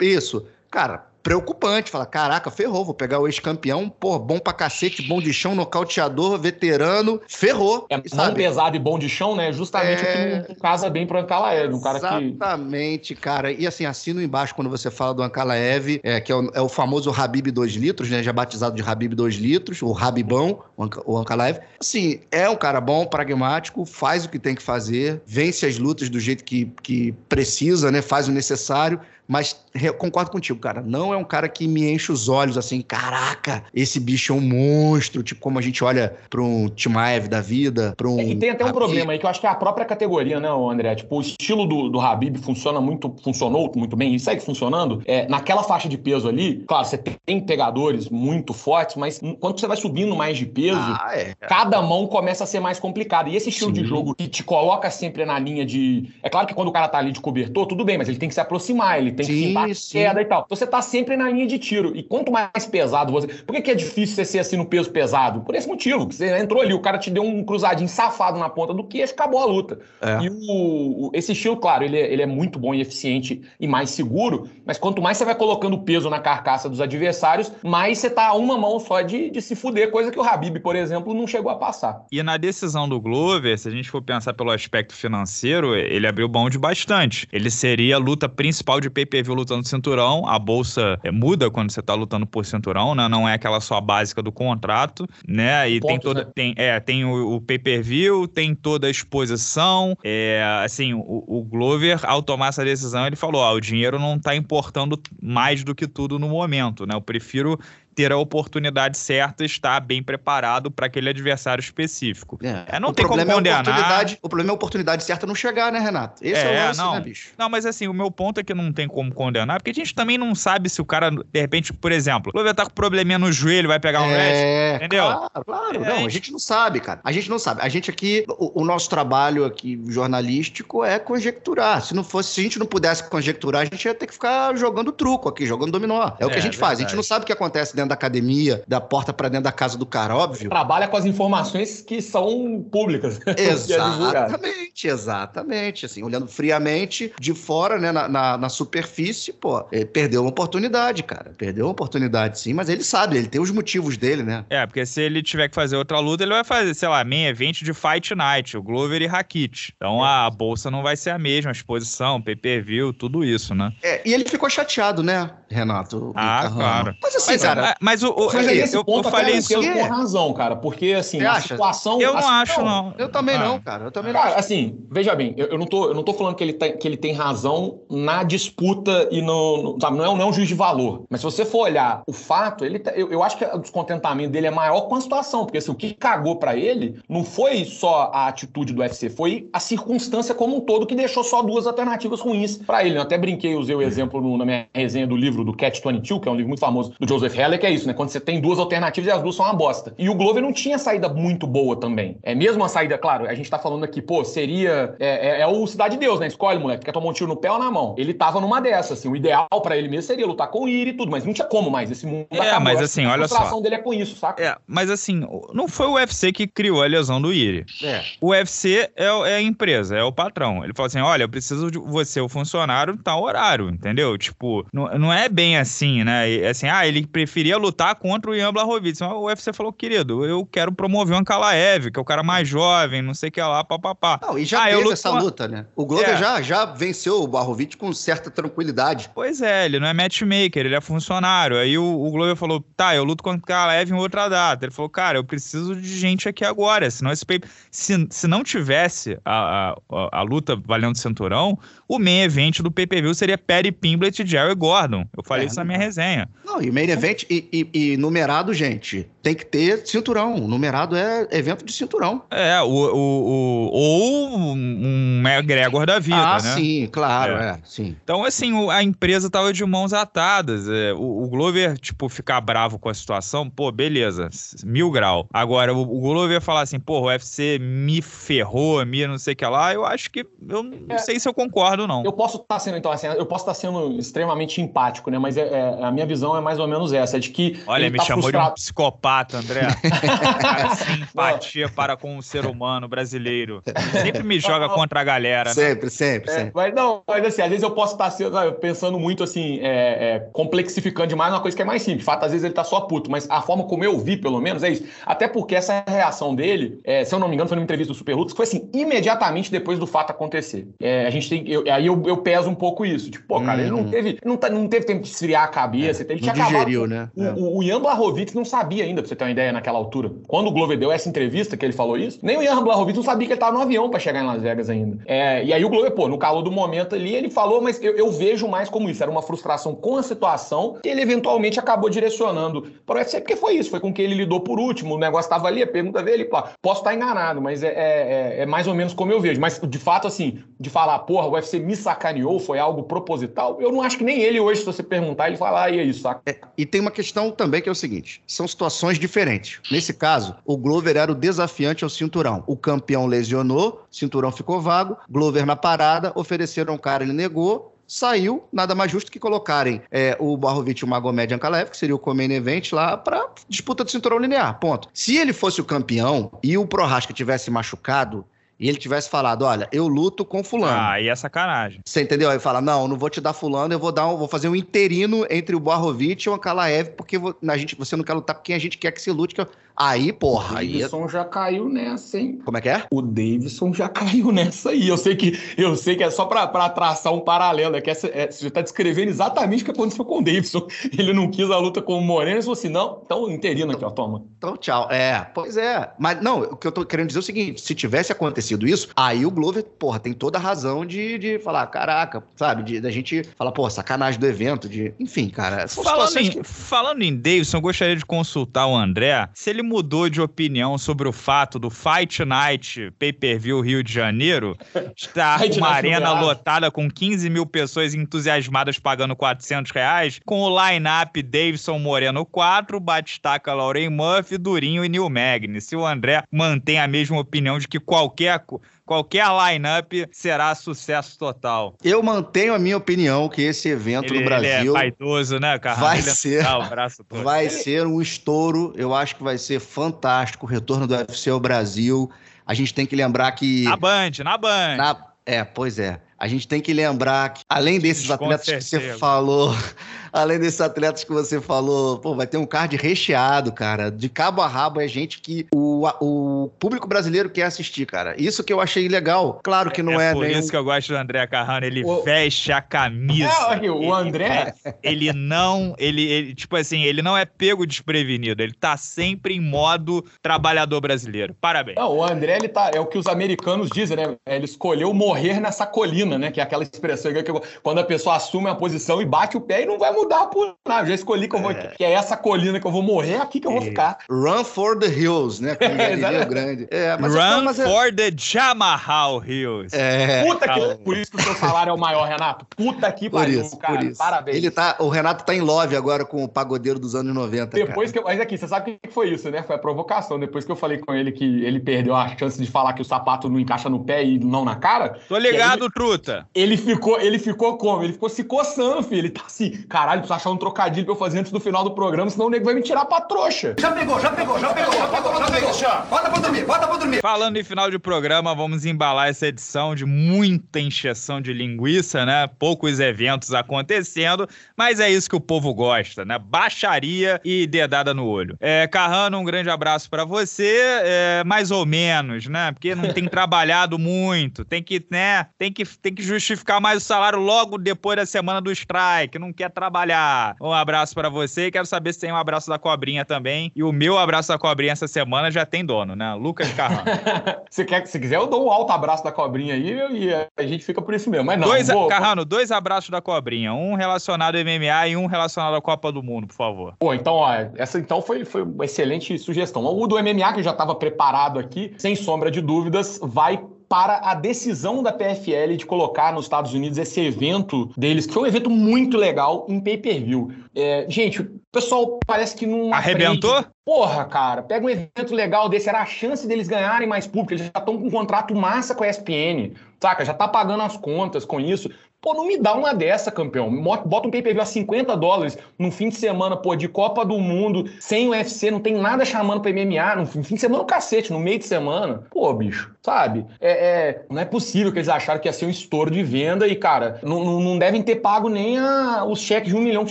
isso. 0.00 0.44
Cara, 0.72 1.06
preocupante. 1.24 1.90
Fala, 1.90 2.04
caraca, 2.04 2.50
ferrou, 2.50 2.84
vou 2.84 2.94
pegar 2.94 3.18
o 3.18 3.26
ex-campeão, 3.26 3.88
pô, 3.88 4.18
bom 4.18 4.38
pra 4.38 4.52
cacete, 4.52 5.02
bom 5.02 5.20
de 5.20 5.32
chão, 5.32 5.54
nocauteador, 5.54 6.38
veterano, 6.38 7.20
ferrou. 7.26 7.86
É 7.88 7.96
mão 8.14 8.34
pesado 8.34 8.76
e 8.76 8.78
bom 8.78 8.98
de 8.98 9.08
chão, 9.08 9.34
né? 9.34 9.50
Justamente 9.50 10.04
é... 10.04 10.44
o 10.48 10.54
que 10.54 10.60
casa 10.60 10.90
bem 10.90 11.06
pro 11.06 11.18
Ankalaev, 11.18 11.74
um 11.74 11.80
cara 11.80 11.98
Exatamente, 11.98 12.28
que... 12.28 12.36
Exatamente, 12.36 13.14
cara. 13.14 13.52
E 13.52 13.66
assim, 13.66 13.86
assino 13.86 14.22
embaixo 14.22 14.54
quando 14.54 14.68
você 14.68 14.90
fala 14.90 15.14
do 15.14 15.22
Ankalaev, 15.22 15.98
é, 16.02 16.20
que 16.20 16.30
é 16.30 16.36
o, 16.36 16.50
é 16.52 16.60
o 16.60 16.68
famoso 16.68 17.10
Habib 17.10 17.50
2 17.50 17.72
litros, 17.72 18.10
né? 18.10 18.22
Já 18.22 18.32
batizado 18.32 18.76
de 18.76 18.82
Habib 18.82 19.14
2 19.14 19.36
litros, 19.36 19.80
o 19.80 19.96
Habibão, 19.96 20.60
o 20.76 21.16
Ankalaev. 21.16 21.58
Assim, 21.80 22.20
é 22.30 22.48
um 22.50 22.56
cara 22.56 22.80
bom, 22.82 23.06
pragmático, 23.06 23.86
faz 23.86 24.26
o 24.26 24.28
que 24.28 24.38
tem 24.38 24.54
que 24.54 24.62
fazer, 24.62 25.22
vence 25.24 25.64
as 25.64 25.78
lutas 25.78 26.10
do 26.10 26.20
jeito 26.20 26.44
que, 26.44 26.70
que 26.82 27.12
precisa, 27.30 27.90
né? 27.90 28.02
Faz 28.02 28.28
o 28.28 28.32
necessário 28.32 29.00
mas 29.26 29.63
concordo 29.98 30.30
contigo, 30.30 30.58
cara. 30.58 30.82
Não 30.82 31.12
é 31.12 31.16
um 31.16 31.24
cara 31.24 31.48
que 31.48 31.66
me 31.66 31.90
enche 31.90 32.12
os 32.12 32.28
olhos 32.28 32.56
assim, 32.56 32.80
caraca, 32.80 33.64
esse 33.74 33.98
bicho 33.98 34.32
é 34.32 34.36
um 34.36 34.40
monstro, 34.40 35.22
tipo 35.22 35.40
como 35.40 35.58
a 35.58 35.62
gente 35.62 35.82
olha 35.82 36.16
para 36.30 36.40
um 36.40 36.68
Timaev 36.68 37.28
da 37.28 37.40
vida, 37.40 37.94
para 37.96 38.08
um. 38.08 38.18
É, 38.18 38.24
e 38.24 38.36
tem 38.36 38.50
até 38.50 38.64
um 38.64 38.68
Habib. 38.68 38.78
problema 38.78 39.12
aí 39.12 39.18
que 39.18 39.26
eu 39.26 39.30
acho 39.30 39.40
que 39.40 39.46
é 39.46 39.50
a 39.50 39.54
própria 39.54 39.84
categoria, 39.84 40.38
né, 40.38 40.48
André? 40.48 40.94
Tipo, 40.94 41.18
o 41.18 41.20
estilo 41.20 41.66
do, 41.66 41.88
do 41.88 42.00
Habib 42.00 42.36
funciona 42.38 42.80
muito, 42.80 43.14
funcionou 43.22 43.70
muito 43.74 43.96
bem 43.96 44.14
e 44.14 44.20
segue 44.20 44.40
funcionando. 44.40 45.02
É, 45.04 45.28
naquela 45.28 45.62
faixa 45.62 45.88
de 45.88 45.98
peso 45.98 46.28
ali, 46.28 46.64
claro, 46.66 46.84
você 46.84 46.98
tem 46.98 47.40
pegadores 47.40 48.08
muito 48.08 48.54
fortes, 48.54 48.96
mas 48.96 49.20
quando 49.40 49.58
você 49.58 49.66
vai 49.66 49.76
subindo 49.76 50.14
mais 50.14 50.38
de 50.38 50.46
peso, 50.46 50.78
ah, 50.78 51.10
é. 51.14 51.34
cada 51.48 51.82
mão 51.82 52.06
começa 52.06 52.44
a 52.44 52.46
ser 52.46 52.60
mais 52.60 52.78
complicada. 52.78 53.28
E 53.28 53.36
esse 53.36 53.48
estilo 53.48 53.74
Sim. 53.74 53.82
de 53.82 53.88
jogo 53.88 54.14
que 54.14 54.28
te 54.28 54.44
coloca 54.44 54.90
sempre 54.90 55.24
na 55.24 55.38
linha 55.38 55.64
de. 55.64 56.10
É 56.22 56.30
claro 56.30 56.46
que 56.46 56.54
quando 56.54 56.68
o 56.68 56.72
cara 56.72 56.88
tá 56.88 56.98
ali 56.98 57.12
de 57.12 57.20
cobertor, 57.20 57.66
tudo 57.66 57.84
bem, 57.84 57.98
mas 57.98 58.08
ele 58.08 58.18
tem 58.18 58.28
que 58.28 58.34
se 58.34 58.40
aproximar, 58.40 58.98
ele 58.98 59.12
tem 59.12 59.26
sim, 59.26 59.32
que 59.32 59.52
fintar 59.68 60.04
queda 60.04 60.22
e 60.22 60.24
tal. 60.24 60.42
Então 60.44 60.56
você 60.56 60.66
tá 60.66 60.82
sempre 60.82 61.16
na 61.16 61.30
linha 61.30 61.46
de 61.46 61.58
tiro. 61.58 61.96
E 61.96 62.02
quanto 62.02 62.30
mais 62.30 62.66
pesado 62.66 63.12
você. 63.12 63.26
Por 63.26 63.54
que, 63.54 63.62
que 63.62 63.70
é 63.70 63.74
difícil 63.74 64.14
você 64.16 64.24
ser 64.24 64.38
assim 64.40 64.56
no 64.56 64.66
peso 64.66 64.90
pesado? 64.90 65.40
Por 65.40 65.54
esse 65.54 65.66
motivo. 65.66 66.06
Você 66.06 66.36
entrou 66.38 66.62
ali, 66.62 66.74
o 66.74 66.80
cara 66.80 66.98
te 66.98 67.10
deu 67.10 67.22
um 67.22 67.44
cruzadinho 67.44 67.88
safado 67.88 68.38
na 68.38 68.48
ponta 68.48 68.74
do 68.74 68.84
queixo, 68.84 69.12
acabou 69.12 69.40
a 69.40 69.44
luta. 69.44 69.78
É. 70.00 70.24
E 70.24 70.30
o, 70.30 71.10
esse 71.12 71.32
estilo, 71.32 71.56
claro, 71.56 71.84
ele 71.84 71.98
é, 71.98 72.12
ele 72.12 72.22
é 72.22 72.26
muito 72.26 72.58
bom 72.58 72.74
e 72.74 72.80
eficiente 72.80 73.42
e 73.58 73.66
mais 73.66 73.90
seguro, 73.90 74.48
mas 74.64 74.78
quanto 74.78 75.00
mais 75.00 75.16
você 75.16 75.24
vai 75.24 75.34
colocando 75.34 75.78
peso 75.78 76.10
na 76.10 76.20
carcaça 76.20 76.68
dos 76.68 76.80
adversários, 76.80 77.50
mais 77.62 77.98
você 77.98 78.10
tá 78.10 78.28
a 78.28 78.34
uma 78.34 78.58
mão 78.58 78.78
só 78.78 79.00
de, 79.00 79.30
de 79.30 79.40
se 79.40 79.54
fuder, 79.54 79.90
coisa 79.90 80.10
que 80.10 80.18
o 80.18 80.22
Habib, 80.22 80.58
por 80.60 80.76
exemplo, 80.76 81.14
não 81.14 81.26
chegou 81.26 81.50
a 81.50 81.56
passar. 81.56 82.04
E 82.10 82.22
na 82.22 82.36
decisão 82.36 82.88
do 82.88 83.00
Glover, 83.00 83.58
se 83.58 83.68
a 83.68 83.70
gente 83.70 83.90
for 83.90 84.02
pensar 84.02 84.34
pelo 84.34 84.50
aspecto 84.50 84.94
financeiro, 84.94 85.74
ele 85.74 86.06
abriu 86.06 86.28
mão 86.28 86.48
de 86.50 86.58
bastante. 86.58 87.28
Ele 87.32 87.50
seria 87.50 87.96
a 87.96 87.98
luta 87.98 88.28
principal 88.28 88.80
de 88.80 88.90
pay-per-view 88.90 89.34
lutando 89.54 89.68
cinturão, 89.68 90.26
a 90.26 90.38
bolsa 90.38 90.98
é, 91.02 91.10
muda 91.10 91.50
quando 91.50 91.70
você 91.70 91.80
tá 91.80 91.94
lutando 91.94 92.26
por 92.26 92.44
cinturão, 92.44 92.94
né? 92.94 93.08
Não 93.08 93.28
é 93.28 93.34
aquela 93.34 93.60
só 93.60 93.80
básica 93.80 94.22
do 94.22 94.32
contrato, 94.32 95.06
né? 95.26 95.68
E 95.70 95.80
Pontos, 95.80 95.88
tem 95.88 96.00
toda. 96.00 96.24
Né? 96.24 96.32
Tem, 96.34 96.54
é, 96.56 96.80
tem 96.80 97.04
o, 97.04 97.36
o 97.36 97.40
pay-per-view, 97.40 98.26
tem 98.26 98.54
toda 98.54 98.86
a 98.86 98.90
exposição. 98.90 99.96
É, 100.02 100.42
assim, 100.64 100.92
o, 100.94 101.24
o, 101.26 101.44
Glover, 101.44 102.00
ao 102.04 102.22
tomar 102.22 102.48
essa 102.48 102.64
decisão, 102.64 103.06
ele 103.06 103.16
falou: 103.16 103.42
o 103.54 103.60
dinheiro 103.60 103.98
não 103.98 104.18
tá 104.18 104.34
importando 104.34 105.00
mais 105.22 105.62
do 105.62 105.74
que 105.74 105.86
tudo 105.86 106.18
no 106.18 106.28
momento, 106.28 106.86
né? 106.86 106.94
Eu 106.94 107.00
prefiro 107.00 107.58
ter 107.94 108.12
a 108.12 108.16
oportunidade 108.16 108.98
certa, 108.98 109.44
estar 109.44 109.80
bem 109.80 110.02
preparado 110.02 110.70
para 110.70 110.86
aquele 110.86 111.08
adversário 111.08 111.60
específico. 111.60 112.38
É, 112.42 112.76
é 112.76 112.80
não 112.80 112.90
o 112.90 112.92
tem 112.92 113.06
como 113.06 113.20
é 113.20 113.24
condenar. 113.24 113.66
É 113.66 114.18
o 114.22 114.28
problema 114.28 114.50
é 114.50 114.52
a 114.52 114.54
oportunidade 114.54 115.04
certa 115.04 115.26
não 115.26 115.34
chegar, 115.34 115.70
né, 115.70 115.78
Renato? 115.78 116.24
Esse 116.24 116.40
é, 116.40 116.56
é 116.56 116.62
o 116.62 116.66
lance, 116.66 116.80
não. 116.80 116.94
né, 116.94 117.00
bicho? 117.00 117.30
Não, 117.38 117.48
mas 117.48 117.66
assim, 117.66 117.86
o 117.88 117.94
meu 117.94 118.10
ponto 118.10 118.40
é 118.40 118.44
que 118.44 118.54
não 118.54 118.72
tem 118.72 118.88
como 118.88 119.12
condenar, 119.12 119.58
porque 119.58 119.70
a 119.70 119.74
gente 119.74 119.94
também 119.94 120.18
não 120.18 120.34
sabe 120.34 120.68
se 120.68 120.80
o 120.80 120.84
cara, 120.84 121.10
de 121.10 121.40
repente, 121.40 121.72
por 121.72 121.92
exemplo, 121.92 122.32
o 122.34 122.36
Lover 122.36 122.54
tá 122.54 122.64
com 122.64 122.70
probleminha 122.70 123.18
no 123.18 123.32
joelho, 123.32 123.68
vai 123.68 123.78
pegar 123.78 124.02
um 124.02 124.10
é, 124.10 124.76
entendeu? 124.76 125.04
Claro, 125.04 125.44
claro. 125.44 125.84
É, 125.84 125.88
não, 125.88 126.06
a 126.06 126.08
gente 126.08 126.32
não 126.32 126.38
sabe, 126.38 126.80
cara. 126.80 127.00
A 127.04 127.12
gente 127.12 127.28
não 127.28 127.38
sabe. 127.38 127.60
A 127.62 127.68
gente 127.68 127.90
aqui, 127.90 128.24
o, 128.28 128.62
o, 128.62 128.64
nosso 128.64 128.88
trabalho 128.88 129.44
aqui 129.44 129.80
jornalístico 129.88 130.84
é 130.84 130.98
conjecturar. 130.98 131.82
Se 131.84 131.94
não 131.94 132.04
fosse, 132.04 132.32
se 132.34 132.40
a 132.40 132.42
gente 132.44 132.58
não 132.58 132.66
pudesse 132.66 133.08
conjecturar, 133.08 133.62
a 133.62 133.64
gente 133.64 133.84
ia 133.84 133.94
ter 133.94 134.06
que 134.06 134.12
ficar 134.12 134.56
jogando 134.56 134.92
truco 134.92 135.28
aqui, 135.28 135.46
jogando 135.46 135.72
dominó. 135.72 136.12
É, 136.18 136.26
o 136.26 136.28
que 136.28 136.36
a 136.36 136.38
é, 136.38 136.40
gente 136.40 136.56
faz. 136.56 136.78
A 136.78 136.82
gente 136.82 136.96
não 136.96 137.02
sabe 137.02 137.24
o 137.24 137.26
que 137.26 137.32
acontece 137.32 137.74
dentro 137.74 137.83
dentro 137.84 137.90
da 137.90 137.94
academia, 137.94 138.62
da 138.66 138.80
porta 138.80 139.12
para 139.12 139.28
dentro 139.28 139.44
da 139.44 139.52
casa 139.52 139.78
do 139.78 139.86
cara, 139.86 140.16
óbvio. 140.16 140.48
Trabalha 140.48 140.88
com 140.88 140.96
as 140.96 141.04
informações 141.04 141.80
que 141.80 142.00
são 142.00 142.66
públicas. 142.70 143.20
Exatamente, 143.36 144.88
exatamente. 144.88 145.86
Assim, 145.86 146.02
olhando 146.02 146.26
friamente 146.26 147.12
de 147.20 147.34
fora, 147.34 147.78
né, 147.78 147.92
na, 147.92 148.08
na, 148.08 148.38
na 148.38 148.48
superfície, 148.48 149.32
pô, 149.32 149.62
perdeu 149.92 150.22
uma 150.22 150.30
oportunidade, 150.30 151.02
cara. 151.02 151.32
Perdeu 151.36 151.66
uma 151.66 151.72
oportunidade, 151.72 152.38
sim, 152.38 152.52
mas 152.52 152.68
ele 152.68 152.82
sabe, 152.82 153.16
ele 153.16 153.28
tem 153.28 153.40
os 153.40 153.50
motivos 153.50 153.96
dele, 153.96 154.22
né? 154.22 154.44
É, 154.50 154.66
porque 154.66 154.84
se 154.86 155.00
ele 155.00 155.22
tiver 155.22 155.48
que 155.48 155.54
fazer 155.54 155.76
outra 155.76 155.98
luta, 155.98 156.24
ele 156.24 156.32
vai 156.32 156.44
fazer, 156.44 156.74
sei 156.74 156.88
lá, 156.88 157.04
main 157.04 157.26
event 157.26 157.62
de 157.62 157.74
Fight 157.74 158.14
Night, 158.14 158.56
o 158.56 158.62
Glover 158.62 159.00
e 159.02 159.06
Rakit. 159.06 159.74
Então 159.76 160.04
é. 160.04 160.08
a 160.08 160.30
bolsa 160.30 160.70
não 160.70 160.82
vai 160.82 160.96
ser 160.96 161.10
a 161.10 161.18
mesma, 161.18 161.50
a 161.50 161.52
exposição, 161.52 162.20
pay-per-view, 162.20 162.92
tudo 162.92 163.24
isso, 163.24 163.54
né? 163.54 163.72
É, 163.82 164.02
e 164.04 164.12
ele 164.12 164.24
ficou 164.24 164.48
chateado, 164.48 165.02
né, 165.02 165.30
Renato? 165.50 166.12
Ah, 166.14 166.50
claro. 166.52 166.96
Mas 167.02 167.16
assim, 167.16 167.32
mas, 167.32 167.42
cara, 167.42 167.73
mas 167.80 168.02
o, 168.02 168.10
o 168.10 168.32
mas 168.32 168.46
esse 168.46 168.76
eu, 168.76 168.84
ponto 168.84 169.08
eu 169.08 169.10
falei 169.10 169.36
isso 169.36 169.54
com 169.54 169.82
razão, 169.82 170.32
cara, 170.32 170.56
porque 170.56 170.92
assim, 170.92 171.18
Você 171.18 171.26
a 171.26 171.32
acha? 171.32 171.48
situação. 171.48 172.00
Eu 172.00 172.14
não 172.14 172.28
acho, 172.28 172.62
não. 172.62 172.94
Eu 172.98 173.08
também 173.08 173.36
ah. 173.36 173.44
não, 173.44 173.60
cara. 173.60 173.84
Eu 173.84 173.90
também 173.90 174.12
cara, 174.12 174.30
não. 174.30 174.38
assim, 174.38 174.78
veja 174.90 175.14
bem, 175.14 175.34
eu, 175.36 175.46
eu, 175.48 175.58
não 175.58 175.66
tô, 175.66 175.86
eu 175.86 175.94
não 175.94 176.02
tô 176.02 176.12
falando 176.12 176.34
que 176.34 176.44
ele, 176.44 176.52
tá, 176.52 176.68
que 176.68 176.86
ele 176.86 176.96
tem 176.96 177.12
razão 177.12 177.80
na 177.90 178.22
disputa 178.22 179.08
e 179.10 179.20
no. 179.20 179.74
no 179.74 179.80
sabe, 179.80 179.96
não 179.96 180.04
é, 180.04 180.16
não 180.16 180.22
é 180.22 180.26
um 180.26 180.32
juiz 180.32 180.48
de 180.48 180.54
valor. 180.54 181.04
Mas 181.10 181.20
se 181.20 181.24
você 181.24 181.44
for 181.44 181.60
olhar 181.60 182.02
o 182.06 182.12
fato, 182.12 182.64
ele 182.64 182.78
tá, 182.78 182.92
eu, 182.92 183.10
eu 183.10 183.22
acho 183.22 183.36
que 183.36 183.44
o 183.44 183.58
descontentamento 183.58 184.30
dele 184.30 184.46
é 184.46 184.50
maior 184.50 184.82
com 184.82 184.94
a 184.94 185.00
situação, 185.00 185.44
porque 185.44 185.58
assim, 185.58 185.70
o 185.70 185.74
que 185.74 185.94
cagou 185.94 186.36
para 186.36 186.56
ele 186.56 186.96
não 187.08 187.24
foi 187.24 187.64
só 187.64 188.10
a 188.12 188.28
atitude 188.28 188.72
do 188.72 188.80
UFC, 188.80 189.10
foi 189.10 189.48
a 189.52 189.60
circunstância 189.60 190.34
como 190.34 190.56
um 190.56 190.60
todo 190.60 190.86
que 190.86 190.94
deixou 190.94 191.24
só 191.24 191.42
duas 191.42 191.66
alternativas 191.66 192.20
ruins 192.20 192.56
para 192.58 192.84
ele. 192.84 192.98
Eu 192.98 193.02
até 193.02 193.18
brinquei, 193.18 193.54
usei 193.54 193.74
o 193.74 193.82
exemplo 193.82 194.20
no, 194.20 194.36
na 194.36 194.44
minha 194.44 194.66
resenha 194.74 195.06
do 195.06 195.16
livro 195.16 195.44
do 195.44 195.54
Catch 195.54 195.80
22, 195.84 196.20
que 196.20 196.28
é 196.28 196.32
um 196.32 196.34
livro 196.34 196.48
muito 196.48 196.60
famoso 196.60 196.94
do 196.98 197.08
Joseph 197.08 197.36
Heller, 197.36 197.60
que 197.64 197.68
é 197.68 197.70
isso, 197.70 197.86
né? 197.86 197.94
Quando 197.94 198.10
você 198.10 198.20
tem 198.20 198.40
duas 198.40 198.58
alternativas 198.58 199.08
e 199.08 199.10
as 199.10 199.22
duas 199.22 199.34
são 199.34 199.46
uma 199.46 199.54
bosta. 199.54 199.94
E 199.96 200.10
o 200.10 200.14
Glover 200.14 200.42
não 200.42 200.52
tinha 200.52 200.78
saída 200.78 201.08
muito 201.08 201.46
boa 201.46 201.74
também. 201.74 202.18
É 202.22 202.34
mesmo 202.34 202.62
a 202.62 202.68
saída, 202.68 202.98
claro, 202.98 203.26
a 203.26 203.34
gente 203.34 203.48
tá 203.48 203.58
falando 203.58 203.84
aqui, 203.84 204.02
pô, 204.02 204.22
seria. 204.22 204.94
É, 205.00 205.38
é, 205.38 205.40
é 205.40 205.46
o 205.46 205.66
Cidade 205.66 205.94
de 205.94 206.00
Deus, 206.00 206.20
né? 206.20 206.26
Escolhe, 206.26 206.58
moleque, 206.58 206.84
quer 206.84 206.92
tomar 206.92 207.08
um 207.08 207.12
tiro 207.12 207.28
no 207.28 207.36
pé 207.36 207.50
ou 207.50 207.58
na 207.58 207.70
mão. 207.70 207.94
Ele 207.96 208.12
tava 208.12 208.38
numa 208.40 208.60
dessas, 208.60 208.98
assim. 208.98 209.08
O 209.08 209.16
ideal 209.16 209.48
para 209.62 209.78
ele 209.78 209.88
mesmo 209.88 210.02
seria 210.02 210.26
lutar 210.26 210.48
com 210.48 210.64
o 210.64 210.68
Iri 210.68 210.90
e 210.90 210.92
tudo, 210.92 211.10
mas 211.10 211.24
não 211.24 211.32
tinha 211.32 211.46
como 211.46 211.70
mais. 211.70 211.90
Esse 211.90 212.06
mundo 212.06 212.26
é, 212.30 212.38
acabou. 212.38 212.60
mas 212.60 212.82
assim, 212.82 213.06
olha 213.06 213.26
só. 213.26 213.36
A 213.36 213.38
frustração 213.38 213.62
dele 213.62 213.76
é 213.76 213.78
com 213.78 213.94
isso, 213.94 214.16
saca? 214.16 214.44
É, 214.44 214.56
mas 214.66 214.90
assim, 214.90 215.26
não 215.54 215.66
foi 215.66 215.86
o 215.86 215.94
UFC 215.94 216.32
que 216.32 216.46
criou 216.46 216.82
a 216.82 216.86
lesão 216.86 217.20
do 217.20 217.32
Iri. 217.32 217.64
É. 217.82 218.02
O 218.20 218.28
UFC 218.28 218.90
é, 218.94 219.06
é 219.06 219.36
a 219.36 219.40
empresa, 219.40 219.96
é 219.96 220.02
o 220.02 220.12
patrão. 220.12 220.62
Ele 220.62 220.74
falou 220.74 220.88
assim: 220.88 221.00
olha, 221.00 221.24
eu 221.24 221.28
preciso 221.28 221.70
de 221.70 221.78
você, 221.78 222.20
o 222.20 222.28
funcionário, 222.28 222.98
tal 223.02 223.22
horário, 223.22 223.70
entendeu? 223.70 224.18
Tipo, 224.18 224.66
não, 224.70 224.98
não 224.98 225.12
é 225.12 225.30
bem 225.30 225.56
assim, 225.56 226.04
né? 226.04 226.30
E, 226.30 226.46
assim, 226.46 226.68
ah, 226.68 226.86
ele 226.86 227.06
preferia 227.06 227.53
lutar 227.56 227.94
contra 227.96 228.30
o 228.30 228.34
Ian 228.34 228.52
Blachowicz. 228.52 229.00
O 229.00 229.26
UFC 229.26 229.52
falou, 229.52 229.72
querido, 229.72 230.24
eu 230.24 230.46
quero 230.46 230.72
promover 230.72 231.14
o 231.14 231.18
Ankalaev, 231.18 231.90
que 231.90 231.98
é 231.98 232.02
o 232.02 232.04
cara 232.04 232.22
mais 232.22 232.48
jovem, 232.48 233.02
não 233.02 233.14
sei 233.14 233.28
o 233.28 233.32
que 233.32 233.40
lá, 233.40 233.62
papapá. 233.64 234.20
Não, 234.22 234.38
e 234.38 234.44
já 234.44 234.64
ah, 234.64 234.68
teve 234.70 234.92
essa 234.92 235.10
luta, 235.10 235.48
né? 235.48 235.66
O 235.74 235.84
Glover 235.84 236.10
é. 236.10 236.16
já, 236.16 236.40
já 236.42 236.64
venceu 236.64 237.22
o 237.22 237.26
Blachowicz 237.26 237.74
com 237.74 237.92
certa 237.92 238.30
tranquilidade. 238.30 239.10
Pois 239.14 239.42
é, 239.42 239.64
ele 239.64 239.78
não 239.78 239.86
é 239.86 239.92
matchmaker, 239.92 240.64
ele 240.64 240.74
é 240.74 240.80
funcionário. 240.80 241.58
Aí 241.58 241.76
o, 241.76 241.84
o 241.84 242.10
Glover 242.10 242.36
falou, 242.36 242.64
tá, 242.76 242.94
eu 242.94 243.04
luto 243.04 243.22
contra 243.22 243.38
o 243.38 243.42
Ankalaev 243.42 243.90
em 243.90 243.94
outra 243.94 244.28
data. 244.28 244.64
Ele 244.64 244.72
falou, 244.72 244.88
cara, 244.88 245.18
eu 245.18 245.24
preciso 245.24 245.74
de 245.76 245.98
gente 245.98 246.28
aqui 246.28 246.44
agora, 246.44 246.90
senão 246.90 247.10
esse 247.10 247.24
se, 247.70 248.06
se 248.10 248.26
não 248.26 248.44
tivesse 248.44 249.18
a, 249.24 249.74
a, 249.90 250.20
a 250.20 250.22
luta 250.22 250.56
valendo 250.56 250.96
cinturão, 250.96 251.58
o 251.88 251.98
main 251.98 252.22
event 252.22 252.60
do 252.60 252.70
pay-per-view 252.70 253.14
seria 253.14 253.36
Perry 253.38 253.70
Pimblett 253.70 254.22
e 254.22 254.26
Jerry 254.26 254.54
Gordon. 254.54 255.06
Eu 255.16 255.22
falei 255.22 255.44
é, 255.44 255.46
isso 255.46 255.56
na 255.56 255.64
minha 255.64 255.78
resenha. 255.78 256.28
Não, 256.44 256.60
e 256.62 256.70
main 256.70 256.88
event, 256.88 257.24
E, 257.30 257.48
e, 257.52 257.92
e, 257.92 257.96
numerado, 257.96 258.52
gente, 258.54 259.06
tem 259.24 259.34
que 259.34 259.46
ter 259.46 259.86
cinturão. 259.86 260.36
Numerado 260.36 260.94
é 260.94 261.26
evento 261.30 261.64
de 261.64 261.72
cinturão. 261.72 262.22
É, 262.30 262.60
o, 262.60 262.66
o, 262.66 263.70
o 263.70 263.70
ou 263.72 264.38
um 264.54 265.22
McGregor 265.26 265.86
da 265.86 265.98
vida, 265.98 266.16
ah, 266.16 266.42
né? 266.42 266.54
sim, 266.54 266.86
claro, 266.92 267.32
é. 267.32 267.48
é. 267.48 267.58
sim. 267.64 267.96
Então, 268.04 268.22
assim, 268.22 268.70
a 268.70 268.82
empresa 268.82 269.30
tava 269.30 269.50
de 269.50 269.64
mãos 269.64 269.94
atadas. 269.94 270.68
É, 270.68 270.92
o, 270.92 271.24
o, 271.24 271.28
Glover, 271.28 271.78
tipo, 271.78 272.06
ficar 272.10 272.38
bravo 272.42 272.78
com 272.78 272.90
a 272.90 272.94
situação, 272.94 273.48
pô, 273.48 273.72
beleza, 273.72 274.28
mil 274.62 274.90
grau. 274.90 275.26
Agora, 275.32 275.72
o, 275.72 275.80
o 275.80 276.00
Glover 276.00 276.42
falar 276.42 276.60
assim, 276.60 276.78
pô, 276.78 277.00
o 277.00 277.06
UFC 277.06 277.58
me 277.58 278.02
ferrou, 278.02 278.84
me 278.84 279.06
não 279.06 279.16
sei 279.16 279.32
o 279.32 279.36
que 279.36 279.46
lá, 279.46 279.72
eu 279.72 279.86
acho 279.86 280.10
que, 280.10 280.26
eu 280.48 280.62
não 280.62 280.74
é, 280.90 280.98
sei 280.98 281.18
se 281.18 281.26
eu 281.26 281.32
concordo, 281.32 281.86
não. 281.86 282.04
Eu 282.04 282.12
posso 282.12 282.36
estar 282.36 282.56
tá 282.56 282.58
sendo, 282.58 282.76
então, 282.76 282.92
assim, 282.92 283.06
eu 283.06 283.24
posso 283.24 283.44
estar 283.44 283.54
tá 283.54 283.58
sendo 283.58 283.98
extremamente 283.98 284.60
empático, 284.60 285.10
né? 285.10 285.18
Mas 285.18 285.38
é, 285.38 285.48
é, 285.48 285.82
a 285.82 285.90
minha 285.90 286.04
visão 286.04 286.36
é 286.36 286.42
mais 286.42 286.58
ou 286.58 286.68
menos 286.68 286.92
essa, 286.92 287.16
é 287.16 287.20
de 287.20 287.30
que. 287.30 287.62
Olha, 287.66 287.88
me 287.88 287.96
tá 287.96 288.04
chamou 288.04 288.24
frustrado. 288.24 288.48
de 288.48 288.50
um 288.52 288.54
psicopata, 288.54 289.13
André. 289.34 289.66
Cara, 290.40 290.74
simpatia 290.74 291.68
para 291.68 291.96
com 291.96 292.18
o 292.18 292.22
ser 292.22 292.46
humano 292.46 292.88
brasileiro. 292.88 293.62
Sempre 293.92 294.22
me 294.22 294.40
joga 294.40 294.68
contra 294.68 295.00
a 295.00 295.04
galera, 295.04 295.50
né? 295.50 295.54
Sempre, 295.54 295.90
sempre, 295.90 296.30
é, 296.30 296.34
sempre. 296.34 296.52
Mas 296.54 296.74
não, 296.74 297.02
mas 297.06 297.24
assim, 297.24 297.42
às 297.42 297.48
vezes 297.48 297.62
eu 297.62 297.70
posso 297.70 297.94
estar 297.94 298.10
sendo, 298.10 298.52
pensando 298.54 298.98
muito 298.98 299.22
assim, 299.22 299.58
é, 299.60 300.16
é, 300.16 300.18
complexificando 300.32 301.08
demais 301.08 301.32
uma 301.32 301.40
coisa 301.40 301.56
que 301.56 301.62
é 301.62 301.64
mais 301.64 301.82
simples. 301.82 302.00
De 302.00 302.04
fato, 302.04 302.24
às 302.24 302.32
vezes 302.32 302.44
ele 302.44 302.54
tá 302.54 302.64
só 302.64 302.80
puto, 302.82 303.10
mas 303.10 303.28
a 303.30 303.40
forma 303.40 303.64
como 303.64 303.84
eu 303.84 303.98
vi, 303.98 304.16
pelo 304.16 304.40
menos, 304.40 304.62
é 304.62 304.70
isso. 304.70 304.84
Até 305.06 305.28
porque 305.28 305.54
essa 305.54 305.84
reação 305.86 306.34
dele, 306.34 306.80
é, 306.84 307.04
se 307.04 307.14
eu 307.14 307.18
não 307.18 307.28
me 307.28 307.34
engano, 307.34 307.48
foi 307.48 307.56
numa 307.56 307.64
entrevista 307.64 307.92
do 307.92 307.96
Super 307.96 308.14
Lutz, 308.14 308.32
que 308.32 308.36
foi 308.36 308.46
assim, 308.46 308.68
imediatamente 308.72 309.50
depois 309.50 309.78
do 309.78 309.86
fato 309.86 310.10
acontecer. 310.10 310.68
É, 310.80 311.06
a 311.06 311.10
gente 311.10 311.28
tem. 311.28 311.48
Eu, 311.48 311.64
aí 311.72 311.86
eu, 311.86 312.02
eu 312.06 312.18
peso 312.18 312.48
um 312.48 312.54
pouco 312.54 312.84
isso. 312.84 313.10
Tipo, 313.10 313.26
pô, 313.26 313.40
cara, 313.40 313.58
hum. 313.58 313.60
ele 313.60 313.70
não 313.70 313.80
hum. 313.80 313.90
teve, 313.90 314.18
não, 314.24 314.36
tá, 314.36 314.50
não 314.50 314.68
teve 314.68 314.86
tempo 314.86 315.02
de 315.02 315.08
esfriar 315.08 315.44
a 315.44 315.48
cabeça. 315.48 316.02
É, 316.02 316.06
ele 316.12 316.20
tinha 316.20 316.32
digeriu, 316.32 316.84
acabado. 316.84 317.10
Né? 317.14 317.34
O, 317.36 317.40
o, 317.40 317.58
o 317.58 317.62
Ian 317.62 317.80
Blachowicz 317.80 318.34
não 318.34 318.44
sabia 318.44 318.84
ainda, 318.84 319.02
pra 319.04 319.08
você 319.08 319.16
ter 319.16 319.24
uma 319.24 319.30
ideia, 319.30 319.52
naquela 319.52 319.78
altura. 319.78 320.10
Quando 320.26 320.48
o 320.48 320.50
Glover 320.50 320.78
deu 320.78 320.90
essa 320.90 321.08
entrevista 321.08 321.56
que 321.56 321.64
ele 321.64 321.72
falou 321.72 321.96
isso, 321.96 322.18
nem 322.22 322.36
o 322.36 322.42
Ian 322.42 322.62
Blachowicz 322.62 322.96
não 322.96 323.04
sabia 323.04 323.26
que 323.26 323.32
ele 323.34 323.40
tava 323.40 323.52
no 323.52 323.62
avião 323.62 323.88
para 323.88 324.00
chegar 324.00 324.22
em 324.22 324.26
Las 324.26 324.42
Vegas 324.42 324.70
ainda. 324.70 324.98
É, 325.06 325.44
e 325.44 325.52
aí 325.52 325.64
o 325.64 325.68
Glover, 325.68 325.92
pô, 325.92 326.08
no 326.08 326.18
calor 326.18 326.42
do 326.42 326.50
momento 326.50 326.94
ali, 326.94 327.14
ele 327.14 327.30
falou, 327.30 327.60
mas 327.60 327.82
eu, 327.82 327.96
eu, 327.96 328.10
vejo 328.10 328.48
mais 328.48 328.68
como 328.68 328.88
isso. 328.88 329.02
Era 329.02 329.10
uma 329.10 329.22
frustração 329.22 329.74
com 329.74 329.96
a 329.96 330.02
situação 330.02 330.78
que 330.82 330.88
ele 330.88 331.02
eventualmente 331.02 331.58
acabou 331.58 331.90
direcionando 331.90 332.62
para 332.86 332.96
o 332.96 332.98
UFC, 332.98 333.20
porque 333.20 333.36
foi 333.36 333.54
isso, 333.54 333.70
foi 333.70 333.80
com 333.80 333.92
que 333.92 334.02
ele 334.02 334.14
lidou 334.14 334.40
por 334.40 334.58
último. 334.58 334.94
O 334.94 334.98
negócio 334.98 335.26
estava 335.26 335.48
ali, 335.48 335.62
a 335.62 335.66
pergunta 335.66 336.02
dele, 336.02 336.24
pô, 336.24 336.42
posso 336.62 336.80
estar 336.80 336.94
enganado, 336.94 337.40
mas 337.40 337.62
é, 337.62 337.68
é, 337.68 338.42
é, 338.42 338.46
mais 338.46 338.66
ou 338.66 338.74
menos 338.74 338.94
como 338.94 339.12
eu 339.12 339.20
vejo. 339.20 339.40
Mas 339.40 339.60
de 339.60 339.78
fato, 339.78 340.06
assim, 340.06 340.38
de 340.58 340.70
falar, 340.70 340.98
porra, 341.00 341.26
o 341.26 341.32
UFC 341.32 341.58
me 341.58 341.76
sacaneou, 341.76 342.38
foi 342.38 342.58
algo 342.58 342.84
proposital, 342.84 343.60
eu 343.60 343.70
não 343.70 343.82
acho 343.82 343.98
que 343.98 344.04
nem 344.04 344.20
ele 344.22 344.40
hoje, 344.40 344.60
se 344.60 344.66
você 344.66 344.82
perguntar, 344.82 345.28
ele 345.28 345.36
falar, 345.36 345.64
ah, 345.64 345.70
e 345.70 345.78
é 345.78 345.82
isso, 345.82 346.00
saca? 346.00 346.22
É, 346.26 346.38
e 346.56 346.64
tem 346.64 346.80
uma 346.80 346.90
questão 346.90 347.30
também 347.30 347.60
que 347.60 347.68
é 347.68 347.72
o 347.72 347.74
seguinte: 347.74 348.22
são 348.26 348.46
situações 348.46 348.93
diferentes. 348.98 349.60
Nesse 349.70 349.92
caso, 349.92 350.34
o 350.44 350.56
Glover 350.56 350.96
era 350.96 351.10
o 351.10 351.14
desafiante 351.14 351.84
ao 351.84 351.90
cinturão. 351.90 352.44
O 352.46 352.56
campeão 352.56 353.06
lesionou, 353.06 353.84
cinturão 353.90 354.30
ficou 354.32 354.60
vago, 354.60 354.96
Glover 355.08 355.46
na 355.46 355.56
parada, 355.56 356.12
ofereceram 356.14 356.74
um 356.74 356.78
cara, 356.78 357.04
ele 357.04 357.12
negou, 357.12 357.74
saiu, 357.86 358.44
nada 358.52 358.74
mais 358.74 358.90
justo 358.90 359.10
que 359.10 359.18
colocarem 359.18 359.82
é, 359.90 360.16
o 360.18 360.36
Barrovic 360.36 360.80
e 360.80 360.84
o 360.84 360.88
Magomed 360.88 361.34
Ankalaev, 361.34 361.70
que 361.70 361.76
seria 361.76 361.94
o 361.94 361.98
Comain 361.98 362.32
Event 362.32 362.72
lá, 362.72 362.96
para 362.96 363.28
disputa 363.48 363.84
de 363.84 363.90
cinturão 363.90 364.18
linear, 364.18 364.58
ponto. 364.58 364.88
Se 364.92 365.16
ele 365.16 365.32
fosse 365.32 365.60
o 365.60 365.64
campeão 365.64 366.30
e 366.42 366.56
o 366.56 366.66
Prohaska 366.66 367.12
tivesse 367.12 367.50
machucado, 367.50 368.24
e 368.58 368.68
ele 368.68 368.78
tivesse 368.78 369.10
falado, 369.10 369.42
olha, 369.44 369.68
eu 369.72 369.88
luto 369.88 370.24
com 370.24 370.44
fulano. 370.44 370.72
Ah, 370.72 370.92
aí 370.92 371.08
é 371.08 371.14
sacanagem. 371.16 371.80
Você 371.84 372.02
entendeu? 372.02 372.30
Aí 372.30 372.38
fala, 372.38 372.60
não, 372.60 372.86
não 372.86 372.96
vou 372.96 373.10
te 373.10 373.20
dar 373.20 373.32
fulano, 373.32 373.74
eu 373.74 373.78
vou 373.78 373.90
dar 373.90 374.08
um, 374.08 374.16
vou 374.16 374.28
fazer 374.28 374.48
um 374.48 374.56
interino 374.56 375.26
entre 375.28 375.56
o 375.56 375.60
Barrovic 375.60 376.26
e 376.26 376.30
o 376.30 376.34
Ankalaev, 376.34 376.90
porque 376.90 377.16
a 377.48 377.56
gente, 377.56 377.74
você 377.74 377.96
não 377.96 378.04
quer 378.04 378.14
lutar 378.14 378.36
com 378.36 378.42
quem 378.42 378.54
a 378.54 378.58
gente 378.58 378.78
quer 378.78 378.92
que 378.92 379.02
se 379.02 379.10
lute, 379.10 379.34
que 379.34 379.40
eu, 379.40 379.48
Aí, 379.76 380.12
porra, 380.12 380.60
aí. 380.60 380.68
O 380.68 380.72
Davidson 380.78 381.08
já 381.08 381.24
caiu 381.24 381.68
nessa, 381.68 382.18
hein? 382.18 382.40
Como 382.44 382.56
é 382.56 382.60
que 382.60 382.68
é? 382.68 382.84
O 382.92 383.02
Davidson 383.02 383.72
já 383.74 383.88
caiu 383.88 384.30
nessa 384.30 384.70
aí. 384.70 384.88
Eu 384.88 384.96
sei 384.96 385.16
que, 385.16 385.38
eu 385.56 385.74
sei 385.74 385.96
que 385.96 386.04
é 386.04 386.10
só 386.10 386.26
pra, 386.26 386.46
pra 386.46 386.68
traçar 386.68 387.12
um 387.12 387.20
paralelo. 387.20 387.74
É 387.74 387.80
que 387.80 387.90
essa, 387.90 388.06
é, 388.08 388.30
você 388.30 388.48
tá 388.50 388.60
descrevendo 388.60 389.08
exatamente 389.08 389.62
o 389.62 389.64
que 389.64 389.72
aconteceu 389.72 390.04
com 390.04 390.18
o 390.18 390.22
Davidson. 390.22 390.68
Ele 390.96 391.12
não 391.12 391.28
quis 391.28 391.50
a 391.50 391.58
luta 391.58 391.82
com 391.82 391.98
o 391.98 392.00
Moreno 392.00 392.38
e 392.38 392.42
falou 392.42 392.52
assim: 392.52 392.68
não, 392.68 393.02
então 393.04 393.28
interino 393.30 393.72
aqui, 393.72 393.84
ó, 393.84 393.90
toma. 393.90 394.24
Então, 394.38 394.56
tchau. 394.56 394.88
É, 394.90 395.20
pois 395.34 395.56
é. 395.56 395.92
Mas 395.98 396.22
não, 396.22 396.42
o 396.42 396.56
que 396.56 396.66
eu 396.66 396.72
tô 396.72 396.84
querendo 396.86 397.08
dizer 397.08 397.18
é 397.18 397.22
o 397.22 397.24
seguinte: 397.24 397.60
se 397.60 397.74
tivesse 397.74 398.12
acontecido 398.12 398.68
isso, 398.68 398.88
aí 398.94 399.26
o 399.26 399.30
Glover, 399.30 399.64
porra, 399.64 399.98
tem 399.98 400.12
toda 400.12 400.38
a 400.38 400.40
razão 400.40 400.86
de, 400.86 401.18
de 401.18 401.38
falar, 401.40 401.66
caraca, 401.66 402.22
sabe? 402.36 402.62
De, 402.62 402.80
da 402.80 402.90
gente 402.90 403.24
falar, 403.36 403.50
pô, 403.50 403.68
sacanagem 403.68 404.20
do 404.20 404.26
evento, 404.26 404.68
de. 404.68 404.94
Enfim, 405.00 405.28
cara. 405.28 405.66
Falando 405.66 406.16
em, 406.18 406.30
que... 406.30 406.44
falando 406.44 407.02
em 407.02 407.16
Davidson, 407.16 407.56
eu 407.56 407.60
gostaria 407.60 407.96
de 407.96 408.06
consultar 408.06 408.68
o 408.68 408.76
André 408.76 409.28
se 409.34 409.50
ele 409.50 409.63
mudou 409.64 410.08
de 410.08 410.20
opinião 410.20 410.78
sobre 410.78 411.08
o 411.08 411.12
fato 411.12 411.58
do 411.58 411.70
Fight 411.70 412.24
Night 412.24 412.92
Pay-Per-View 412.98 413.60
Rio 413.60 413.82
de 413.82 413.92
Janeiro 413.92 414.56
estar 414.96 415.40
uma 415.56 415.68
arena 415.68 416.20
lotada 416.20 416.70
com 416.70 416.90
15 416.90 417.28
mil 417.28 417.46
pessoas 417.46 417.94
entusiasmadas 417.94 418.78
pagando 418.78 419.16
400 419.16 419.72
reais, 419.72 420.20
com 420.24 420.42
o 420.42 420.68
line-up 420.68 421.22
Davidson 421.22 421.78
Moreno 421.78 422.24
4, 422.26 422.78
Batistaca 422.78 423.52
Lauren 423.52 423.90
Murphy, 423.90 424.38
Durinho 424.38 424.84
e 424.84 424.88
Neil 424.88 425.08
Magny. 425.08 425.60
Se 425.60 425.74
o 425.74 425.86
André 425.86 426.22
mantém 426.30 426.78
a 426.78 426.86
mesma 426.86 427.18
opinião 427.18 427.58
de 427.58 427.66
que 427.66 427.80
qualquer 427.80 428.44
qualquer 428.84 429.26
line-up 429.28 430.08
será 430.12 430.54
sucesso 430.54 431.18
total. 431.18 431.74
Eu 431.82 432.02
mantenho 432.02 432.54
a 432.54 432.58
minha 432.58 432.76
opinião 432.76 433.28
que 433.28 433.42
esse 433.42 433.68
evento 433.68 434.12
ele, 434.12 434.20
no 434.20 434.24
Brasil. 434.24 434.48
Ele 434.48 434.68
é 434.68 434.72
vaidoso, 434.72 435.38
né, 435.38 435.58
cara? 435.58 435.80
Vai 435.80 435.98
ele 435.98 436.10
é 436.10 436.14
ser. 436.14 436.44
É 436.44 437.22
vai 437.22 437.48
ser 437.48 437.86
um 437.86 438.00
estouro. 438.00 438.72
Eu 438.76 438.94
acho 438.94 439.16
que 439.16 439.22
vai 439.22 439.38
ser 439.38 439.60
fantástico 439.60 440.46
o 440.46 440.48
retorno 440.48 440.86
do 440.86 440.94
UFC 440.94 441.30
ao 441.30 441.40
Brasil. 441.40 442.10
A 442.46 442.54
gente 442.54 442.74
tem 442.74 442.86
que 442.86 442.94
lembrar 442.94 443.32
que. 443.32 443.64
Na 443.64 443.76
Band, 443.76 444.10
na 444.22 444.36
Band. 444.36 444.76
Na... 444.76 444.96
É, 445.26 445.42
pois 445.42 445.78
é. 445.78 446.00
A 446.18 446.28
gente 446.28 446.46
tem 446.46 446.60
que 446.60 446.72
lembrar 446.72 447.30
que, 447.30 447.42
além 447.48 447.78
desses 447.78 448.10
atletas 448.10 448.46
que 448.46 448.60
você 448.60 448.80
falou, 448.98 449.54
além 450.14 450.38
desses 450.38 450.60
atletas 450.60 451.02
que 451.02 451.12
você 451.12 451.40
falou, 451.40 451.98
pô, 451.98 452.14
vai 452.14 452.26
ter 452.26 452.36
um 452.36 452.46
card 452.46 452.76
recheado, 452.76 453.52
cara. 453.52 453.90
De 453.90 454.08
cabo 454.08 454.40
a 454.40 454.46
rabo 454.46 454.80
é 454.80 454.86
gente 454.86 455.20
que 455.20 455.46
o, 455.52 455.86
o 456.00 456.50
público 456.58 456.86
brasileiro 456.86 457.28
quer 457.28 457.44
assistir, 457.44 457.84
cara. 457.84 458.14
Isso 458.16 458.44
que 458.44 458.52
eu 458.52 458.60
achei 458.60 458.86
legal. 458.88 459.40
Claro 459.42 459.70
que 459.70 459.82
não 459.82 460.00
é. 460.00 460.10
É 460.10 460.12
por 460.12 460.24
nenhum... 460.24 460.38
isso 460.38 460.50
que 460.50 460.56
eu 460.56 460.64
gosto 460.64 460.88
do 460.88 460.96
André 460.96 461.26
Carrano. 461.26 461.66
Ele 461.66 461.84
o... 461.84 462.02
veste 462.02 462.52
a 462.52 462.60
camisa. 462.60 463.28
É, 463.60 463.70
o 463.70 463.92
André. 463.92 464.54
Ele, 464.82 465.08
ele 465.08 465.12
não. 465.12 465.74
Ele, 465.78 466.02
ele, 466.02 466.34
tipo 466.34 466.56
assim, 466.56 466.82
ele 466.82 467.02
não 467.02 467.16
é 467.16 467.24
pego 467.24 467.66
desprevenido. 467.66 468.42
Ele 468.42 468.52
tá 468.52 468.76
sempre 468.76 469.34
em 469.34 469.40
modo 469.40 470.04
trabalhador 470.22 470.80
brasileiro. 470.80 471.34
Parabéns. 471.40 471.76
Não, 471.76 471.96
o 471.96 472.04
André, 472.04 472.36
ele 472.36 472.48
tá. 472.48 472.70
É 472.72 472.78
o 472.78 472.86
que 472.86 472.98
os 472.98 473.06
americanos 473.06 473.68
dizem, 473.70 473.96
né? 473.96 474.14
Ele 474.26 474.44
escolheu 474.44 474.92
morrer 474.94 475.40
nessa 475.40 475.66
colina, 475.66 476.03
né? 476.06 476.30
Que 476.30 476.40
é 476.40 476.42
aquela 476.42 476.62
expressão 476.62 477.12
que 477.12 477.32
quando 477.62 477.78
a 477.78 477.84
pessoa 477.84 478.16
assume 478.16 478.48
a 478.48 478.54
posição 478.54 479.00
e 479.00 479.04
bate 479.04 479.36
o 479.36 479.40
pé 479.40 479.62
e 479.62 479.66
não 479.66 479.78
vai 479.78 479.92
mudar 479.92 480.26
por 480.26 480.54
nada. 480.66 480.86
Já 480.86 480.94
escolhi 480.94 481.28
que 481.28 481.36
eu 481.36 481.40
vou. 481.40 481.50
É. 481.50 481.72
Que 481.76 481.84
é 481.84 481.92
essa 481.92 482.16
colina 482.16 482.60
que 482.60 482.66
eu 482.66 482.70
vou 482.70 482.82
morrer, 482.82 483.14
é 483.14 483.20
aqui 483.20 483.40
que 483.40 483.46
eu 483.46 483.52
vou 483.52 483.62
é. 483.62 483.64
ficar. 483.64 483.98
Run 484.10 484.44
for 484.44 484.78
the 484.78 484.86
hills, 484.86 485.42
né? 485.42 485.54
Como 485.54 485.74
é, 485.80 486.24
grande. 486.24 486.68
É, 486.70 486.96
mas 486.98 487.14
Run 487.14 487.44
mas 487.44 487.58
é... 487.58 487.64
for 487.64 487.92
the 487.92 488.10
Jamahal 488.16 489.24
Hills. 489.24 489.74
É, 489.74 490.24
Puta 490.24 490.48
que. 490.48 490.74
Por 490.84 490.96
isso 490.96 491.10
que 491.10 491.16
o 491.18 491.22
seu 491.22 491.34
salário 491.34 491.70
é 491.70 491.74
o 491.74 491.78
maior, 491.78 492.06
Renato. 492.06 492.46
Puta 492.56 492.90
que 492.92 493.08
pariu, 493.08 493.48
cara. 493.58 493.78
Por 493.78 493.84
isso. 493.84 493.98
Parabéns. 493.98 494.36
Ele 494.36 494.50
tá, 494.50 494.76
o 494.78 494.88
Renato 494.88 495.24
tá 495.24 495.34
em 495.34 495.40
love 495.40 495.76
agora 495.76 496.04
com 496.04 496.24
o 496.24 496.28
pagodeiro 496.28 496.78
dos 496.78 496.94
anos 496.94 497.14
90. 497.14 497.56
Depois 497.56 497.90
cara. 497.90 497.92
que 497.92 497.98
eu, 497.98 498.04
Mas 498.04 498.20
aqui, 498.20 498.36
você 498.36 498.48
sabe 498.48 498.72
o 498.72 498.88
que 498.88 498.92
foi 498.92 499.10
isso, 499.10 499.30
né? 499.30 499.42
Foi 499.42 499.56
a 499.56 499.58
provocação. 499.58 500.18
Depois 500.18 500.44
que 500.44 500.52
eu 500.52 500.56
falei 500.56 500.78
com 500.78 500.94
ele 500.94 501.12
que 501.12 501.44
ele 501.44 501.60
perdeu 501.60 501.94
a 501.94 502.08
chance 502.16 502.40
de 502.40 502.50
falar 502.50 502.72
que 502.72 502.82
o 502.82 502.84
sapato 502.84 503.28
não 503.28 503.38
encaixa 503.38 503.68
no 503.68 503.84
pé 503.84 504.04
e 504.04 504.18
não 504.18 504.44
na 504.44 504.56
cara. 504.56 504.98
Tô 505.08 505.16
ligado, 505.16 505.70
truta. 505.70 505.93
Ele 506.34 506.56
ficou, 506.56 507.00
ele 507.00 507.18
ficou 507.18 507.56
como? 507.56 507.82
Ele 507.82 507.92
ficou 507.92 508.08
se 508.08 508.24
coçando, 508.24 508.82
filho. 508.82 509.00
Ele 509.00 509.10
tá 509.10 509.22
assim, 509.26 509.50
caralho, 509.68 510.00
preciso 510.00 510.14
achar 510.14 510.30
um 510.30 510.36
trocadilho 510.36 510.86
pra 510.86 510.94
eu 510.94 510.98
fazer 510.98 511.18
antes 511.18 511.32
do 511.32 511.40
final 511.40 511.64
do 511.64 511.72
programa, 511.72 512.10
senão 512.10 512.26
o 512.26 512.30
nego 512.30 512.44
vai 512.44 512.54
me 512.54 512.62
tirar 512.62 512.84
pra 512.84 513.00
trouxa. 513.00 513.54
Já 513.58 513.72
pegou, 513.72 514.00
já 514.00 514.10
pegou, 514.10 514.38
já 514.38 514.52
pegou, 514.52 514.72
já 514.72 514.86
pegou, 514.88 515.18
já 515.18 515.26
pegou, 515.26 515.54
Bota 515.88 516.10
pra 516.10 516.20
dormir, 516.20 516.44
bota 516.44 516.66
pra 516.66 516.76
dormir. 516.76 517.00
Falando 517.00 517.36
em 517.36 517.44
final 517.44 517.70
de 517.70 517.78
programa, 517.78 518.34
vamos 518.34 518.64
embalar 518.64 519.08
essa 519.08 519.26
edição 519.26 519.74
de 519.74 519.84
muita 519.84 520.60
encheção 520.60 521.20
de 521.20 521.32
linguiça, 521.32 522.04
né? 522.04 522.26
Poucos 522.38 522.80
eventos 522.80 523.32
acontecendo, 523.32 524.28
mas 524.56 524.80
é 524.80 524.90
isso 524.90 525.08
que 525.08 525.16
o 525.16 525.20
povo 525.20 525.54
gosta, 525.54 526.04
né? 526.04 526.18
Baixaria 526.18 527.20
e 527.24 527.46
dedada 527.46 527.94
no 527.94 528.06
olho. 528.06 528.36
É, 528.40 528.66
Carrano, 528.66 529.18
um 529.18 529.24
grande 529.24 529.50
abraço 529.50 529.88
para 529.88 530.04
você, 530.04 530.56
é, 530.82 531.24
mais 531.24 531.50
ou 531.50 531.64
menos, 531.66 532.26
né? 532.26 532.52
Porque 532.52 532.74
não 532.74 532.92
tem 532.92 533.06
trabalhado 533.08 533.78
muito, 533.78 534.44
tem 534.44 534.62
que, 534.62 534.84
né? 534.90 535.26
Tem 535.38 535.52
que 535.52 535.64
tem 535.84 535.94
que 535.94 536.02
justificar 536.02 536.62
mais 536.62 536.78
o 536.78 536.80
salário 536.80 537.18
logo 537.18 537.58
depois 537.58 537.98
da 537.98 538.06
semana 538.06 538.40
do 538.40 538.50
strike, 538.50 539.18
não 539.18 539.30
quer 539.30 539.50
trabalhar. 539.50 540.34
Um 540.40 540.50
abraço 540.50 540.94
para 540.94 541.10
você 541.10 541.48
e 541.48 541.50
quero 541.50 541.66
saber 541.66 541.92
se 541.92 542.00
tem 542.00 542.10
um 542.10 542.16
abraço 542.16 542.48
da 542.48 542.58
cobrinha 542.58 543.04
também. 543.04 543.52
E 543.54 543.62
o 543.62 543.70
meu 543.70 543.98
abraço 543.98 544.28
da 544.28 544.38
cobrinha 544.38 544.72
essa 544.72 544.88
semana 544.88 545.30
já 545.30 545.44
tem 545.44 545.62
dono, 545.62 545.94
né? 545.94 546.14
Lucas 546.14 546.50
Carrano. 546.54 546.84
se, 547.50 547.66
quer, 547.66 547.86
se 547.86 548.00
quiser, 548.00 548.16
eu 548.16 548.26
dou 548.26 548.46
um 548.46 548.50
alto 548.50 548.72
abraço 548.72 549.04
da 549.04 549.12
cobrinha 549.12 549.52
aí 549.52 549.76
e 549.92 550.10
a 550.38 550.46
gente 550.46 550.64
fica 550.64 550.80
por 550.80 550.94
isso 550.94 551.10
mesmo. 551.10 551.26
Mas 551.26 551.38
não, 551.38 551.48
dois, 551.48 551.68
vou... 551.68 551.86
Carrano, 551.86 552.24
dois 552.24 552.50
abraços 552.50 552.88
da 552.88 553.02
cobrinha. 553.02 553.52
Um 553.52 553.74
relacionado 553.74 554.36
ao 554.36 554.42
MMA 554.42 554.88
e 554.88 554.96
um 554.96 555.04
relacionado 555.04 555.54
à 555.54 555.60
Copa 555.60 555.92
do 555.92 556.02
Mundo, 556.02 556.28
por 556.28 556.34
favor. 556.34 556.74
Pô, 556.78 556.94
então, 556.94 557.16
ó, 557.16 557.30
essa 557.56 557.78
então 557.78 558.00
foi, 558.00 558.24
foi 558.24 558.42
uma 558.42 558.64
excelente 558.64 559.18
sugestão. 559.18 559.62
O 559.62 559.86
do 559.86 560.02
MMA, 560.02 560.32
que 560.32 560.42
já 560.42 560.52
estava 560.52 560.74
preparado 560.74 561.38
aqui, 561.38 561.74
sem 561.76 561.94
sombra 561.94 562.30
de 562.30 562.40
dúvidas, 562.40 562.98
vai 563.02 563.38
para 563.68 563.98
a 563.98 564.14
decisão 564.14 564.82
da 564.82 564.92
PFL 564.92 565.56
de 565.56 565.66
colocar 565.66 566.12
nos 566.12 566.24
Estados 566.24 566.52
Unidos 566.54 566.78
esse 566.78 567.00
evento 567.00 567.70
deles, 567.76 568.06
que 568.06 568.12
foi 568.12 568.24
um 568.24 568.26
evento 568.26 568.50
muito 568.50 568.96
legal 568.96 569.46
em 569.48 569.60
pay-per-view. 569.60 570.32
É, 570.54 570.86
gente, 570.88 571.22
o 571.22 571.40
pessoal 571.52 571.98
parece 572.06 572.36
que 572.36 572.46
não. 572.46 572.72
Arrebentou? 572.72 573.32
Aprende. 573.32 573.54
Porra, 573.64 574.04
cara, 574.04 574.42
pega 574.42 574.66
um 574.66 574.70
evento 574.70 575.14
legal 575.14 575.48
desse, 575.48 575.68
era 575.68 575.80
a 575.80 575.86
chance 575.86 576.26
deles 576.26 576.46
ganharem 576.46 576.86
mais 576.86 577.06
público. 577.06 577.32
Eles 577.32 577.46
já 577.46 577.58
estão 577.58 577.78
com 577.78 577.86
um 577.86 577.90
contrato 577.90 578.34
massa 578.34 578.74
com 578.74 578.84
a 578.84 578.88
ESPN, 578.88 579.54
saca? 579.80 580.04
Já 580.04 580.12
tá 580.12 580.28
pagando 580.28 580.62
as 580.62 580.76
contas 580.76 581.24
com 581.24 581.40
isso. 581.40 581.70
Pô, 582.04 582.12
não 582.12 582.26
me 582.26 582.36
dá 582.36 582.54
uma 582.54 582.74
dessa, 582.74 583.10
campeão. 583.10 583.50
Bota 583.62 584.06
um 584.06 584.10
pay-per-view 584.10 584.42
a 584.42 584.44
50 584.44 584.94
dólares 584.94 585.38
num 585.58 585.70
fim 585.70 585.88
de 585.88 585.96
semana, 585.96 586.36
pô, 586.36 586.54
de 586.54 586.68
Copa 586.68 587.02
do 587.02 587.18
Mundo, 587.18 587.64
sem 587.80 588.10
UFC, 588.10 588.50
não 588.50 588.60
tem 588.60 588.74
nada 588.74 589.06
chamando 589.06 589.40
pra 589.40 589.50
MMA, 589.50 589.96
no 589.96 590.06
fim 590.22 590.34
de 590.34 590.40
semana 590.40 590.62
o 590.62 590.66
cacete, 590.66 591.10
no 591.10 591.18
meio 591.18 591.38
de 591.38 591.46
semana. 591.46 592.02
Pô, 592.10 592.30
bicho, 592.34 592.70
sabe? 592.82 593.24
É, 593.40 593.52
é, 593.52 594.02
não 594.10 594.20
é 594.20 594.26
possível 594.26 594.70
que 594.70 594.76
eles 594.76 594.88
acharam 594.90 595.18
que 595.18 595.26
ia 595.26 595.32
ser 595.32 595.46
um 595.46 595.50
estouro 595.50 595.90
de 595.90 596.02
venda 596.02 596.46
e, 596.46 596.54
cara, 596.54 597.00
não, 597.02 597.24
não, 597.24 597.40
não 597.40 597.58
devem 597.58 597.82
ter 597.82 597.96
pago 597.96 598.28
nem 598.28 598.58
a, 598.58 599.02
os 599.06 599.20
cheques 599.20 599.48
de 599.48 599.56
um 599.56 599.62
milhão 599.62 599.82
que 599.84 599.90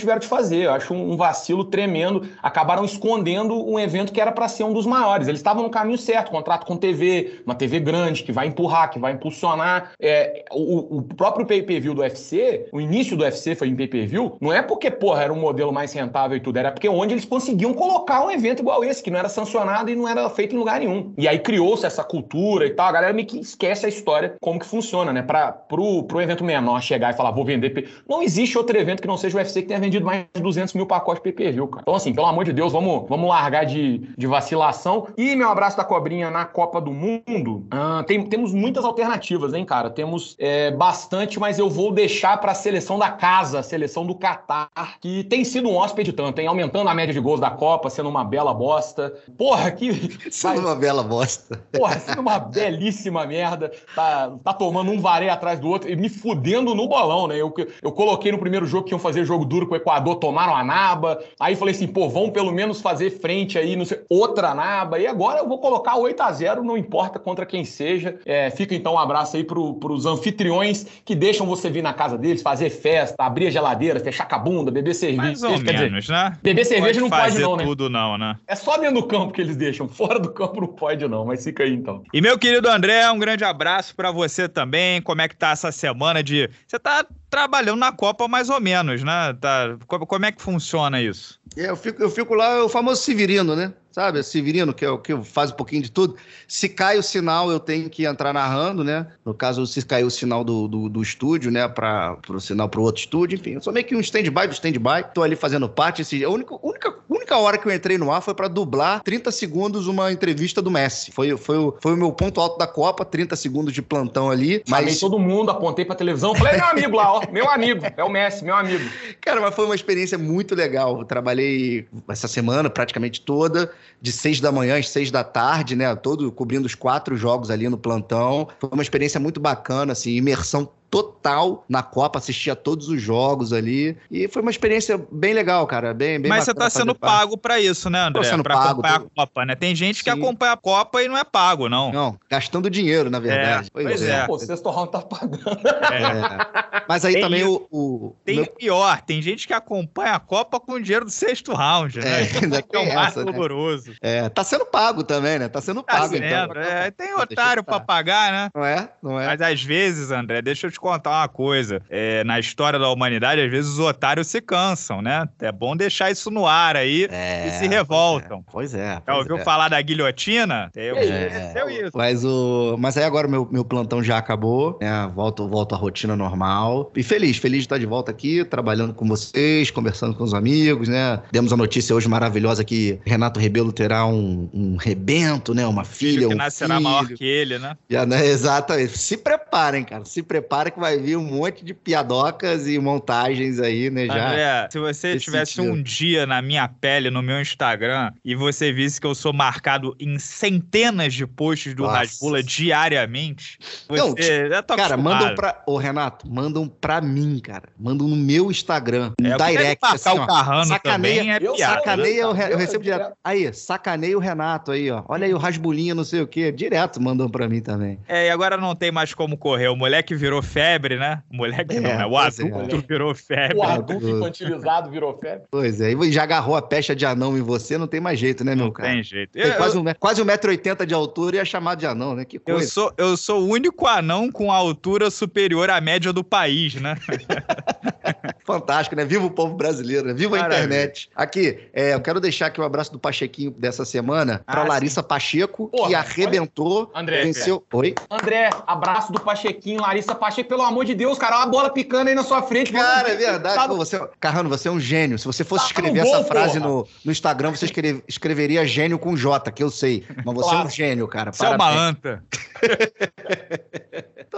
tiveram 0.00 0.20
de 0.20 0.28
fazer. 0.28 0.66
Eu 0.66 0.72
acho 0.72 0.94
um, 0.94 1.14
um 1.14 1.16
vacilo 1.16 1.64
tremendo. 1.64 2.28
Acabaram 2.40 2.84
escondendo 2.84 3.68
um 3.68 3.76
evento 3.76 4.12
que 4.12 4.20
era 4.20 4.30
para 4.30 4.46
ser 4.46 4.62
um 4.62 4.72
dos 4.72 4.86
maiores. 4.86 5.26
Eles 5.26 5.40
estavam 5.40 5.64
no 5.64 5.70
caminho 5.70 5.98
certo, 5.98 6.30
contrato 6.30 6.64
com 6.64 6.76
TV, 6.76 7.40
uma 7.44 7.56
TV 7.56 7.80
grande 7.80 8.22
que 8.22 8.30
vai 8.30 8.46
empurrar, 8.46 8.90
que 8.90 9.00
vai 9.00 9.14
impulsionar. 9.14 9.94
É, 9.98 10.44
o, 10.52 10.98
o 10.98 11.02
próprio 11.02 11.44
pay-per-view 11.44 11.92
do 11.92 12.03
UFC, 12.04 12.68
o 12.72 12.80
início 12.80 13.16
do 13.16 13.24
UFC 13.24 13.54
foi 13.54 13.68
em 13.68 13.76
pay-per-view, 13.76 14.36
não 14.40 14.52
é 14.52 14.62
porque, 14.62 14.90
porra, 14.90 15.24
era 15.24 15.32
um 15.32 15.40
modelo 15.40 15.72
mais 15.72 15.92
rentável 15.92 16.36
e 16.36 16.40
tudo, 16.40 16.58
era 16.58 16.70
porque 16.72 16.88
onde 16.88 17.14
eles 17.14 17.24
conseguiam 17.24 17.74
colocar 17.74 18.24
um 18.24 18.30
evento 18.30 18.60
igual 18.60 18.84
esse, 18.84 19.02
que 19.02 19.10
não 19.10 19.18
era 19.18 19.28
sancionado 19.28 19.90
e 19.90 19.96
não 19.96 20.08
era 20.08 20.28
feito 20.30 20.54
em 20.54 20.58
lugar 20.58 20.80
nenhum. 20.80 21.12
E 21.18 21.26
aí 21.26 21.38
criou-se 21.38 21.86
essa 21.86 22.04
cultura 22.04 22.66
e 22.66 22.70
tal, 22.70 22.88
a 22.88 22.92
galera 22.92 23.12
meio 23.12 23.26
que 23.26 23.38
esquece 23.38 23.86
a 23.86 23.88
história, 23.88 24.36
como 24.40 24.58
que 24.58 24.66
funciona, 24.66 25.12
né? 25.12 25.22
Pra, 25.22 25.52
pro, 25.52 26.04
pro 26.04 26.20
evento 26.20 26.44
menor 26.44 26.80
chegar 26.82 27.12
e 27.12 27.16
falar, 27.16 27.30
vou 27.30 27.44
vender... 27.44 27.88
Não 28.08 28.22
existe 28.22 28.56
outro 28.56 28.76
evento 28.78 29.00
que 29.00 29.08
não 29.08 29.16
seja 29.16 29.36
o 29.36 29.40
UFC 29.40 29.62
que 29.62 29.68
tenha 29.68 29.80
vendido 29.80 30.04
mais 30.04 30.26
de 30.34 30.42
200 30.42 30.74
mil 30.74 30.86
pacotes 30.86 31.22
pay-per-view, 31.22 31.66
cara. 31.68 31.82
Então, 31.82 31.94
assim, 31.94 32.12
pelo 32.12 32.26
amor 32.26 32.44
de 32.44 32.52
Deus, 32.52 32.72
vamos, 32.72 33.08
vamos 33.08 33.28
largar 33.28 33.64
de, 33.64 33.98
de 34.16 34.26
vacilação. 34.26 35.08
E 35.16 35.34
meu 35.34 35.48
abraço 35.48 35.76
da 35.76 35.84
cobrinha 35.84 36.30
na 36.30 36.44
Copa 36.44 36.80
do 36.80 36.92
Mundo, 36.92 37.66
uh, 37.72 38.02
tem, 38.04 38.24
temos 38.26 38.52
muitas 38.52 38.84
alternativas, 38.84 39.54
hein, 39.54 39.64
cara? 39.64 39.90
Temos 39.90 40.36
é, 40.38 40.70
bastante, 40.70 41.38
mas 41.38 41.58
eu 41.58 41.68
vou 41.68 41.92
deixar 41.94 42.36
para 42.38 42.52
a 42.52 42.54
seleção 42.54 42.98
da 42.98 43.10
casa, 43.10 43.60
a 43.60 43.62
seleção 43.62 44.04
do 44.04 44.14
Catar, 44.14 44.68
que 45.00 45.24
tem 45.24 45.44
sido 45.44 45.68
um 45.68 45.76
hóspede 45.76 46.12
tanto, 46.12 46.40
hein? 46.40 46.46
Aumentando 46.46 46.88
a 46.88 46.94
média 46.94 47.14
de 47.14 47.20
gols 47.20 47.40
da 47.40 47.50
Copa, 47.50 47.88
sendo 47.88 48.08
uma 48.08 48.24
bela 48.24 48.52
bosta. 48.52 49.14
Porra, 49.38 49.70
que. 49.70 49.94
Sendo 50.30 50.60
uma 50.60 50.74
bela 50.74 51.02
bosta. 51.02 51.62
Porra, 51.72 51.98
sendo 51.98 52.20
uma 52.20 52.38
belíssima 52.38 53.24
merda. 53.24 53.70
Tá, 53.94 54.32
tá 54.42 54.52
tomando 54.52 54.90
um 54.90 55.00
varé 55.00 55.28
atrás 55.28 55.60
do 55.60 55.68
outro 55.68 55.90
e 55.90 55.96
me 55.96 56.08
fudendo 56.08 56.74
no 56.74 56.88
bolão, 56.88 57.28
né? 57.28 57.36
Eu, 57.36 57.54
eu 57.82 57.92
coloquei 57.92 58.32
no 58.32 58.38
primeiro 58.38 58.66
jogo 58.66 58.86
que 58.86 58.92
iam 58.92 58.98
fazer 58.98 59.24
jogo 59.24 59.44
duro 59.44 59.66
com 59.66 59.74
o 59.74 59.76
Equador, 59.76 60.16
tomaram 60.16 60.54
a 60.54 60.64
naba. 60.64 61.22
Aí 61.38 61.54
falei 61.54 61.74
assim, 61.74 61.86
pô, 61.86 62.08
vão 62.08 62.30
pelo 62.30 62.52
menos 62.52 62.80
fazer 62.80 63.10
frente 63.10 63.58
aí, 63.58 63.76
não 63.76 63.84
sei, 63.84 64.02
outra 64.08 64.54
naba. 64.54 64.98
E 64.98 65.06
agora 65.06 65.38
eu 65.38 65.48
vou 65.48 65.58
colocar 65.58 65.96
8 65.96 66.20
a 66.20 66.32
0 66.32 66.64
não 66.64 66.76
importa 66.76 67.18
contra 67.18 67.46
quem 67.46 67.64
seja. 67.64 68.18
É, 68.26 68.50
fica 68.50 68.74
então 68.74 68.94
um 68.94 68.98
abraço 68.98 69.36
aí 69.36 69.44
pro, 69.44 69.74
pros 69.74 70.06
anfitriões 70.06 70.86
que 71.04 71.14
deixam 71.14 71.46
você 71.46 71.70
vir 71.70 71.82
na 71.84 71.92
casa 71.92 72.18
deles, 72.18 72.42
fazer 72.42 72.70
festa, 72.70 73.22
abrir 73.22 73.46
a 73.46 73.50
geladeira, 73.50 74.00
fechar 74.00 74.26
com 74.26 74.34
a 74.34 74.38
bunda, 74.38 74.70
beber 74.70 74.94
cerveja. 74.94 75.22
Mais 75.22 75.42
ou 75.42 75.50
menos, 75.50 76.04
dizer, 76.04 76.12
né? 76.12 76.36
Beber 76.42 76.64
cerveja 76.64 77.00
não 77.00 77.10
pode 77.10 77.38
não, 77.38 77.56
né? 77.56 77.64
tudo 77.64 77.88
não, 77.88 78.18
né? 78.18 78.36
É 78.46 78.56
só 78.56 78.76
dentro 78.76 78.96
do 78.96 79.06
campo 79.06 79.32
que 79.32 79.40
eles 79.40 79.56
deixam, 79.56 79.86
fora 79.88 80.18
do 80.18 80.32
campo 80.32 80.60
não 80.60 80.68
pode 80.68 81.06
não, 81.06 81.24
mas 81.24 81.44
fica 81.44 81.62
aí 81.62 81.72
então. 81.72 82.02
E 82.12 82.20
meu 82.20 82.38
querido 82.38 82.68
André, 82.68 83.08
um 83.10 83.18
grande 83.18 83.44
abraço 83.44 83.94
para 83.94 84.10
você 84.10 84.48
também. 84.48 85.00
Como 85.02 85.20
é 85.20 85.28
que 85.28 85.36
tá 85.36 85.50
essa 85.50 85.70
semana 85.70 86.22
de... 86.22 86.48
Você 86.66 86.78
tá 86.78 87.06
trabalhando 87.34 87.80
na 87.80 87.90
Copa 87.90 88.28
mais 88.28 88.48
ou 88.48 88.60
menos, 88.60 89.02
né? 89.02 89.36
Tá... 89.40 89.76
Como 89.88 90.24
é 90.24 90.30
que 90.30 90.40
funciona 90.40 91.02
isso? 91.02 91.40
É, 91.56 91.68
eu 91.68 91.76
fico, 91.76 92.00
eu 92.00 92.08
fico 92.08 92.32
lá, 92.32 92.64
o 92.64 92.68
famoso 92.68 93.02
Severino, 93.02 93.56
né? 93.56 93.72
Sabe, 93.94 94.20
Severino, 94.24 94.74
que 94.74 94.84
é 94.84 94.90
o 94.90 94.98
que 94.98 95.16
faz 95.22 95.52
um 95.52 95.54
pouquinho 95.54 95.80
de 95.80 95.88
tudo. 95.88 96.16
Se 96.48 96.68
cai 96.68 96.98
o 96.98 97.02
sinal, 97.02 97.48
eu 97.52 97.60
tenho 97.60 97.88
que 97.88 98.04
entrar 98.04 98.34
narrando, 98.34 98.82
né? 98.82 99.06
No 99.24 99.32
caso, 99.32 99.64
se 99.68 99.86
caiu 99.86 100.08
o 100.08 100.10
sinal 100.10 100.42
do, 100.42 100.66
do, 100.66 100.88
do 100.88 101.00
estúdio, 101.00 101.48
né? 101.48 101.68
Para 101.68 102.18
o 102.28 102.40
sinal 102.40 102.68
para 102.68 102.80
o 102.80 102.82
outro 102.82 103.00
estúdio, 103.00 103.36
enfim. 103.36 103.52
Eu 103.52 103.60
sou 103.60 103.72
meio 103.72 103.86
que 103.86 103.94
um 103.94 104.00
stand-by 104.00 104.48
do 104.48 104.52
stand-by. 104.52 105.14
Tô 105.14 105.22
ali 105.22 105.36
fazendo 105.36 105.68
parte. 105.68 106.02
Esse, 106.02 106.24
a 106.24 106.28
única, 106.28 106.56
única, 106.60 106.92
única 107.08 107.38
hora 107.38 107.56
que 107.56 107.68
eu 107.68 107.72
entrei 107.72 107.96
no 107.96 108.10
ar 108.10 108.20
foi 108.20 108.34
para 108.34 108.48
dublar 108.48 109.00
30 109.00 109.30
segundos 109.30 109.86
uma 109.86 110.10
entrevista 110.10 110.60
do 110.60 110.72
Messi. 110.72 111.12
Foi, 111.12 111.36
foi, 111.36 111.72
foi 111.80 111.94
o 111.94 111.96
meu 111.96 112.10
ponto 112.10 112.40
alto 112.40 112.58
da 112.58 112.66
Copa, 112.66 113.04
30 113.04 113.36
segundos 113.36 113.72
de 113.72 113.80
plantão 113.80 114.28
ali. 114.28 114.60
Chamei 114.66 114.86
mas... 114.86 114.98
todo 114.98 115.20
mundo, 115.20 115.52
apontei 115.52 115.84
pra 115.84 115.94
televisão, 115.94 116.34
falei, 116.34 116.56
meu 116.56 116.66
amigo 116.66 116.96
lá, 116.96 117.12
ó, 117.12 117.22
meu 117.32 117.48
amigo, 117.50 117.82
é 117.96 118.04
o 118.04 118.08
Messi, 118.08 118.44
meu 118.44 118.54
amigo. 118.54 118.84
Cara, 119.20 119.40
mas 119.40 119.54
foi 119.54 119.64
uma 119.64 119.74
experiência 119.74 120.18
muito 120.18 120.54
legal. 120.54 120.98
Eu 120.98 121.04
trabalhei 121.04 121.86
essa 122.08 122.28
semana 122.28 122.70
praticamente 122.70 123.20
toda 123.20 123.72
de 124.00 124.12
seis 124.12 124.40
da 124.40 124.52
manhã 124.52 124.78
às 124.78 124.88
seis 124.88 125.10
da 125.10 125.24
tarde, 125.24 125.76
né? 125.76 125.94
Todo 125.96 126.30
cobrindo 126.30 126.66
os 126.66 126.74
quatro 126.74 127.16
jogos 127.16 127.50
ali 127.50 127.68
no 127.68 127.78
plantão. 127.78 128.48
Foi 128.58 128.70
uma 128.72 128.82
experiência 128.82 129.18
muito 129.18 129.40
bacana, 129.40 129.92
assim, 129.92 130.12
imersão 130.12 130.68
total 130.90 131.64
na 131.68 131.82
Copa, 131.82 132.18
assisti 132.18 132.50
a 132.50 132.56
todos 132.56 132.88
os 132.88 133.02
jogos 133.02 133.52
ali. 133.52 133.96
E 134.10 134.28
foi 134.28 134.42
uma 134.42 134.50
experiência 134.50 135.00
bem 135.10 135.34
legal, 135.34 135.66
cara. 135.66 135.92
Bem, 135.92 136.20
bem 136.20 136.28
Mas 136.28 136.44
você 136.44 136.54
tá 136.54 136.70
sendo 136.70 136.94
parte. 136.94 137.12
pago 137.12 137.36
para 137.36 137.58
isso, 137.58 137.90
né, 137.90 138.00
André? 138.00 138.22
Tô 138.22 138.28
sendo 138.28 138.42
pra 138.42 138.54
pago. 138.54 138.68
acompanhar 138.70 139.00
tô... 139.00 139.06
a 139.06 139.10
Copa, 139.26 139.44
né? 139.44 139.54
Tem 139.56 139.74
gente 139.74 139.98
Sim. 139.98 140.04
que 140.04 140.10
acompanha 140.10 140.52
a 140.52 140.56
Copa 140.56 141.02
e 141.02 141.08
não 141.08 141.18
é 141.18 141.24
pago, 141.24 141.68
não. 141.68 141.90
Não, 141.92 142.18
gastando 142.30 142.70
dinheiro, 142.70 143.10
na 143.10 143.18
verdade. 143.18 143.66
É, 143.66 143.70
pois, 143.72 143.86
pois 143.86 144.02
é. 144.02 144.20
é. 144.20 144.26
Pô, 144.26 144.34
o 144.36 144.38
sexto 144.38 144.70
round 144.70 144.92
tá 144.92 145.00
pagando. 145.00 145.68
É. 145.68 146.84
Mas 146.88 147.04
aí 147.04 147.14
tem 147.14 147.22
também 147.22 147.44
o, 147.44 147.66
o. 147.70 148.16
Tem 148.24 148.36
meu... 148.36 148.46
pior, 148.46 149.00
tem 149.02 149.20
gente 149.20 149.46
que 149.46 149.52
acompanha 149.52 150.12
a 150.12 150.20
Copa 150.20 150.60
com 150.60 150.72
o 150.72 150.80
dinheiro 150.80 151.04
do 151.04 151.10
sexto 151.10 151.52
round, 151.52 151.98
né? 151.98 152.22
É, 152.22 152.38
ainda 152.38 152.62
que 152.62 152.76
é 152.76 152.78
o 152.78 152.94
mais 152.94 153.08
essa, 153.08 153.24
doloroso. 153.24 153.90
Né? 153.90 153.96
É, 154.00 154.28
tá 154.28 154.44
sendo 154.44 154.64
pago 154.64 155.02
também, 155.02 155.38
né? 155.38 155.48
Tá 155.48 155.60
sendo 155.60 155.82
tá 155.82 155.94
pago, 155.94 156.14
sendo, 156.14 156.24
então. 156.24 156.62
É, 156.62 156.90
tem 156.90 157.14
otário 157.14 157.64
pra 157.64 157.80
pagar, 157.80 158.32
né? 158.32 158.48
Não 158.54 158.64
é? 158.64 158.88
Não 159.02 159.20
é? 159.20 159.26
Mas 159.26 159.40
às 159.40 159.62
vezes, 159.62 160.10
André, 160.10 160.40
deixa 160.40 160.66
eu 160.66 160.70
te 160.70 160.80
contar 160.84 161.20
uma 161.22 161.28
coisa. 161.28 161.80
É, 161.88 162.22
na 162.24 162.38
história 162.38 162.78
da 162.78 162.90
humanidade, 162.90 163.40
às 163.40 163.50
vezes 163.50 163.70
os 163.72 163.78
otários 163.78 164.26
se 164.26 164.38
cansam, 164.42 165.00
né? 165.00 165.26
É 165.40 165.50
bom 165.50 165.74
deixar 165.74 166.10
isso 166.10 166.30
no 166.30 166.46
ar 166.46 166.76
aí 166.76 167.08
é, 167.10 167.48
e 167.48 167.50
se 167.52 167.66
revoltam. 167.66 168.44
Pois 168.52 168.74
é. 168.74 169.00
Pois 169.00 169.02
Já 169.06 169.18
ouviu 169.18 169.38
é. 169.38 169.44
falar 169.44 169.70
da 169.70 169.80
guilhotina? 169.80 170.70
Eu, 170.76 170.96
é, 170.96 171.52
isso. 171.72 171.96
Mas, 171.96 172.22
o, 172.22 172.76
mas 172.78 172.98
aí 172.98 173.04
agora 173.04 173.26
meu, 173.26 173.48
meu 173.50 173.64
plantão 173.64 174.02
já 174.02 174.18
acabou, 174.18 174.78
né? 174.78 175.10
Volto, 175.14 175.48
volto 175.48 175.74
à 175.74 175.78
rotina 175.78 176.14
normal. 176.14 176.92
E 176.94 177.02
feliz, 177.02 177.38
feliz 177.38 177.60
de 177.60 177.64
estar 177.64 177.78
de 177.78 177.86
volta 177.86 178.10
aqui, 178.10 178.44
trabalhando 178.44 178.92
com 178.92 179.08
vocês, 179.08 179.70
conversando 179.70 180.14
com 180.14 180.22
os 180.22 180.34
amigos, 180.34 180.86
né? 180.86 181.22
Demos 181.32 181.50
a 181.50 181.56
notícia 181.56 181.96
hoje 181.96 182.08
maravilhosa 182.08 182.62
que 182.62 183.00
Renato 183.06 183.40
Rebelo 183.40 183.72
terá 183.72 184.04
um, 184.04 184.50
um 184.52 184.76
rebento, 184.76 185.54
né? 185.54 185.66
Uma 185.66 185.84
filha, 185.84 186.12
filho 186.12 186.28
que 186.28 186.34
um 186.34 186.38
nascerá 186.38 186.76
filho. 186.76 186.90
maior 186.90 187.06
que 187.06 187.24
ele, 187.24 187.58
né? 187.58 187.74
Já, 187.88 188.04
né? 188.04 188.26
Exatamente. 188.26 188.98
Se 188.98 189.16
preparem, 189.54 189.84
cara. 189.84 190.04
Se 190.04 190.22
preparem 190.22 190.72
que 190.72 190.80
vai 190.80 190.98
vir 190.98 191.16
um 191.16 191.22
monte 191.22 191.64
de 191.64 191.72
piadocas 191.72 192.66
e 192.66 192.76
montagens 192.78 193.60
aí, 193.60 193.88
né? 193.88 194.06
Já. 194.06 194.28
André, 194.28 194.68
se 194.70 194.78
você 194.80 195.18
tivesse 195.18 195.52
sentido. 195.52 195.72
um 195.72 195.80
dia 195.80 196.26
na 196.26 196.42
minha 196.42 196.66
pele, 196.66 197.08
no 197.08 197.22
meu 197.22 197.40
Instagram, 197.40 198.10
e 198.24 198.34
você 198.34 198.72
visse 198.72 199.00
que 199.00 199.06
eu 199.06 199.14
sou 199.14 199.32
marcado 199.32 199.94
em 200.00 200.18
centenas 200.18 201.14
de 201.14 201.24
posts 201.24 201.74
do 201.74 201.86
Rasbula 201.86 202.42
diariamente, 202.42 203.58
você 203.88 204.42
Não, 204.42 204.48
já 204.50 204.62
tá 204.62 204.74
Cara, 204.76 204.96
mandam 204.96 205.34
pra. 205.36 205.62
Ô, 205.66 205.76
Renato, 205.76 206.28
mandam 206.28 206.66
pra 206.68 207.00
mim, 207.00 207.38
cara. 207.38 207.68
Mandam 207.78 208.08
no 208.08 208.16
meu 208.16 208.50
Instagram, 208.50 209.12
no 209.20 209.32
é, 209.32 209.36
direct. 209.36 209.78
Assim, 209.84 210.08
o 210.10 210.26
Carrano 210.26 210.64
sacaneia, 210.64 211.16
também 211.16 211.32
é 211.32 211.38
eu 211.40 211.54
piada. 211.54 211.78
Sacaneia, 211.78 212.20
eu, 212.20 212.36
eu, 212.36 212.48
eu 212.48 212.58
recebo 212.58 212.82
direto. 212.82 213.12
Aí, 213.22 213.52
sacaneia 213.54 214.16
o 214.16 214.20
Renato 214.20 214.72
aí, 214.72 214.90
ó. 214.90 215.04
Olha 215.08 215.26
aí 215.26 215.34
o 215.34 215.38
Rasbulinha, 215.38 215.94
não 215.94 216.04
sei 216.04 216.22
o 216.22 216.26
quê. 216.26 216.50
Direto 216.50 217.00
mandam 217.00 217.28
pra 217.28 217.48
mim 217.48 217.60
também. 217.60 218.00
É, 218.08 218.26
e 218.26 218.30
agora 218.30 218.56
não 218.56 218.74
tem 218.74 218.90
mais 218.90 219.14
como 219.14 219.36
correr. 219.44 219.68
O 219.68 219.76
moleque 219.76 220.14
virou 220.14 220.40
febre 220.40 220.96
né? 220.96 221.22
O 221.30 221.36
moleque 221.36 221.76
É, 221.76 221.80
não, 221.80 221.90
né? 221.98 222.06
O 222.06 222.10
pois 222.10 222.38
é. 222.38 222.42
adulto 222.44 222.84
virou 222.88 223.14
febre. 223.14 223.58
O 223.58 223.62
adulto 223.62 224.08
infantilizado 224.08 224.90
virou 224.90 225.18
febre. 225.18 225.44
Pois 225.50 225.80
é, 225.82 225.92
e 225.92 226.12
já 226.12 226.22
agarrou 226.22 226.56
a 226.56 226.62
pecha 226.62 226.96
de 226.96 227.04
anão 227.04 227.36
em 227.36 227.42
você, 227.42 227.76
não 227.76 227.86
tem 227.86 228.00
mais 228.00 228.18
jeito, 228.18 228.42
né, 228.42 228.54
meu 228.54 228.66
Não 228.66 228.72
cara? 228.72 228.90
tem 228.90 229.02
jeito. 229.02 229.32
Tem 229.32 229.42
Eu, 229.42 229.54
quase, 229.56 229.78
um, 229.78 229.84
quase 229.98 230.22
1,80m 230.22 230.86
de 230.86 230.94
altura 230.94 231.36
e 231.36 231.38
é 231.38 231.44
chamado 231.44 231.78
de 231.78 231.86
anão, 231.86 232.14
né? 232.14 232.24
Que 232.24 232.36
eu 232.36 232.40
coisa. 232.40 232.70
sou, 232.70 232.92
eu 232.96 233.16
sou 233.16 233.42
o 233.42 233.48
único 233.48 233.86
anão 233.86 234.30
com 234.30 234.50
altura 234.50 235.10
superior 235.10 235.68
à 235.68 235.80
média 235.80 236.12
do 236.12 236.24
país, 236.24 236.74
né? 236.76 236.96
Fantástico, 238.44 238.94
né? 238.96 239.04
Viva 239.04 239.24
o 239.26 239.30
povo 239.30 239.54
brasileiro, 239.54 240.06
né? 240.08 240.14
Viva 240.14 240.36
a 240.36 240.40
internet. 240.40 241.10
Aqui, 241.14 241.58
é, 241.72 241.94
eu 241.94 242.00
quero 242.00 242.20
deixar 242.20 242.46
aqui 242.46 242.60
o 242.60 242.64
abraço 242.64 242.92
do 242.92 242.98
Pachequinho 242.98 243.50
dessa 243.50 243.84
semana 243.84 244.42
pra 244.46 244.62
Ah, 244.62 244.64
Larissa 244.68 245.02
Pacheco, 245.02 245.68
que 245.68 245.76
Porra, 245.78 245.98
arrebentou, 245.98 246.90
André, 246.94 247.22
venceu... 247.22 247.64
Oi? 247.72 247.94
André, 248.10 248.50
abraço 248.66 249.12
do 249.12 249.20
Pachequinho, 249.34 249.80
Larissa 249.80 250.14
Pacheco, 250.14 250.48
pelo 250.48 250.62
amor 250.62 250.84
de 250.84 250.94
Deus, 250.94 251.18
cara, 251.18 251.36
olha 251.36 251.44
a 251.44 251.48
bola 251.48 251.70
picando 251.70 252.08
aí 252.08 252.14
na 252.14 252.22
sua 252.22 252.42
frente. 252.42 252.72
Cara, 252.72 253.10
é 253.10 253.16
verdade. 253.16 253.54
Tá 253.56 253.68
Pô, 253.68 253.76
você, 253.76 254.00
Carrano, 254.20 254.48
você 254.48 254.68
é 254.68 254.70
um 254.70 254.78
gênio. 254.80 255.18
Se 255.18 255.26
você 255.26 255.42
fosse 255.44 255.64
Tá 255.64 255.70
escrever 255.70 256.00
no 256.02 256.06
essa 256.08 256.16
gol, 256.18 256.24
frase 256.26 256.58
no, 256.60 256.86
no 257.04 257.12
Instagram, 257.12 257.50
você 257.50 257.64
escreve- 257.66 258.02
escreveria 258.06 258.66
gênio 258.66 258.98
com 258.98 259.16
J, 259.16 259.50
que 259.50 259.62
eu 259.62 259.70
sei. 259.70 260.04
Mas 260.24 260.34
você 260.34 260.48
é 260.48 260.50
Claro. 260.52 260.66
um 260.66 260.70
gênio, 260.70 261.08
cara. 261.08 261.32
Você 261.32 261.44
é 261.44 261.48
uma 261.48 261.58
Parabéns. 261.58 261.82
anta. 261.82 262.22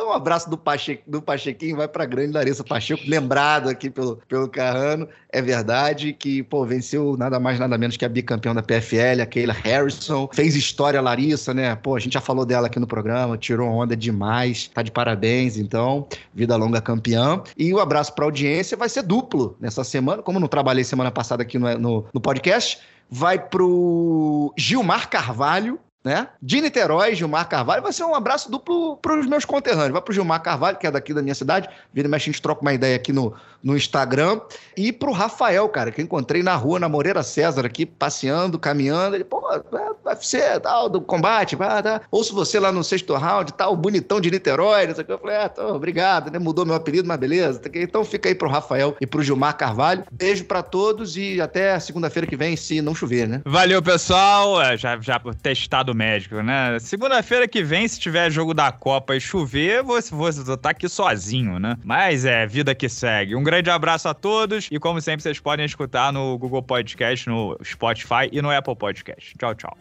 Um 0.07 0.12
abraço 0.12 0.48
do, 0.48 0.57
Pache, 0.57 1.00
do 1.04 1.20
Pachequinho, 1.20 1.76
vai 1.76 1.88
pra 1.88 2.07
grande 2.07 2.32
Larissa 2.32 2.62
Pacheco, 2.62 3.02
lembrado 3.09 3.68
aqui 3.68 3.90
pelo, 3.90 4.16
pelo 4.28 4.48
Carrano. 4.48 5.09
É 5.32 5.42
verdade 5.42 6.12
que, 6.12 6.44
pô, 6.44 6.64
venceu 6.64 7.16
nada 7.16 7.40
mais, 7.40 7.59
nada 7.59 7.76
menos 7.76 7.96
que 7.96 8.04
a 8.04 8.09
bicampeã 8.09 8.54
da 8.54 8.62
PFL, 8.62 9.20
a 9.20 9.26
Keila 9.26 9.52
Harrison. 9.52 10.28
Fez 10.32 10.54
história, 10.54 11.00
a 11.00 11.02
Larissa, 11.02 11.52
né? 11.52 11.74
Pô, 11.74 11.96
a 11.96 11.98
gente 11.98 12.12
já 12.12 12.20
falou 12.20 12.46
dela 12.46 12.68
aqui 12.68 12.78
no 12.78 12.86
programa, 12.86 13.36
tirou 13.36 13.68
onda 13.68 13.96
demais, 13.96 14.70
tá 14.72 14.80
de 14.80 14.92
parabéns, 14.92 15.59
então, 15.59 16.07
vida 16.32 16.54
longa 16.54 16.80
campeã. 16.80 17.42
E 17.59 17.74
o 17.74 17.80
abraço 17.80 18.14
pra 18.14 18.24
audiência 18.24 18.76
vai 18.76 18.88
ser 18.88 19.02
duplo 19.02 19.57
nessa 19.61 19.82
semana, 19.82 20.22
como 20.22 20.38
não 20.38 20.46
trabalhei 20.46 20.84
semana 20.84 21.11
passada 21.11 21.42
aqui 21.42 21.59
no, 21.59 21.76
no, 21.78 22.04
no 22.14 22.20
podcast, 22.20 22.78
vai 23.11 23.38
pro 23.38 24.52
Gilmar 24.57 25.09
Carvalho, 25.09 25.80
né? 26.07 26.28
De 26.40 26.61
Niterói, 26.61 27.16
Gilmar 27.16 27.48
Carvalho. 27.48 27.82
Vai 27.82 27.92
ser 27.92 28.04
um 28.04 28.14
abraço 28.14 28.48
duplo 28.48 28.96
para 28.98 29.18
os 29.18 29.26
meus 29.26 29.44
conterrâneos. 29.44 29.90
Vai 29.90 30.00
para 30.00 30.12
o 30.12 30.14
Gilmar 30.14 30.40
Carvalho, 30.40 30.78
que 30.78 30.86
é 30.86 30.90
daqui 30.92 31.12
da 31.12 31.20
minha 31.20 31.34
cidade. 31.34 31.68
Vira 31.92 32.07
e 32.07 32.11
mexe, 32.11 32.30
a 32.30 32.32
gente 32.32 32.40
troca 32.40 32.62
uma 32.62 32.72
ideia 32.72 32.94
aqui 32.94 33.12
no, 33.12 33.34
no 33.66 33.76
Instagram. 33.76 34.40
E 34.76 34.92
para 34.92 35.10
o 35.10 35.12
Rafael, 35.12 35.68
cara, 35.68 35.90
que 35.90 36.00
eu 36.00 36.04
encontrei 36.04 36.40
na 36.40 36.54
rua, 36.54 36.78
na 36.78 36.88
Moreira 36.88 37.22
César, 37.24 37.66
aqui, 37.66 37.84
passeando, 37.84 38.60
caminhando. 38.60 39.16
Ele, 39.16 39.24
pô, 39.24 39.42
é, 39.52 40.08
UFC, 40.08 40.38
tal, 40.60 40.88
do 40.88 41.00
combate, 41.00 41.56
pá, 41.56 41.82
tá. 41.82 42.00
ouço 42.10 42.32
você 42.32 42.60
lá 42.60 42.70
no 42.70 42.84
sexto 42.84 43.12
round, 43.14 43.52
tal, 43.54 43.76
bonitão 43.76 44.20
de 44.20 44.30
Niterói. 44.30 44.86
Não 44.86 44.94
sei 44.94 45.02
o 45.02 45.06
que. 45.06 45.12
Eu 45.12 45.18
falei, 45.18 45.36
ah, 45.36 45.48
tô, 45.48 45.74
obrigado, 45.74 46.30
né? 46.30 46.38
Mudou 46.38 46.64
meu 46.64 46.76
apelido, 46.76 47.08
mas 47.08 47.18
beleza. 47.18 47.60
Então 47.74 48.04
fica 48.04 48.28
aí 48.28 48.34
pro 48.34 48.48
Rafael 48.48 48.96
e 49.00 49.06
pro 49.06 49.22
Gilmar 49.22 49.56
Carvalho. 49.56 50.04
Beijo 50.12 50.44
para 50.44 50.62
todos 50.62 51.16
e 51.16 51.40
até 51.40 51.78
segunda-feira 51.80 52.28
que 52.28 52.36
vem, 52.36 52.54
se 52.56 52.80
não 52.80 52.94
chover, 52.94 53.26
né? 53.26 53.42
Valeu, 53.44 53.82
pessoal. 53.82 54.62
É, 54.62 54.76
Já, 54.76 54.96
já 55.00 55.20
testado 55.42 55.92
médico, 55.92 56.36
né? 56.36 56.78
Segunda-feira 56.78 57.48
que 57.48 57.64
vem, 57.64 57.88
se 57.88 57.98
tiver 57.98 58.30
jogo 58.30 58.54
da 58.54 58.70
Copa 58.70 59.16
e 59.16 59.20
chover, 59.20 59.82
vou 59.82 59.98
vou 60.12 60.28
estar 60.28 60.70
aqui 60.70 60.88
sozinho, 60.88 61.58
né? 61.58 61.76
Mas 61.84 62.24
é, 62.24 62.46
vida 62.46 62.74
que 62.74 62.88
segue. 62.88 63.34
Um 63.34 63.42
grande 63.57 63.70
abraço 63.70 64.07
a 64.07 64.12
todos 64.12 64.68
e, 64.70 64.78
como 64.78 65.00
sempre, 65.00 65.22
vocês 65.22 65.40
podem 65.40 65.64
escutar 65.64 66.12
no 66.12 66.36
Google 66.36 66.62
Podcast, 66.62 67.26
no 67.26 67.59
Spotify 67.64 68.28
e 68.30 68.42
no 68.42 68.50
Apple 68.50 68.76
Podcast. 68.76 69.34
Tchau, 69.38 69.54
tchau. 69.54 69.76